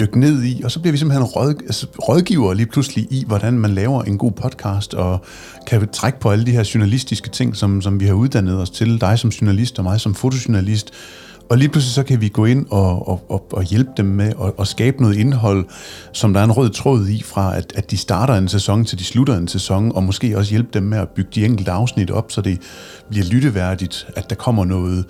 [0.00, 3.58] dykke ned i, og så bliver vi simpelthen råd, altså, rådgiver lige pludselig i, hvordan
[3.58, 5.24] man laver en god podcast, og
[5.66, 9.00] kan trække på alle de her journalistiske ting, som, som vi har uddannet os til,
[9.00, 10.92] dig som journalist og mig som fotojournalist,
[11.50, 14.26] og lige pludselig så kan vi gå ind og, og, og, og hjælpe dem med
[14.26, 15.66] at, og skabe noget indhold,
[16.12, 18.98] som der er en rød tråd i fra, at, at de starter en sæson til
[18.98, 22.10] de slutter en sæson, og måske også hjælpe dem med at bygge de enkelte afsnit
[22.10, 22.60] op, så det
[23.10, 25.04] bliver lytteværdigt, at der kommer noget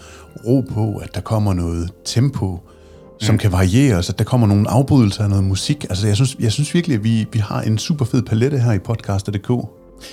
[0.46, 2.67] ro på, at der kommer noget tempo,
[3.18, 3.38] som mm.
[3.38, 5.84] kan variere, så der kommer nogle afbrydelser af noget musik.
[5.90, 8.72] Altså jeg synes, jeg synes virkelig, at vi, vi har en super fed palette her
[8.72, 9.50] i podcaster.dk.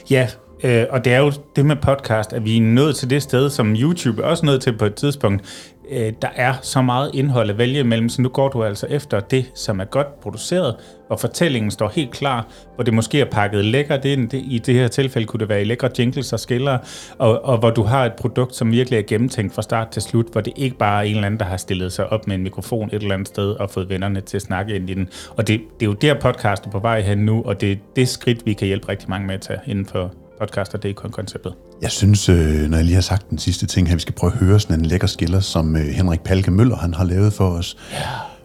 [0.10, 0.28] Ja,
[0.66, 3.50] øh, og det er jo det med podcast, at vi er nået til det sted,
[3.50, 7.50] som YouTube er også nået til på et tidspunkt, øh, der er så meget indhold
[7.50, 10.76] at vælge imellem, så nu går du altså efter det, som er godt produceret,
[11.10, 14.30] og fortællingen står helt klar, hvor det måske er pakket lækkert ind.
[14.30, 16.78] Det, I det her tilfælde kunne det være i lækre jingles og skiller,
[17.18, 20.26] og, og hvor du har et produkt, som virkelig er gennemtænkt fra start til slut,
[20.32, 22.44] hvor det ikke bare er en eller anden, der har stillet sig op med en
[22.44, 25.10] mikrofon et eller andet sted og fået vennerne til at snakke ind i den.
[25.38, 27.76] Og det, det er jo der podcast er på vej hen nu, og det er
[27.96, 30.94] det skridt, vi kan hjælpe rigtig mange med at tage inden for podcaster, det er
[30.94, 31.54] konceptet.
[31.82, 34.34] Jeg synes, øh, når jeg lige har sagt den sidste ting her, vi skal prøve
[34.34, 37.50] at høre sådan en lækker skiller, som øh, Henrik Palke Møller han har lavet for
[37.50, 37.78] os.
[37.92, 37.98] Ja.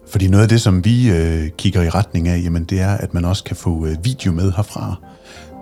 [0.06, 3.14] Fordi noget af det, som vi øh, kigger i retning af, jamen, det er, at
[3.14, 4.94] man også kan få øh, video med herfra.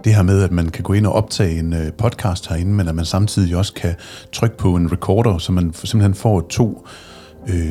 [0.05, 2.89] Det her med, at man kan gå ind og optage en øh, podcast herinde, men
[2.89, 3.95] at man samtidig også kan
[4.33, 7.08] trykke på en recorder, så man simpelthen får to øh,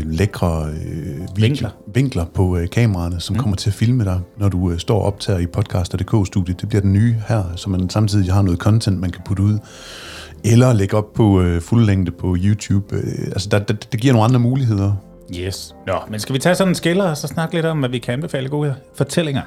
[0.04, 1.70] lækre øh, vinkler.
[1.94, 3.40] vinkler på øh, kameraerne, som mm.
[3.40, 6.62] kommer til at filme dig, når du øh, står og optager i podcaster.dk-studiet.
[6.62, 9.60] Det bliver den nye her, så man samtidig har noget content, man kan putte ud.
[10.46, 12.96] Eller lægge op på øh, fuldlængde på YouTube.
[12.96, 14.94] Øh, altså, der, der, det giver nogle andre muligheder.
[15.36, 15.76] Yes.
[15.88, 18.00] Nå, men skal vi tage sådan en skiller og så snakke lidt om, hvad vi
[18.00, 19.42] kan anbefale gode fortællinger?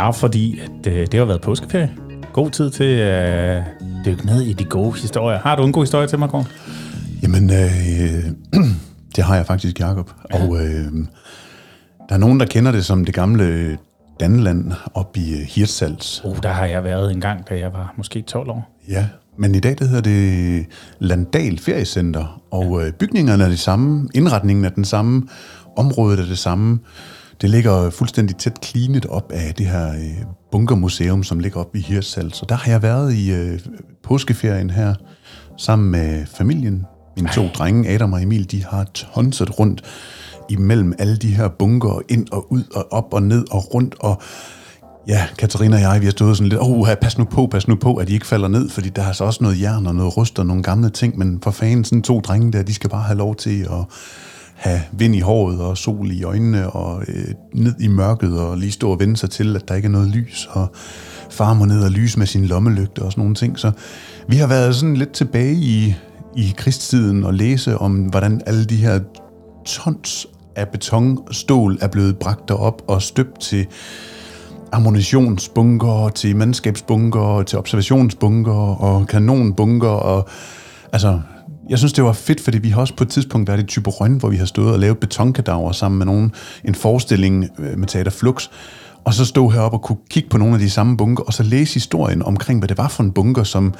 [0.00, 1.90] Ja, fordi at, øh, det har været påskeferie.
[2.32, 3.62] God tid til at øh,
[4.04, 5.38] dykke ned i de gode historier.
[5.38, 6.46] Har du en god historie til mig, Gård?
[7.22, 8.24] Jamen, øh,
[9.16, 10.10] det har jeg faktisk, Jacob.
[10.30, 10.42] Ja.
[10.42, 10.92] Og øh,
[12.08, 13.78] der er nogen, der kender det som det gamle
[14.20, 16.22] Danland op i øh, Hirtshals.
[16.24, 18.76] Oh, der har jeg været en gang, da jeg var måske 12 år.
[18.88, 19.06] Ja,
[19.38, 20.66] men i dag det hedder det
[20.98, 22.86] Landal Feriecenter, og ja.
[22.86, 25.22] Øh, bygningerne er det samme, indretningen er den samme,
[25.76, 26.78] området er det samme.
[27.40, 31.80] Det ligger fuldstændig tæt klinet op af det her øh, bunkermuseum, som ligger op i
[31.80, 32.36] Hirtshals.
[32.36, 33.60] Så der har jeg været i øh,
[34.02, 34.94] påskeferien her
[35.58, 36.86] sammen med familien.
[37.16, 37.52] Mine to Ej.
[37.52, 39.82] drenge, Adam og Emil, de har tonset rundt
[40.48, 43.94] imellem alle de her bunker, ind og ud og op og ned og rundt.
[44.00, 44.22] Og
[45.08, 47.74] ja, Katarina og jeg, vi har stået sådan lidt, åh, pas nu på, pas nu
[47.74, 50.16] på, at de ikke falder ned, fordi der er så også noget jern og noget
[50.16, 53.02] rust og nogle gamle ting, men for fanden, sådan to drenge der, de skal bare
[53.02, 53.84] have lov til at
[54.60, 58.72] have vind i håret og sol i øjnene og øh, ned i mørket og lige
[58.72, 60.72] stå og vende sig til, at der ikke er noget lys, og
[61.30, 63.58] far må ned og lyse med sin lommelygte og sådan nogle ting.
[63.58, 63.72] Så
[64.28, 65.94] vi har været sådan lidt tilbage i,
[66.36, 69.00] i krigstiden og læse om, hvordan alle de her
[69.64, 73.66] tons af betonstål er blevet bragt derop og støbt til
[74.72, 79.88] ammunitionsbunker, til mandskabsbunker, til observationsbunker og kanonbunker.
[79.88, 80.28] Og,
[80.92, 81.20] altså,
[81.70, 84.16] jeg synes, det var fedt, fordi vi har også på et tidspunkt været i Typerøn,
[84.16, 86.32] hvor vi har stået og lavet betonkadaver sammen med nogen,
[86.64, 88.48] en forestilling øh, med Teater Flux,
[89.04, 91.42] og så stå heroppe og kunne kigge på nogle af de samme bunker, og så
[91.42, 93.74] læse historien omkring, hvad det var for en bunker, som,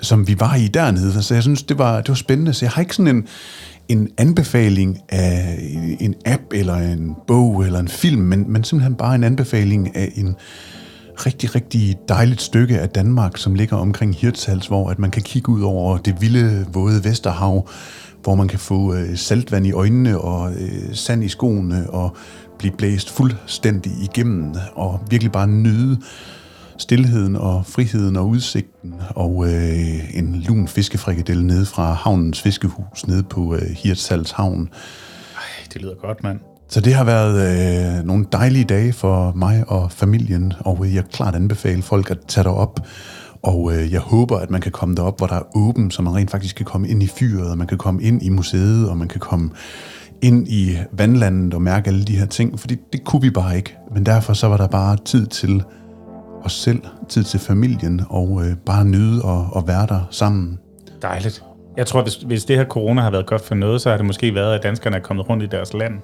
[0.00, 1.22] som vi var i dernede.
[1.22, 2.52] Så jeg synes, det var, det var spændende.
[2.52, 3.26] Så jeg har ikke sådan en,
[3.88, 5.58] en anbefaling af
[6.00, 10.12] en app, eller en bog, eller en film, men, men simpelthen bare en anbefaling af
[10.14, 10.36] en
[11.16, 15.48] rigtig, rigtig dejligt stykke af Danmark, som ligger omkring Hirtshals, hvor at man kan kigge
[15.52, 17.68] ud over det vilde, våde Vesterhav,
[18.22, 22.16] hvor man kan få øh, saltvand i øjnene og øh, sand i skoene og
[22.58, 26.00] blive blæst fuldstændig igennem og virkelig bare nyde
[26.78, 33.22] stillheden og friheden og udsigten, og øh, en lun fiskefrikadelle nede fra havnens fiskehus nede
[33.22, 34.68] på øh, Hirtshals Havn.
[35.34, 36.51] Ej, det lyder godt, mand.
[36.72, 37.34] Så det har været
[37.98, 42.44] øh, nogle dejlige dage for mig og familien, og jeg klart anbefale folk at tage
[42.44, 42.80] derop.
[43.42, 46.14] Og øh, jeg håber, at man kan komme derop, hvor der er åben, så man
[46.14, 48.96] rent faktisk kan komme ind i fyret, og man kan komme ind i museet, og
[48.98, 49.50] man kan komme
[50.22, 53.76] ind i vandlandet og mærke alle de her ting, fordi det kunne vi bare ikke.
[53.94, 55.62] Men derfor så var der bare tid til
[56.44, 60.58] os selv, tid til familien, og øh, bare nyde og, og være der sammen.
[61.02, 61.44] Dejligt.
[61.76, 64.06] Jeg tror, hvis, hvis det her corona har været godt for noget, så har det
[64.06, 65.94] måske været, at danskerne er kommet rundt i deres land.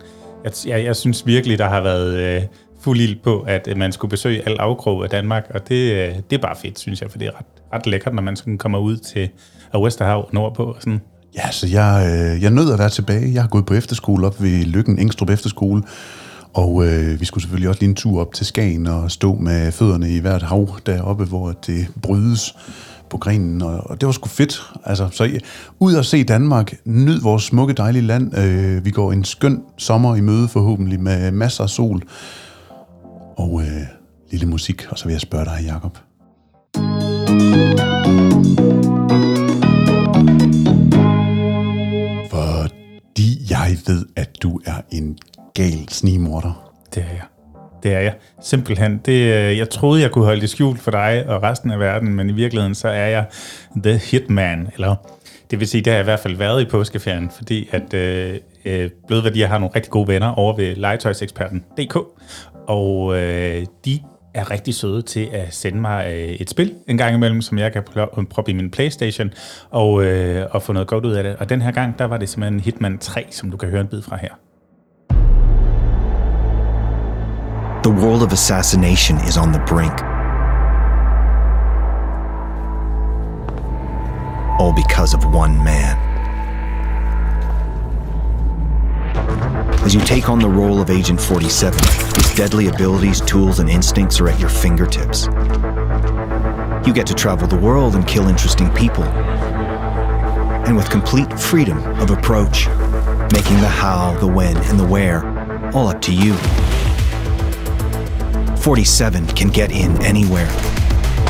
[0.45, 2.43] Jeg, jeg, jeg synes virkelig, der har været øh,
[2.81, 6.15] fuld ild på, at øh, man skulle besøge al afkrog af Danmark, og det, øh,
[6.31, 8.59] det er bare fedt, synes jeg, for det er ret, ret lækkert, når man sådan
[8.59, 9.29] kommer ud til
[9.75, 10.65] øh, Vesterhav nordpå.
[10.65, 11.01] Og sådan.
[11.37, 13.35] Ja, så jeg, øh, jeg nød at være tilbage.
[13.35, 15.83] Jeg har gået på efterskole op ved Lykken Engstrup Efterskole,
[16.55, 19.73] og øh, vi skulle selvfølgelig også lige en tur op til Skagen og stå med
[19.73, 22.55] fødderne i hvert hav deroppe, hvor det brydes
[23.11, 24.63] på grenen, og, og det var sgu fedt.
[24.85, 25.39] Altså, så ja,
[25.79, 28.39] ud og se Danmark, nyd vores smukke, dejlige land.
[28.39, 32.03] Øh, vi går en skøn sommer i møde forhåbentlig med masser af sol
[33.37, 33.83] og øh,
[34.31, 35.99] lille musik, og så vil jeg spørge dig, Jacob.
[42.31, 45.19] Fordi jeg ved, at du er en
[45.55, 46.73] gal snimorder.
[46.95, 47.38] Det er jeg.
[47.83, 48.15] Det er jeg.
[48.41, 49.01] Simpelthen.
[49.07, 52.15] Det, øh, jeg troede, jeg kunne holde det skjult for dig og resten af verden,
[52.15, 53.25] men i virkeligheden så er jeg
[53.83, 54.69] The Hitman.
[54.75, 54.95] Eller,
[55.51, 58.37] det vil sige, det har jeg i hvert fald været i påskeferien, fordi at øh,
[58.65, 61.97] øh Blødværdier har nogle rigtig gode venner over ved legetøjseksperten.dk,
[62.67, 64.01] og øh, de
[64.35, 67.73] er rigtig søde til at sende mig øh, et spil en gang imellem, som jeg
[67.73, 69.31] kan øh, proppe i min Playstation
[69.71, 71.37] og, øh, og få noget godt ud af det.
[71.37, 73.87] Og den her gang, der var det simpelthen Hitman 3, som du kan høre en
[73.87, 74.48] bid fra her.
[77.89, 79.95] The world of assassination is on the brink.
[84.61, 85.97] All because of one man.
[89.87, 91.79] As you take on the role of Agent 47,
[92.17, 95.25] his deadly abilities, tools, and instincts are at your fingertips.
[96.87, 99.05] You get to travel the world and kill interesting people.
[99.05, 102.67] And with complete freedom of approach,
[103.33, 105.25] making the how, the when, and the where
[105.75, 106.37] all up to you.
[108.59, 110.49] 47 can get in anywhere.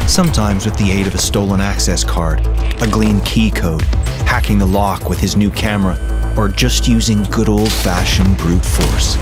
[0.08, 2.40] Sometimes with the aid of a stolen access card,
[2.80, 3.82] a glean key code,
[4.24, 5.96] hacking the lock with his new camera,
[6.36, 9.16] or just using good old fashioned brute force.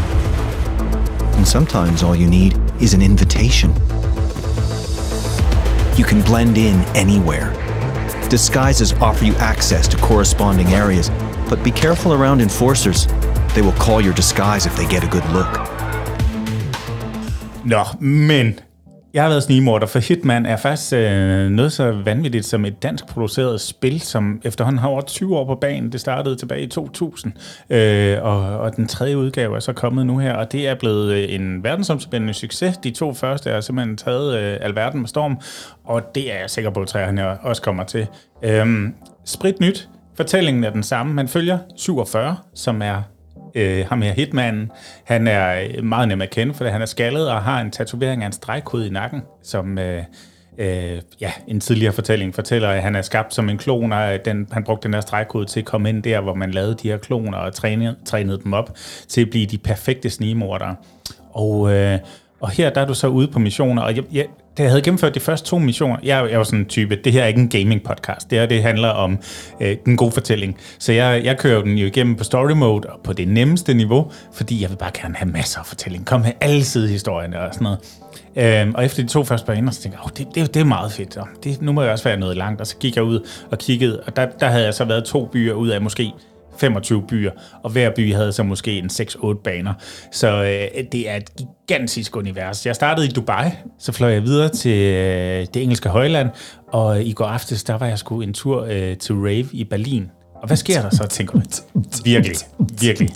[1.37, 3.71] And sometimes all you need is an invitation.
[5.97, 7.53] You can blend in anywhere.
[8.29, 11.11] Disguises offer you access to corresponding areas,
[11.49, 13.07] but be careful around enforcers.
[13.55, 15.76] They will call your disguise if they get a good look.
[17.67, 18.59] Nå, men
[19.15, 23.07] jeg har været snigmorder, for Hitman er faktisk øh, noget så vanvittigt som et dansk
[23.07, 25.93] produceret spil, som efterhånden har over 20 år på banen.
[25.93, 27.33] Det startede tilbage i 2000,
[27.71, 31.13] øh, og, og den tredje udgave er så kommet nu her, og det er blevet
[31.13, 32.77] øh, en verdensomspændende succes.
[32.77, 35.39] De to første er simpelthen taget øh, alverden med storm,
[35.85, 38.07] og det er jeg sikker på, at træerne også kommer til.
[38.43, 38.67] Øh,
[39.25, 39.89] sprit nyt.
[40.17, 41.15] Fortællingen er den samme.
[41.15, 43.03] Man følger 47, som er
[43.57, 44.71] øh, ham her hitmanden,
[45.05, 48.23] han er øh, meget nem at kende, for han er skaldet og har en tatovering
[48.23, 50.03] af en stregkode i nakken, som øh,
[50.59, 54.49] øh, ja, en tidligere fortælling fortæller, at han er skabt som en klon, og den,
[54.53, 56.97] han brugte den her stregkode til at komme ind der, hvor man lavede de her
[56.97, 58.77] kloner og trænede, trænede dem op
[59.09, 60.77] til at blive de perfekte snigmordere.
[61.33, 61.99] Og, øh,
[62.41, 64.27] og her der er du så ude på missioner, og jeg, jeg,
[64.59, 67.13] da jeg havde gennemført de første to missioner, jeg, jeg var sådan en type, det
[67.13, 69.19] her er ikke en gaming-podcast, det her det handler om
[69.61, 70.57] øh, den gode fortælling.
[70.79, 74.11] Så jeg, jeg kører den jo igennem på story mode og på det nemmeste niveau,
[74.33, 76.07] fordi jeg vil bare gerne have masser af fortælling.
[76.07, 77.79] Kom med alle sidehistorierne og sådan noget.
[78.37, 80.65] Øhm, og efter de to første baner, så tænkte jeg, oh, det, det, det er
[80.65, 81.17] meget fedt.
[81.17, 82.61] Og det, nu må jeg også være noget langt.
[82.61, 85.27] Og så gik jeg ud og kiggede, og der, der havde jeg så været to
[85.27, 86.13] byer ud af måske
[86.59, 87.31] 25 byer,
[87.63, 89.75] og hver by havde så måske en 6-8 baner.
[90.13, 92.67] Så øh, det er et gigantisk univers.
[92.67, 96.31] Jeg startede i Dubai, så fløj jeg videre til øh, det engelske højland,
[96.73, 100.11] og i går aftes, der var jeg sgu en tur øh, til Rave i Berlin.
[100.43, 101.47] Og hvad sker der så, tænker man?
[102.05, 102.37] Virkelig,
[102.81, 103.09] virkelig.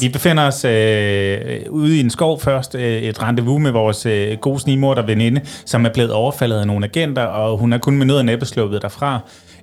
[0.00, 4.38] Vi befinder os øh, ude i en skov først, øh, et rendezvous med vores øh,
[4.38, 8.06] gode snimorder veninde, som er blevet overfaldet af nogle agenter, og hun er kun med
[8.06, 9.20] noget af næppesluppet derfra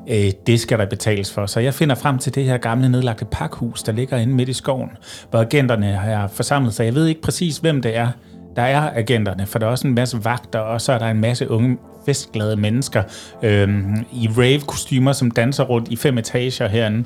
[0.09, 1.45] øh, det skal der betales for.
[1.45, 4.53] Så jeg finder frem til det her gamle nedlagte pakhus, der ligger inde midt i
[4.53, 4.89] skoven,
[5.29, 6.85] hvor agenterne har forsamlet sig.
[6.85, 8.07] Jeg ved ikke præcis, hvem det er,
[8.55, 11.21] der er agenterne, for der er også en masse vagter, og så er der en
[11.21, 13.03] masse unge festglade mennesker
[13.43, 13.69] øh,
[14.13, 17.03] i rave-kostymer, som danser rundt i fem etager herinde.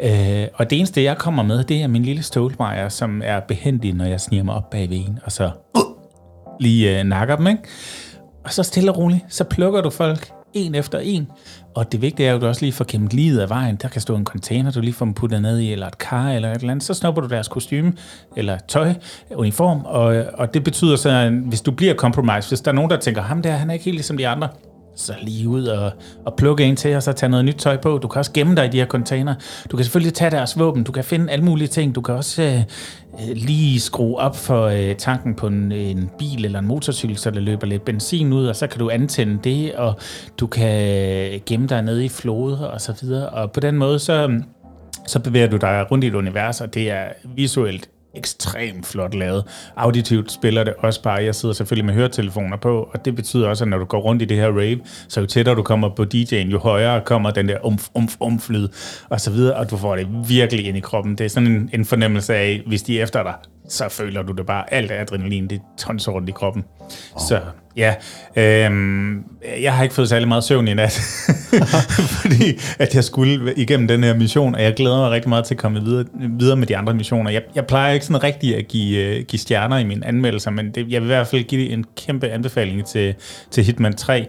[0.00, 3.94] Øh, og det eneste, jeg kommer med, det er min lille stålmejer, som er behendig,
[3.94, 5.82] når jeg sniger mig op bag ved en, og så uh,
[6.60, 7.62] lige øh, nakker dem, ikke?
[8.44, 11.26] Og så stille og roligt, så plukker du folk en efter en.
[11.74, 13.76] Og det vigtige er at du også lige får kæmpet livet af vejen.
[13.76, 16.30] Der kan stå en container, du lige får dem puttet ned i, eller et kar,
[16.30, 16.84] eller et eller andet.
[16.84, 17.92] Så snupper du deres kostume,
[18.36, 18.94] eller tøj,
[19.34, 19.84] uniform.
[19.84, 22.96] Og, og det betyder så, at hvis du bliver compromised, hvis der er nogen, der
[22.96, 24.48] tænker, ham der, han er ikke helt ligesom de andre,
[24.96, 25.92] så lige ud og,
[26.24, 27.98] og plukke en til, og så tage noget nyt tøj på.
[27.98, 29.34] Du kan også gemme dig i de her container.
[29.70, 30.84] Du kan selvfølgelig tage deres våben.
[30.84, 31.94] Du kan finde alle mulige ting.
[31.94, 36.44] Du kan også øh, øh lige skrue op for øh, tanken på en, en bil
[36.44, 39.74] eller en motorcykel, så der løber lidt benzin ud, og så kan du antænde det,
[39.74, 39.98] og
[40.40, 40.88] du kan
[41.32, 43.28] øh, gemme dig nede i floder og så videre.
[43.28, 44.40] Og på den måde, så,
[45.06, 47.04] så bevæger du dig rundt i et univers, og det er
[47.34, 49.44] visuelt ekstremt flot lavet.
[49.76, 51.24] Auditivt spiller det også bare.
[51.24, 54.22] Jeg sidder selvfølgelig med høretelefoner på, og det betyder også, at når du går rundt
[54.22, 57.48] i det her rave, så jo tættere du kommer på DJ'en, jo højere kommer den
[57.48, 58.68] der umf, umf, umf lyd,
[59.08, 61.18] og så videre, og du får det virkelig ind i kroppen.
[61.18, 63.34] Det er sådan en, en fornemmelse af, hvis de er efter dig,
[63.68, 64.74] så føler du det bare.
[64.74, 66.64] Alt adrenalin, det tonser rundt i kroppen.
[66.80, 67.20] Oh.
[67.28, 67.40] Så
[67.76, 67.94] ja,
[68.36, 69.24] øhm,
[69.62, 70.92] jeg har ikke fået særlig meget søvn i nat,
[72.22, 75.54] fordi at jeg skulle igennem den her mission, og jeg glæder mig rigtig meget til
[75.54, 76.04] at komme videre,
[76.38, 77.30] videre med de andre missioner.
[77.30, 80.70] Jeg, jeg plejer ikke sådan rigtig at give, uh, give stjerner i mine anmeldelser, men
[80.70, 83.14] det, jeg vil i hvert fald give en kæmpe anbefaling til,
[83.50, 84.26] til Hitman 3.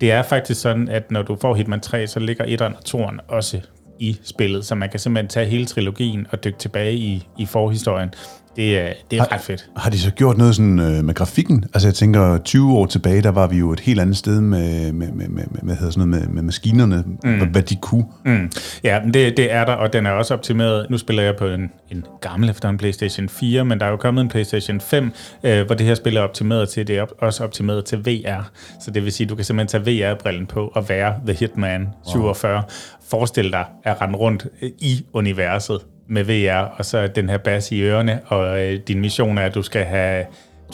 [0.00, 3.18] Det er faktisk sådan, at når du får Hitman 3, så ligger 1'eren og 2'eren
[3.28, 3.60] også
[3.98, 8.10] i spillet, så man kan simpelthen tage hele trilogien og dykke tilbage i, i forhistorien.
[8.56, 9.70] Det er, det er har, ret fedt.
[9.76, 11.64] Har de så gjort noget sådan øh, med grafikken?
[11.74, 14.92] Altså jeg tænker, 20 år tilbage, der var vi jo et helt andet sted med,
[14.92, 17.36] med, med, med, med, hvad hedder sådan noget, med, med maskinerne, mm.
[17.36, 18.04] hvad, hvad de kunne.
[18.24, 18.50] Mm.
[18.84, 20.86] Ja, det, det er der, og den er også optimeret.
[20.90, 23.96] Nu spiller jeg på en, en gammel efter en PlayStation 4, men der er jo
[23.96, 25.12] kommet en PlayStation 5,
[25.42, 28.50] øh, hvor det her spil er optimeret til, det er også optimeret til VR.
[28.84, 32.54] Så det vil sige, du kan simpelthen tage VR-brillen på og være The Hitman 47.
[32.54, 32.62] Wow.
[33.08, 37.82] Forestil dig at rende rundt i universet med VR, og så den her bas i
[37.82, 40.24] ørerne, og øh, din mission er, at du skal have,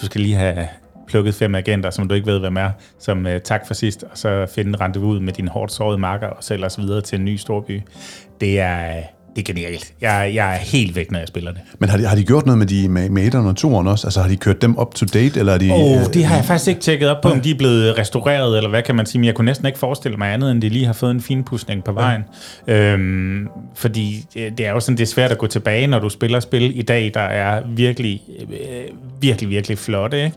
[0.00, 0.68] du skal lige have
[1.06, 4.18] plukket fem agenter, som du ikke ved, hvem er, som øh, tak for sidst, og
[4.18, 7.36] så finde rendezvous med din hårdt sårede marker, og sælge os videre til en ny
[7.36, 7.82] storby.
[8.40, 9.02] Det er,
[9.36, 9.92] det er genialt.
[10.00, 11.60] Jeg, jeg er helt væk, når jeg spiller det.
[11.78, 14.06] Men har de, har de gjort noget med de med, med og 2'eren også?
[14.06, 15.40] Altså har de kørt dem up to date?
[15.40, 17.50] Eller er de, oh, øh, det har jeg faktisk ikke tjekket op på, om de
[17.50, 19.18] er blevet restaureret, eller hvad kan man sige.
[19.18, 21.44] Men jeg kunne næsten ikke forestille mig andet, end de lige har fået en fin
[21.44, 22.22] pudsning på vejen.
[22.68, 22.92] Ja.
[22.92, 26.40] Øhm, fordi det er jo sådan, det er svært at gå tilbage, når du spiller
[26.40, 28.56] spil i dag, der er virkelig, øh,
[29.20, 30.24] virkelig, virkelig flotte.
[30.24, 30.36] Ikke?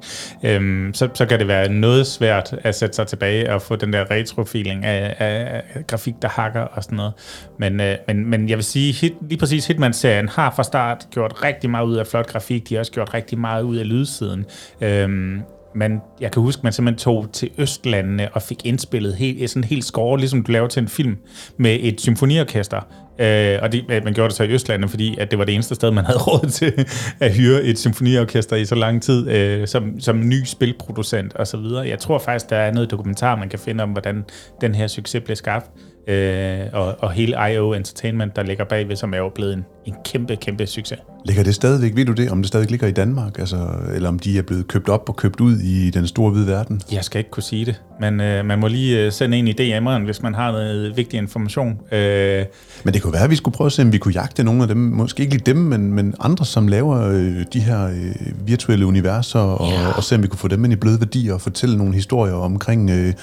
[0.55, 3.93] Øhm, så, så kan det være noget svært at sætte sig tilbage og få den
[3.93, 7.13] der retro-feeling af, af, af grafik, der hakker og sådan noget.
[7.59, 11.43] Men, øh, men, men jeg vil sige, hit, lige præcis Hitman-serien har fra start gjort
[11.43, 12.69] rigtig meget ud af flot grafik.
[12.69, 14.45] De har også gjort rigtig meget ud af lydsiden.
[14.81, 15.41] Øhm,
[15.75, 19.63] men jeg kan huske, at man simpelthen tog til Østlandene og fik indspillet helt, sådan
[19.63, 21.17] helt score, ligesom du laver til en film,
[21.57, 22.81] med et symfoniorkester.
[23.19, 25.75] Øh, og det, man gjorde det så i Østlandene, fordi at det var det eneste
[25.75, 26.85] sted, man havde råd til
[27.19, 31.59] at hyre et symfoniorkester i så lang tid, øh, som, som ny spilproducent osv.
[31.85, 34.25] Jeg tror faktisk, der er noget dokumentar, man kan finde om, hvordan
[34.61, 35.69] den her succes blev skabt
[36.07, 39.95] øh, og, og hele IO Entertainment, der ligger bagved, som er jo blevet en, en
[40.05, 40.99] kæmpe, kæmpe succes.
[41.25, 44.19] Ligger det stadigvæk, ved du det, om det stadig ligger i Danmark, altså, eller om
[44.19, 46.81] de er blevet købt op og købt ud i den store hvide verden?
[46.91, 49.51] Jeg skal ikke kunne sige det, men øh, man må lige øh, sende en i
[49.51, 51.79] DM'eren, hvis man har noget vigtig information.
[51.91, 52.45] Øh,
[52.83, 54.61] men det kunne være, at vi skulle prøve at se, om vi kunne jagte nogle
[54.61, 58.47] af dem, måske ikke lige dem, men, men andre, som laver øh, de her øh,
[58.47, 59.91] virtuelle universer, og, ja.
[59.91, 62.33] og se, om vi kunne få dem ind i bløde værdier og fortælle nogle historier
[62.33, 63.13] omkring øh,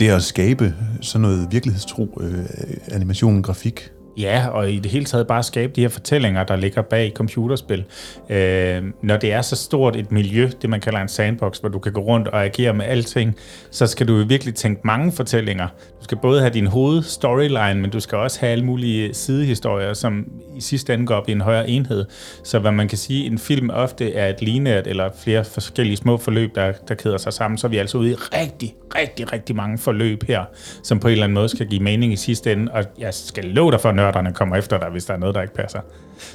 [0.00, 2.44] det at skabe sådan noget virkelighedstro øh,
[2.92, 3.92] animation, grafik.
[4.20, 7.84] Ja, og i det hele taget bare skabe de her fortællinger, der ligger bag computerspil.
[8.30, 11.78] Øh, når det er så stort et miljø, det man kalder en sandbox, hvor du
[11.78, 13.36] kan gå rundt og agere med alting,
[13.70, 15.68] så skal du virkelig tænke mange fortællinger.
[16.00, 20.24] Du skal både have din hovedstoryline, men du skal også have alle mulige sidehistorier, som
[20.56, 22.04] i sidste ende går op i en højere enhed.
[22.44, 26.16] Så hvad man kan sige, en film ofte er et lineært eller flere forskellige små
[26.16, 29.56] forløb, der, der kæder sig sammen, så er vi altså ude i rigtig, rigtig, rigtig
[29.56, 30.44] mange forløb her,
[30.82, 33.44] som på en eller anden måde skal give mening i sidste ende, og jeg skal
[33.44, 35.80] love dig for, nørderne kommer efter dig, hvis der er noget, der ikke passer.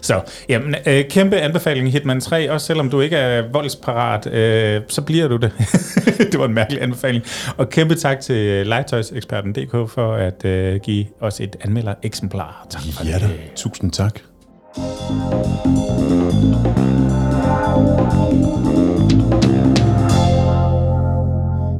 [0.01, 5.01] Så jamen, øh, kæmpe anbefaling Hitman 3, også selvom du ikke er voldsparat, øh, så
[5.01, 5.51] bliver du det.
[6.31, 7.23] det var en mærkelig anbefaling.
[7.57, 12.67] Og kæmpe tak til legetøjseksperten.dk for at øh, give os et anmelder-eksemplar.
[12.69, 13.51] Tak for ja, det.
[13.55, 14.19] Tusind tak.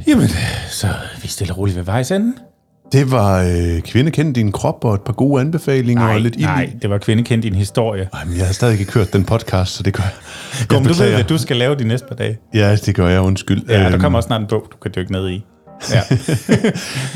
[0.08, 0.28] Jamen,
[0.70, 0.88] så
[1.22, 2.34] vi stille roligt ved vejs ende.
[2.92, 6.40] Det var øh, Kvinde kendt din krop og et par gode anbefalinger nej, og lidt
[6.40, 6.78] Nej, i.
[6.82, 8.10] det var Kvinde kendt din historie.
[8.14, 10.14] Ej, men jeg har stadig ikke kørt den podcast, så det gør jeg.
[10.70, 12.38] Kom, du ved, at du skal lave de næste par dage.
[12.54, 13.64] Ja, det gør jeg, undskyld.
[13.70, 14.00] Ja, der øhm.
[14.02, 15.46] kommer også snart en bog, du kan dykke ned i.
[15.92, 16.02] Ja.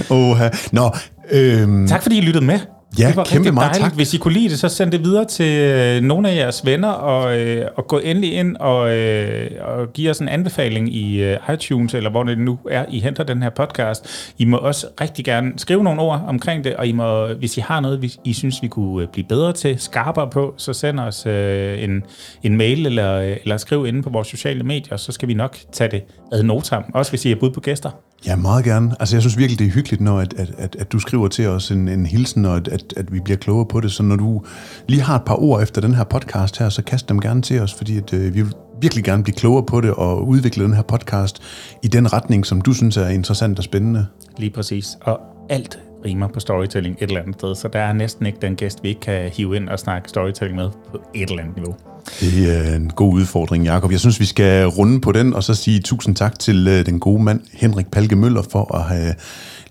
[0.16, 0.50] Oha.
[0.72, 0.92] Nå,
[1.32, 1.88] øhm.
[1.88, 2.60] Tak fordi I lyttede med.
[3.00, 3.84] Ja, det var kæmpe meget dejligt.
[3.84, 3.96] tak.
[3.96, 6.88] Hvis I kunne lide det, så send det videre til øh, nogle af jeres venner,
[6.90, 11.38] og, øh, og gå endelig ind og, øh, og give os en anbefaling i øh,
[11.54, 14.32] iTunes, eller hvor det nu er, I henter den her podcast.
[14.38, 17.62] I må også rigtig gerne skrive nogle ord omkring det, og I må, hvis I
[17.62, 21.26] har noget, I synes, vi kunne øh, blive bedre til, skarpere på, så send os
[21.26, 22.04] øh, en,
[22.44, 25.58] en mail, eller, øh, eller skriv inde på vores sociale medier, så skal vi nok
[25.72, 27.90] tage det ad notam, også hvis I er bud på gæster.
[28.26, 28.96] Ja, meget gerne.
[29.00, 31.48] Altså, jeg synes virkelig, det er hyggeligt, når at, at, at, at du skriver til
[31.48, 33.92] os en, en hilsen, og at, at, at vi bliver klogere på det.
[33.92, 34.42] Så når du
[34.88, 37.62] lige har et par ord efter den her podcast her, så kast dem gerne til
[37.62, 40.74] os, fordi at, øh, vi vil virkelig gerne blive klogere på det og udvikle den
[40.74, 41.42] her podcast
[41.84, 44.06] i den retning, som du synes er interessant og spændende.
[44.38, 44.98] Lige præcis.
[45.02, 45.20] Og
[45.50, 48.84] alt rimer på storytelling et eller andet sted, så der er næsten ikke den gæst,
[48.84, 51.76] vi ikke kan hive ind og snakke storytelling med på et eller andet niveau.
[52.20, 53.92] Det er en god udfordring, Jakob.
[53.92, 57.00] Jeg synes, vi skal runde på den, og så sige tusind tak til øh, den
[57.00, 59.14] gode mand, Henrik Palke Møller, for at have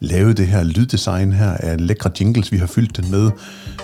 [0.01, 3.31] lavet det her lyddesign her af lækre jingles, vi har fyldt den med.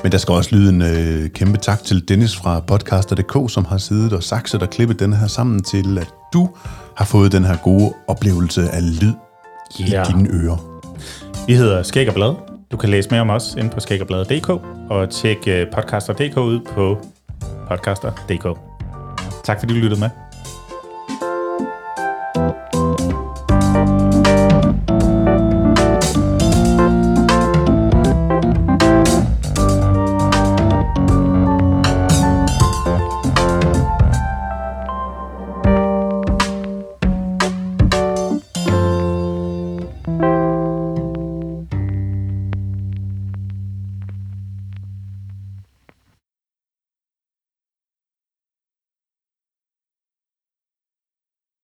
[0.02, 3.78] Men der skal også lyde en øh, kæmpe tak til Dennis fra podcaster.dk, som har
[3.78, 6.50] siddet og sakset og klippet den her sammen til, at du
[6.96, 9.12] har fået den her gode oplevelse af lyd
[9.80, 10.10] yeah.
[10.10, 10.82] i dine ører.
[11.46, 12.34] Vi hedder Skæg og Blad.
[12.72, 14.48] Du kan læse mere om os inde på skæggerbladet.dk
[14.90, 16.98] og tjekke podcaster.dk ud på
[17.68, 18.58] podcaster.dk.
[19.44, 20.08] Tak fordi du lyttede med.